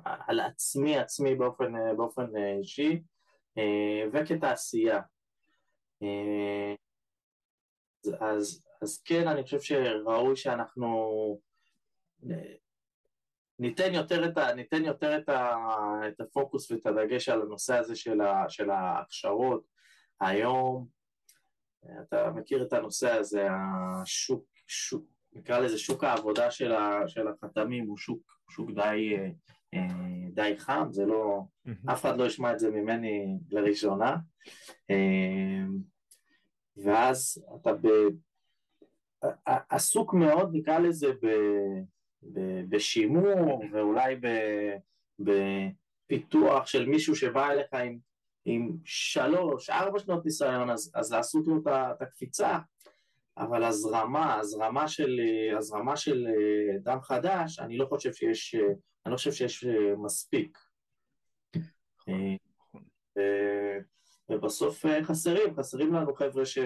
על 0.05 0.41
עצמי, 0.41 0.99
עצמי 0.99 1.35
באופן, 1.35 1.77
uh, 1.77 1.95
באופן 1.97 2.37
uh, 2.37 2.59
אישי 2.59 3.03
uh, 3.59 3.61
וכתעשייה. 4.13 5.01
Uh, 6.05 6.77
אז, 8.21 8.63
אז 8.83 9.03
כן, 9.05 9.29
אני 9.29 9.43
חושב 9.43 9.61
שראוי 9.61 10.37
שאנחנו 10.37 11.41
ניתן 13.59 13.95
יותר 13.95 14.29
את, 14.29 14.39
ה, 14.39 14.55
ניתן 14.55 14.85
יותר 14.85 15.19
את, 15.19 15.29
ה, 15.29 15.57
את 16.09 16.21
הפוקוס 16.21 16.71
ואת 16.71 16.87
הדגש 16.87 17.29
על 17.29 17.43
הנושא 17.43 17.77
הזה 17.77 17.97
של, 17.97 18.21
ה, 18.21 18.45
של 18.49 18.71
ההכשרות. 18.71 19.67
היום, 20.21 20.87
אתה 22.01 22.31
מכיר 22.31 22.63
את 22.63 22.73
הנושא 22.73 23.11
הזה, 23.11 23.49
השוק, 24.03 24.45
שוק, 24.67 25.05
נקרא 25.37 25.59
לזה 25.59 25.79
שוק 25.79 26.05
העבודה 26.05 26.51
של, 26.51 26.73
ה, 26.73 27.09
של 27.09 27.29
החתמים 27.29 27.87
הוא 27.87 27.97
שוק, 27.97 28.41
שוק 28.51 28.71
די, 28.71 29.17
אה, 29.75 30.29
די 30.31 30.55
חם, 30.59 30.89
זה 30.91 31.07
לא. 31.07 31.43
אף 31.93 32.01
אחד 32.01 32.19
לא 32.19 32.25
ישמע 32.25 32.53
את 32.53 32.59
זה 32.59 32.71
ממני 32.71 33.39
לראשונה. 33.51 34.17
אה, 34.91 35.65
ואז 36.77 37.45
אתה 37.61 37.73
ב, 37.73 37.89
עסוק 39.71 40.15
מאוד, 40.15 40.51
נקרא 40.53 40.79
לזה, 40.79 41.07
ב, 41.23 41.27
ב, 42.23 42.41
בשימור 42.69 43.63
ואולי 43.73 44.17
ב, 44.17 44.27
בפיתוח 45.19 46.67
של 46.67 46.87
מישהו 46.87 47.17
שבא 47.17 47.51
אליך 47.51 47.75
עם, 47.75 47.99
עם 48.45 48.77
שלוש, 48.85 49.71
ארבע 49.71 49.99
שנות 49.99 50.25
ניסיון, 50.25 50.71
אז, 50.71 50.93
אז 50.95 51.13
לעשות 51.13 51.47
לו 51.47 51.59
את 51.59 52.03
הקפיצה. 52.03 52.59
אבל 53.39 53.65
הזרמה, 53.65 54.39
הזרמה 54.39 54.89
של, 54.89 55.21
הזרמה 55.57 55.97
של 55.97 56.27
אה, 56.27 56.79
דם 56.79 56.99
חדש, 57.03 57.59
אני 57.59 57.79
לא 57.79 57.87
חושב 57.87 58.13
שיש, 58.13 58.55
אה, 58.55 58.67
אני 59.07 59.13
לא 59.13 59.17
חושב 59.17 59.33
שיש 59.33 59.65
אה, 59.65 59.97
מספיק. 59.97 60.59
ובסוף 64.29 64.85
חסרים, 65.03 65.55
חסרים 65.55 65.95
לנו 65.95 66.15
חבר'ה 66.15 66.47
ש... 66.47 66.59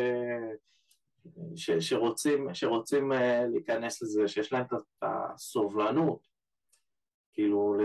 ש... 1.57 1.71
שרוצים, 1.71 2.55
שרוצים 2.55 3.13
להיכנס 3.53 4.03
לזה, 4.03 4.29
שיש 4.29 4.53
להם 4.53 4.65
את 4.65 5.03
הסובלנות, 5.03 6.29
כאילו 7.33 7.77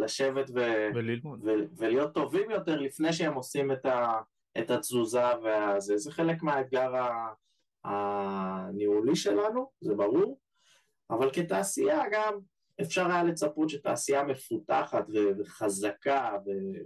לשבת 0.00 0.50
ו... 0.54 0.60
וללמוד. 0.94 1.44
ו... 1.44 1.50
ולהיות 1.76 2.14
טובים 2.14 2.50
יותר 2.50 2.80
לפני 2.80 3.12
שהם 3.12 3.34
עושים 3.34 3.72
את, 3.72 3.86
ה... 3.86 4.20
את 4.58 4.70
התזוזה 4.70 5.24
וזה, 5.38 5.96
זה 5.96 6.12
חלק 6.12 6.42
מהאתגר 6.42 6.96
ה... 6.96 7.32
הניהולי 7.84 9.16
שלנו, 9.16 9.70
זה 9.80 9.94
ברור, 9.94 10.40
אבל 11.10 11.30
כתעשייה 11.32 12.02
גם 12.12 12.38
אפשר 12.80 13.06
היה 13.06 13.24
לצפות 13.24 13.68
שתעשייה 13.68 14.22
מפותחת 14.22 15.04
וחזקה 15.38 16.36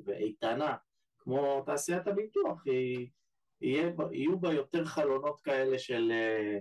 ואיתנה, 0.05 0.77
כמו 1.19 1.63
תעשיית 1.67 2.07
הביטוח, 2.07 2.63
היא, 2.67 3.09
יהיה, 3.61 3.93
יהיו 4.13 4.41
בה 4.41 4.53
יותר 4.53 4.85
חלונות 4.85 5.41
כאלה 5.41 5.79
של, 5.79 6.13
אה, 6.13 6.59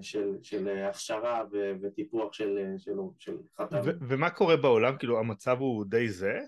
של, 0.00 0.36
של 0.42 0.68
הכשרה 0.68 1.44
וטיפוח 1.82 2.32
של, 2.32 2.74
של, 2.78 2.92
של 3.18 3.36
חתמים. 3.56 3.82
ומה 4.08 4.30
קורה 4.30 4.56
בעולם? 4.56 4.98
כאילו 4.98 5.18
המצב 5.18 5.56
הוא 5.60 5.84
די 5.84 6.08
זה 6.08 6.38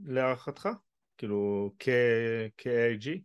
להערכתך? 0.00 0.68
כאילו 1.18 1.70
כ-AIG? 1.78 3.20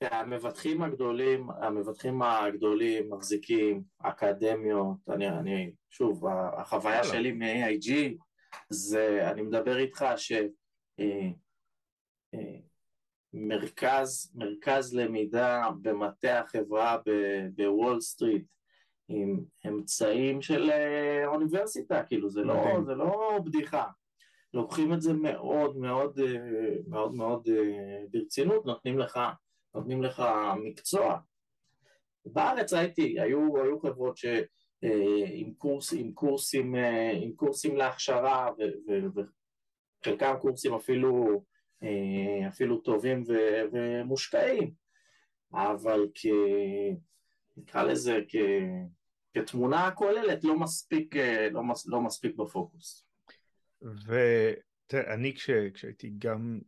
המבטחים 0.00 0.82
הגדולים, 0.82 1.50
המבטחים 1.50 2.22
הגדולים 2.22 3.12
מחזיקים 3.12 3.82
אקדמיות, 3.98 4.96
אני, 5.08 5.28
אני 5.28 5.72
שוב, 5.90 6.26
החוויה 6.56 7.04
שלי 7.04 7.32
מ-AIG 7.32 7.92
זה, 8.70 9.30
אני 9.30 9.42
מדבר 9.42 9.78
איתך 9.78 10.04
שמרכז 10.16 10.50
אה, 12.34 12.58
מרכז 14.34 14.94
למידה 14.94 15.68
במטה 15.82 16.40
החברה 16.40 16.98
בוול 17.54 18.00
סטריט 18.00 18.46
עם 19.08 19.44
אמצעים 19.66 20.42
של 20.42 20.70
אה, 20.70 21.26
אוניברסיטה, 21.26 22.02
כאילו 22.02 22.30
זה 22.30 22.42
לא, 22.42 22.64
זה 22.86 22.94
לא 22.94 23.38
בדיחה. 23.44 23.84
לוקחים 24.54 24.92
את 24.92 25.02
זה 25.02 25.12
מאוד 25.12 25.76
מאוד 25.76 26.18
אה, 26.18 26.74
מאוד 26.88 27.14
מאוד 27.14 27.48
ברצינות, 28.10 28.66
נותנים 28.66 28.98
לך 28.98 29.20
נותנים 29.76 30.02
לך 30.02 30.22
מקצוע. 30.64 31.18
בארץ 32.26 32.72
הייתי, 32.72 33.20
היו, 33.20 33.62
היו 33.62 33.80
חברות 33.80 34.16
ש... 34.16 34.24
אה, 34.84 35.24
עם, 35.30 35.54
קורס, 35.54 35.92
עם, 35.92 36.12
קורסים, 36.12 36.76
אה, 36.76 37.10
עם 37.22 37.32
קורסים 37.32 37.76
להכשרה 37.76 38.50
וחלקם 40.04 40.34
קורסים 40.40 40.74
אפילו, 40.74 41.42
אה, 41.82 42.48
אפילו 42.48 42.80
טובים 42.80 43.24
ו, 43.28 43.32
ומושקעים, 43.72 44.72
אבל 45.52 46.00
כ... 46.14 46.26
נקרא 47.56 47.82
לזה 47.82 48.20
כ... 48.28 48.36
כתמונה 49.34 49.90
כוללת 49.90 50.44
לא 50.44 50.58
מספיק, 50.58 51.14
לא, 51.50 51.64
מס, 51.64 51.86
לא 51.86 52.00
מספיק 52.00 52.36
בפוקוס. 52.36 53.06
ותראה, 53.82 55.14
אני 55.14 55.34
כש, 55.34 55.50
כשהייתי 55.74 56.12
גם 56.18 56.60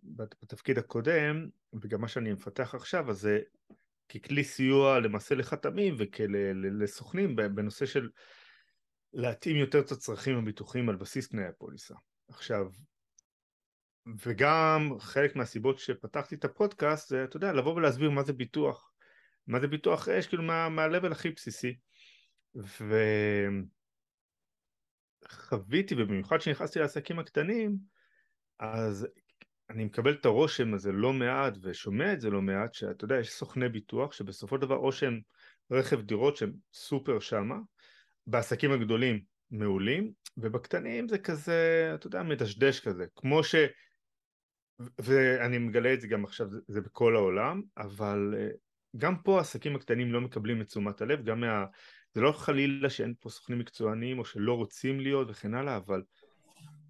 בתפקיד 0.42 0.78
הקודם, 0.78 1.48
וגם 1.82 2.00
מה 2.00 2.08
שאני 2.08 2.32
מפתח 2.32 2.74
עכשיו, 2.74 3.10
אז 3.10 3.20
זה 3.20 3.40
ככלי 4.08 4.44
סיוע 4.44 5.00
למעשה 5.00 5.34
לחתמים 5.34 5.94
וכלסוכנים 5.98 7.36
בנושא 7.36 7.86
של 7.86 8.08
להתאים 9.12 9.56
יותר 9.56 9.80
את 9.80 9.92
הצרכים 9.92 10.38
הביטוחיים 10.38 10.88
על 10.88 10.96
בסיס 10.96 11.28
תנאי 11.28 11.44
הפוליסה. 11.44 11.94
עכשיו, 12.28 12.66
וגם 14.26 14.90
חלק 14.98 15.36
מהסיבות 15.36 15.78
שפתחתי 15.78 16.34
את 16.34 16.44
הפודקאסט 16.44 17.08
זה, 17.08 17.24
אתה 17.24 17.36
יודע, 17.36 17.52
לבוא 17.52 17.74
ולהסביר 17.74 18.10
מה 18.10 18.22
זה 18.22 18.32
ביטוח. 18.32 18.92
מה 19.46 19.60
זה 19.60 19.66
ביטוח 19.66 20.08
אש, 20.08 20.26
כאילו 20.26 20.42
מה, 20.42 20.68
מה 20.68 20.86
הכי 21.10 21.30
בסיסי. 21.30 21.76
וחוויתי, 25.24 25.94
ובמיוחד 25.94 26.38
כשנכנסתי 26.38 26.78
לעסקים 26.78 27.18
הקטנים, 27.18 27.76
אז 28.58 29.06
אני 29.70 29.84
מקבל 29.84 30.12
את 30.12 30.26
הרושם 30.26 30.74
הזה 30.74 30.92
לא 30.92 31.12
מעט 31.12 31.54
ושומע 31.62 32.12
את 32.12 32.20
זה 32.20 32.30
לא 32.30 32.42
מעט 32.42 32.74
שאתה 32.74 33.04
יודע 33.04 33.18
יש 33.18 33.30
סוכני 33.30 33.68
ביטוח 33.68 34.12
שבסופו 34.12 34.56
של 34.56 34.62
דבר 34.62 34.76
או 34.76 34.92
שהם 34.92 35.20
רכב 35.70 36.00
דירות 36.00 36.36
שהם 36.36 36.52
סופר 36.72 37.20
שמה 37.20 37.56
בעסקים 38.26 38.72
הגדולים 38.72 39.20
מעולים 39.50 40.12
ובקטנים 40.36 41.08
זה 41.08 41.18
כזה 41.18 41.90
אתה 41.94 42.06
יודע 42.06 42.22
מדשדש 42.22 42.80
כזה. 42.80 43.06
כמו 43.16 43.44
ש 43.44 43.54
ואני 44.98 45.58
מגלה 45.58 45.94
את 45.94 46.00
זה 46.00 46.08
גם 46.08 46.24
עכשיו 46.24 46.48
זה, 46.68 46.80
בכל 46.80 47.16
העולם 47.16 47.62
אבל 47.76 48.34
אה, 48.38 48.48
גם 48.96 49.22
פה 49.22 49.38
העסקים 49.38 49.76
הקטנים 49.76 50.12
לא 50.12 50.20
מקבלים 50.20 50.60
את 50.60 50.66
תשומת 50.66 51.00
הלב 51.00 51.24
גם 51.24 51.40
מה... 51.40 51.64
זה 52.14 52.20
לא 52.20 52.32
חלילה 52.32 52.90
שאין 52.90 53.14
פה 53.20 53.30
סוכנים 53.30 53.58
מקצוענים 53.58 54.18
או 54.18 54.24
שלא 54.24 54.54
רוצים 54.54 55.00
להיות 55.00 55.30
וכן 55.30 55.54
הלאה 55.54 55.76
אבל 55.76 56.02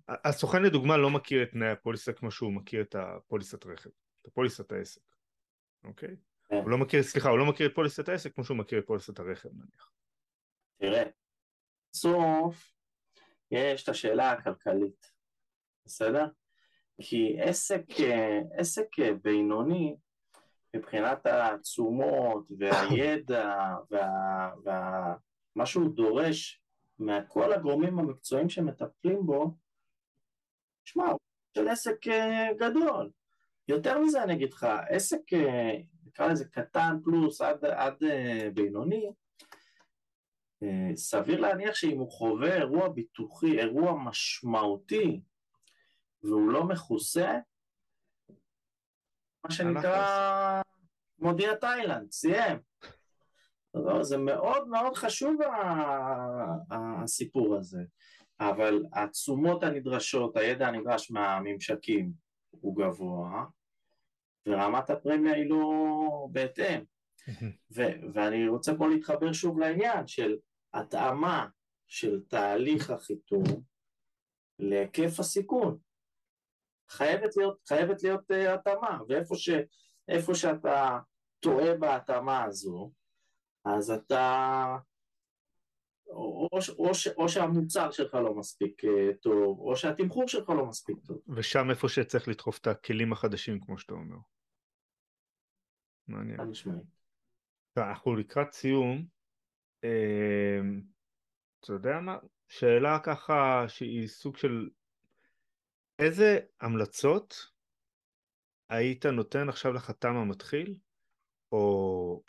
הסוכן 0.09 0.63
לדוגמה 0.63 0.97
לא 0.97 1.11
מכיר 1.11 1.43
את 1.43 1.51
תנאי 1.51 1.69
הפוליסה 1.69 2.13
כמו 2.13 2.31
שהוא 2.31 2.53
מכיר 2.53 2.83
את 2.83 2.95
הפוליסת 2.95 3.67
רכב, 3.67 3.91
את 4.23 4.27
הפוליסת 4.27 4.73
העסק, 4.73 5.03
אוקיי? 5.85 6.17
כן. 6.49 6.57
הוא 6.57 6.71
לא 6.71 6.79
מכיר, 6.79 7.03
סליחה, 7.03 7.29
הוא 7.29 7.39
לא 7.39 7.47
מכיר 7.47 7.67
את 7.67 7.75
פוליסת 7.75 8.09
העסק 8.09 8.35
כמו 8.35 8.45
שהוא 8.45 8.57
מכיר 8.57 8.79
את 8.79 8.87
פוליסת 8.87 9.19
הרכב 9.19 9.49
נניח. 9.53 9.93
תראה, 10.81 11.03
בסוף 11.93 12.73
יש 13.51 13.85
את 13.85 13.89
השאלה 13.89 14.33
הכלכלית, 14.33 15.11
בסדר? 15.87 16.27
כי 17.01 17.37
עסק, 17.41 17.83
עסק 18.53 18.89
בינוני 19.23 19.97
מבחינת 20.77 21.27
התשומות 21.27 22.51
והידע 22.59 23.75
ומה 23.91 24.51
וה, 24.65 25.15
וה, 25.57 25.67
שהוא 25.67 25.95
דורש 25.95 26.63
מכל 26.99 27.53
הגורמים 27.53 27.99
המקצועיים 27.99 28.49
שמטפלים 28.49 29.27
בו, 29.27 29.55
של 31.59 31.69
עסק 31.69 32.09
אה, 32.09 32.49
גדול. 32.57 33.11
יותר 33.69 33.99
מזה 33.99 34.23
אני 34.23 34.35
אגיד 34.35 34.53
לך, 34.53 34.67
עסק, 34.89 35.21
נקרא 36.07 36.27
לזה 36.27 36.45
קטן 36.45 36.97
פלוס 37.05 37.41
עד, 37.41 37.65
עד 37.65 37.95
בינוני, 38.55 39.11
סביר 40.95 41.41
להניח 41.41 41.75
שאם 41.75 41.99
הוא 41.99 42.11
חווה 42.11 42.55
אירוע 42.55 42.89
ביטוחי, 42.89 43.59
אירוע 43.59 43.93
משמעותי, 44.05 45.21
והוא 46.23 46.51
לא 46.51 46.65
מכוסה, 46.65 47.39
מה 49.45 49.51
שנקרא 49.51 50.63
מודיע 51.19 51.55
תאילנד, 51.55 52.13
סיים. 52.13 52.59
זה 54.01 54.17
מאוד 54.17 54.69
מאוד 54.69 54.97
חשוב 54.97 55.37
הסיפור 56.71 57.57
הזה, 57.57 57.83
אבל 58.41 58.82
התשומות 58.93 59.62
הנדרשות, 59.62 60.36
הידע 60.36 60.68
הנדרש 60.68 61.11
מהממשקים 61.11 62.12
הוא 62.51 62.76
גבוה, 62.76 63.45
ורמת 64.47 64.91
הפרמיה 64.91 65.34
היא 65.34 65.51
לא 65.51 65.62
בהתאם. 66.32 66.84
ו- 67.76 68.12
ואני 68.14 68.49
רוצה 68.49 68.72
פה 68.78 68.89
להתחבר 68.89 69.32
שוב 69.32 69.59
לעניין 69.59 70.07
של 70.07 70.36
התאמה 70.74 71.49
של 71.86 72.20
תהליך 72.28 72.91
החיתום 72.91 73.45
להיקף 74.59 75.20
הסיכון. 75.20 75.78
חייבת 76.91 77.36
להיות, 77.36 77.59
חייבת 77.68 78.03
להיות 78.03 78.30
uh, 78.30 78.49
התאמה, 78.49 78.99
ואיפה 79.09 79.34
ש, 79.34 79.51
שאתה 80.34 80.99
טועה 81.41 81.74
בהתאמה 81.74 82.45
הזו, 82.45 82.93
אז 83.64 83.91
אתה... 83.91 84.76
או, 86.09 86.49
או, 86.53 86.59
או, 86.79 86.91
או 87.17 87.29
שהמוצר 87.29 87.91
שלך 87.91 88.15
לא 88.15 88.35
מספיק 88.35 88.85
uh, 88.85 88.89
טוב, 89.21 89.59
או 89.61 89.77
שהתמחור 89.77 90.29
שלך 90.29 90.51
לא 90.51 90.67
מספיק 90.67 90.97
טוב. 91.07 91.19
ושם 91.29 91.71
איפה 91.71 91.89
שצריך 91.89 92.29
לדחוף 92.29 92.59
את 92.59 92.67
הכלים 92.67 93.13
החדשים, 93.13 93.61
כמו 93.61 93.79
שאתה 93.79 93.95
אומר. 93.95 94.17
מעניין. 96.09 96.41
אנחנו 97.77 98.17
לקראת 98.17 98.53
סיום. 98.53 99.07
אה, 99.85 100.61
אתה 101.61 101.73
יודע 101.73 102.01
מה? 102.01 102.19
שאלה 102.49 102.99
ככה 102.99 103.65
שהיא 103.69 104.09
סוג 104.09 104.37
של 104.37 104.69
איזה 105.99 106.39
המלצות 106.61 107.35
היית 108.71 109.07
נותן 109.07 109.49
עכשיו 109.49 109.73
לחתם 109.73 110.17
המתחיל, 110.17 110.79
או 111.53 112.23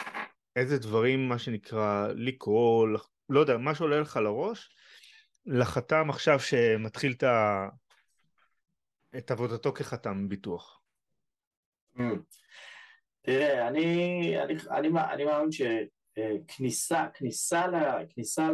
איזה 0.56 0.78
דברים, 0.78 1.30
מה 1.30 1.40
שנקרא, 1.40 2.08
לקרוא, 2.08 2.88
לא 3.30 3.40
יודע, 3.40 3.58
מה 3.58 3.76
שעולה 3.76 4.00
לך 4.00 4.18
לראש, 4.18 4.70
לחתם 5.46 6.10
עכשיו 6.10 6.40
שמתחיל 6.40 7.12
את, 7.12 7.24
ה... 7.24 7.68
את 9.18 9.32
עבודתו 9.32 9.74
כחתם 9.74 10.30
ביטוח. 10.30 10.82
Mm. 11.98 12.02
תראה, 13.22 13.68
אני, 13.68 13.84
אני, 14.44 14.54
אני, 14.72 14.90
אני 15.12 15.24
מאמין 15.24 15.50
שכניסה 15.52 17.08
כניסה, 17.14 17.66
כניסה, 18.10 18.50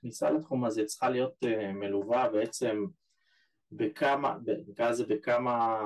כניסה 0.00 0.30
לתחום 0.30 0.64
הזה 0.64 0.84
צריכה 0.84 1.08
להיות 1.08 1.34
אה, 1.44 1.72
מלווה 1.72 2.28
בעצם 2.28 2.84
בכמה, 3.72 4.36
נקרא 4.68 4.90
לזה 4.90 5.04
בכמה, 5.06 5.78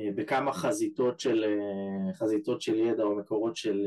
אה, 0.00 0.08
בכמה 0.16 0.52
חזיתות 0.52 1.20
של, 1.20 1.44
אה, 1.44 2.14
חזיתות 2.14 2.62
של 2.62 2.74
ידע 2.74 3.02
או 3.02 3.16
מקורות 3.16 3.56
של 3.56 3.86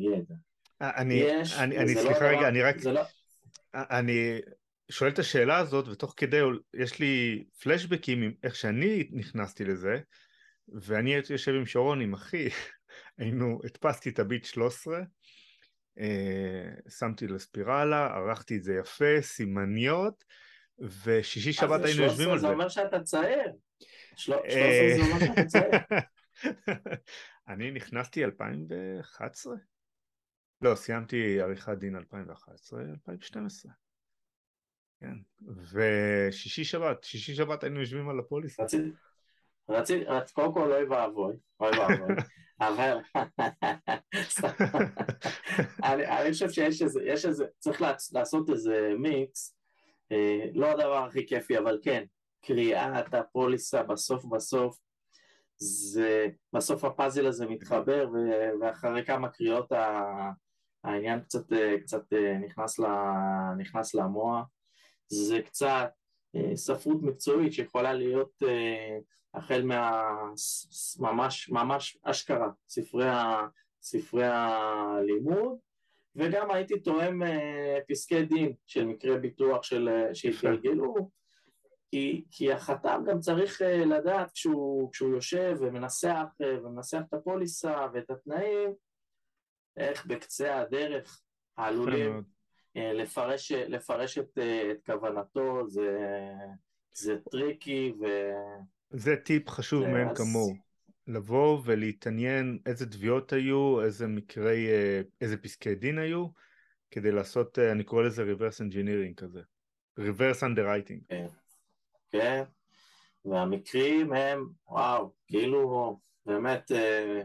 ידע. 0.00 0.34
אני, 0.80 1.14
יש, 1.14 1.58
אני, 1.58 1.78
אני 1.78 1.94
לא 1.94 2.00
סליחה 2.00 2.32
לא 2.32 2.36
רגע, 2.36 2.48
אני 2.48 2.62
רק, 2.62 2.76
לא... 2.84 3.02
אני 3.74 4.40
שואל 4.90 5.10
את 5.10 5.18
השאלה 5.18 5.58
הזאת 5.58 5.88
ותוך 5.88 6.14
כדי 6.16 6.40
יש 6.74 6.98
לי 6.98 7.44
פלשבקים 7.62 8.22
עם 8.22 8.32
איך 8.42 8.56
שאני 8.56 9.08
נכנסתי 9.12 9.64
לזה 9.64 9.98
ואני 10.68 11.14
הייתי 11.14 11.32
יושב 11.32 11.52
עם 11.52 11.66
שרון, 11.66 12.00
עם 12.00 12.14
אחי, 12.14 12.48
היינו, 13.18 13.60
הדפסתי 13.64 14.10
את 14.10 14.18
הביט 14.18 14.44
13, 14.44 14.98
אה, 15.98 16.90
שמתי 16.98 17.26
לספירלה, 17.26 18.06
ערכתי 18.06 18.56
את 18.56 18.62
זה 18.62 18.74
יפה, 18.74 19.20
סימניות, 19.20 20.24
ושישי 20.78 21.52
שבת 21.52 21.84
היינו 21.84 22.02
יושבים 22.02 22.30
על 22.30 22.38
זה. 22.38 22.46
זה 22.46 22.52
אומר 22.52 22.68
שאתה 22.68 23.00
צעיר. 23.00 23.52
13 24.16 24.60
זה 24.96 25.02
אומר 25.02 25.18
שאתה 25.18 25.44
צעיר. 25.44 25.70
אני 27.48 27.70
נכנסתי 27.70 28.24
2011? 28.24 29.54
לא, 30.60 30.74
סיימתי 30.74 31.40
עריכת 31.40 31.78
דין 31.78 31.96
2011, 31.96 32.80
2012. 32.80 33.72
כן, 35.00 35.14
ושישי 35.72 36.64
שבת, 36.64 37.04
שישי 37.04 37.34
שבת 37.34 37.64
היינו 37.64 37.80
יושבים 37.80 38.08
על 38.08 38.18
הפוליסה. 38.18 38.62
רציתי, 39.68 40.04
קודם 40.32 40.54
כל 40.54 40.72
אוי 40.72 40.84
ואבוי, 40.84 41.34
אוי 41.60 41.70
ואבוי, 41.78 42.14
אבל 42.60 42.98
אני 46.20 46.32
חושב 46.32 46.50
שיש 46.50 46.82
איזה, 46.82 47.00
יש 47.04 47.26
איזה, 47.26 47.44
צריך 47.58 47.82
לעשות 48.12 48.50
איזה 48.50 48.92
מיקס, 48.98 49.56
אה, 50.12 50.44
לא 50.54 50.70
הדבר 50.70 51.04
הכי 51.04 51.26
כיפי, 51.26 51.58
אבל 51.58 51.78
כן, 51.82 52.04
קריאת 52.44 53.14
הפוליסה 53.14 53.82
בסוף 53.82 54.24
בסוף, 54.24 54.78
זה, 55.58 56.28
בסוף 56.52 56.84
הפאזל 56.84 57.26
הזה 57.26 57.46
מתחבר, 57.46 58.08
ואחרי 58.60 59.04
כמה 59.04 59.28
קריאות 59.28 59.72
העניין 60.84 61.20
קצת, 61.20 61.52
קצת 61.82 62.12
אה, 62.12 62.38
נכנס, 62.38 62.80
נכנס 63.58 63.94
למוח, 63.94 64.46
זה 65.08 65.42
קצת 65.42 65.90
אה, 66.36 66.56
ספרות 66.56 67.02
מקצועית 67.02 67.52
שיכולה 67.52 67.92
להיות 67.92 68.42
החל 69.34 69.62
מה... 69.62 70.02
ממש, 70.98 71.48
ממש 71.48 71.98
אשכרה, 72.02 72.48
ספרי, 72.68 73.08
ה... 73.08 73.46
ספרי 73.82 74.26
הלימוד, 74.26 75.58
וגם 76.16 76.50
הייתי 76.50 76.80
תואם 76.80 77.22
אה, 77.22 77.78
פסקי 77.88 78.22
דין 78.22 78.52
של 78.66 78.84
מקרי 78.84 79.18
ביטוח 79.18 79.62
של... 79.62 79.88
אה, 79.88 80.14
שהתגלגלו, 80.14 80.94
כי, 81.90 82.24
כי 82.30 82.52
החתם 82.52 83.02
גם 83.06 83.20
צריך 83.20 83.62
אה, 83.62 83.84
לדעת 83.84 84.30
כשהוא, 84.30 84.92
כשהוא 84.92 85.14
יושב 85.14 85.56
ומנסח, 85.60 86.24
ומנסח 86.40 87.00
את 87.08 87.14
הפוליסה 87.14 87.86
ואת 87.94 88.10
התנאים, 88.10 88.70
איך 89.76 90.06
בקצה 90.06 90.60
הדרך 90.60 91.22
העלולים 91.56 92.22
לפרש, 92.74 93.52
לפרש 93.52 94.18
את, 94.18 94.38
את 94.70 94.86
כוונתו, 94.86 95.68
זה, 95.68 95.98
זה 96.92 97.16
tricky 97.30 97.92
ו... 98.00 98.04
זה 98.90 99.16
טיפ 99.16 99.48
חשוב 99.48 99.86
מאין 99.86 100.14
כמוהו. 100.14 100.66
לבוא 101.06 101.60
ולהתעניין 101.64 102.58
איזה 102.66 102.90
תביעות 102.90 103.32
היו, 103.32 103.82
איזה 103.82 104.06
מקרי, 104.06 104.68
אה, 104.68 105.00
איזה 105.20 105.36
פסקי 105.36 105.74
דין 105.74 105.98
היו, 105.98 106.26
כדי 106.90 107.12
לעשות, 107.12 107.58
אה, 107.58 107.72
אני 107.72 107.84
קורא 107.84 108.02
לזה 108.02 108.24
reverse 108.32 108.60
engineering 108.60 109.14
כזה. 109.16 109.40
reverse 110.00 110.42
underwriting. 110.42 111.00
כן, 111.08 111.26
כן. 112.10 112.42
והמקרים 113.24 114.12
הם, 114.12 114.48
וואו, 114.68 115.12
כאילו 115.26 115.98
באמת 116.26 116.72
אה, 116.72 117.22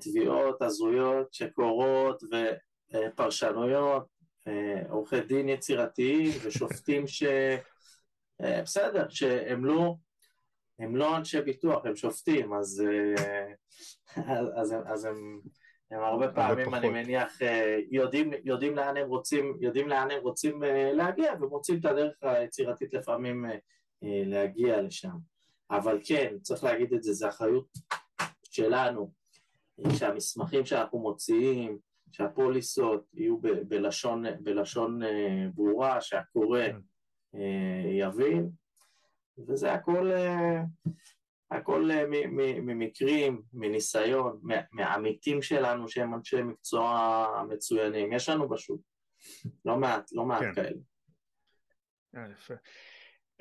תביעות 0.00 0.62
הזויות 0.62 1.34
שקורות 1.34 2.22
ופרשנויות, 2.94 4.06
עורכי 4.90 5.20
דין 5.20 5.48
יצירתיים 5.48 6.32
ושופטים 6.42 7.06
ש... 7.06 7.22
בסדר, 8.40 9.08
שהם 9.08 9.64
לא 9.64 9.94
הם 10.80 10.96
לא 10.96 11.16
אנשי 11.16 11.40
ביטוח, 11.40 11.86
הם 11.86 11.96
שופטים, 11.96 12.52
אז, 12.52 12.84
אה, 12.86 13.44
אז, 14.16 14.46
אז, 14.56 14.74
אז 14.86 15.04
הם, 15.04 15.40
הם 15.90 16.02
הרבה 16.02 16.28
פעמים, 16.28 16.74
אני 16.74 16.88
מניח, 16.88 17.42
אה, 17.42 17.78
יודעים, 17.90 18.30
יודעים, 18.44 18.76
לאן 18.76 18.96
הם 18.96 19.08
רוצים, 19.08 19.56
יודעים 19.60 19.88
לאן 19.88 20.10
הם 20.10 20.22
רוצים 20.22 20.64
אה, 20.64 20.92
להגיע 20.92 21.32
ומוצאים 21.40 21.78
את 21.80 21.84
הדרך 21.84 22.14
היצירתית 22.22 22.94
לפעמים 22.94 23.44
להגיע 24.02 24.82
לשם. 24.82 25.16
אבל 25.70 26.00
כן, 26.04 26.34
צריך 26.42 26.64
להגיד 26.64 26.94
את 26.94 27.02
זה, 27.02 27.12
זו 27.12 27.28
אחריות 27.28 27.66
שלנו, 28.50 29.12
שהמסמכים 29.98 30.66
שאנחנו 30.66 30.98
מוציאים, 30.98 31.78
שהפוליסות 32.12 33.06
יהיו 33.14 33.40
ב, 33.40 33.48
בלשון, 33.48 34.24
בלשון 34.40 35.00
ברורה, 35.54 36.00
שהקורא 36.00 36.60
כן. 36.62 37.38
יבין, 37.86 38.50
וזה 39.48 39.72
הכל, 39.72 40.10
אה, 40.12 40.62
הכל 41.50 41.90
אה, 41.90 42.04
ממקרים, 42.62 43.42
מניסיון, 43.52 44.40
מעמיתים 44.72 45.42
שלנו 45.42 45.88
שהם 45.88 46.14
אנשי 46.14 46.42
מקצוע 46.42 47.28
מצוינים. 47.48 48.12
יש 48.12 48.28
לנו 48.28 48.48
בשוק 48.48 48.80
לא 49.64 49.76
מעט, 49.76 50.12
לא 50.12 50.24
מעט 50.24 50.42
כן. 50.42 50.54
כאלה. 50.54 50.80
אה, 52.16 52.30
יפה. 52.32 52.54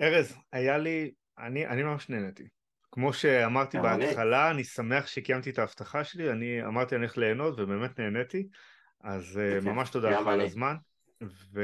ארז, 0.01 0.37
היה 0.51 0.77
לי, 0.77 1.13
אני, 1.37 1.67
אני 1.67 1.83
ממש 1.83 2.09
נהניתי. 2.09 2.47
כמו 2.91 3.13
שאמרתי 3.13 3.77
בהתחלה, 3.79 4.51
אני 4.51 4.63
שמח 4.63 5.07
שקיימתי 5.07 5.49
את 5.49 5.59
ההבטחה 5.59 6.03
שלי, 6.03 6.31
אני 6.31 6.65
אמרתי 6.65 6.95
אני 6.95 7.03
הולך 7.03 7.17
ליהנות 7.17 7.59
ובאמת 7.59 7.99
נהניתי, 7.99 8.47
אז 9.01 9.39
ממש 9.61 9.89
תודה 9.89 10.09
לך 10.09 10.27
על 10.27 10.41
הזמן. 10.41 10.75
ו... 11.53 11.61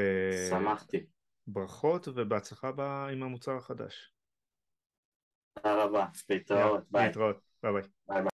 שמחתי. 0.50 1.06
ברכות 1.48 2.08
ובהצלחה 2.08 2.72
עם 3.12 3.24
המוצר 3.24 3.58
החדש. 3.58 4.12
תודה 5.54 5.84
רבה, 5.84 6.06
להתראות, 6.30 6.84
ביי. 6.92 7.08
להתראות. 7.08 7.40
ביי 7.64 7.74
ביי. 7.74 7.82
ביי 8.08 8.22
ביי. 8.22 8.30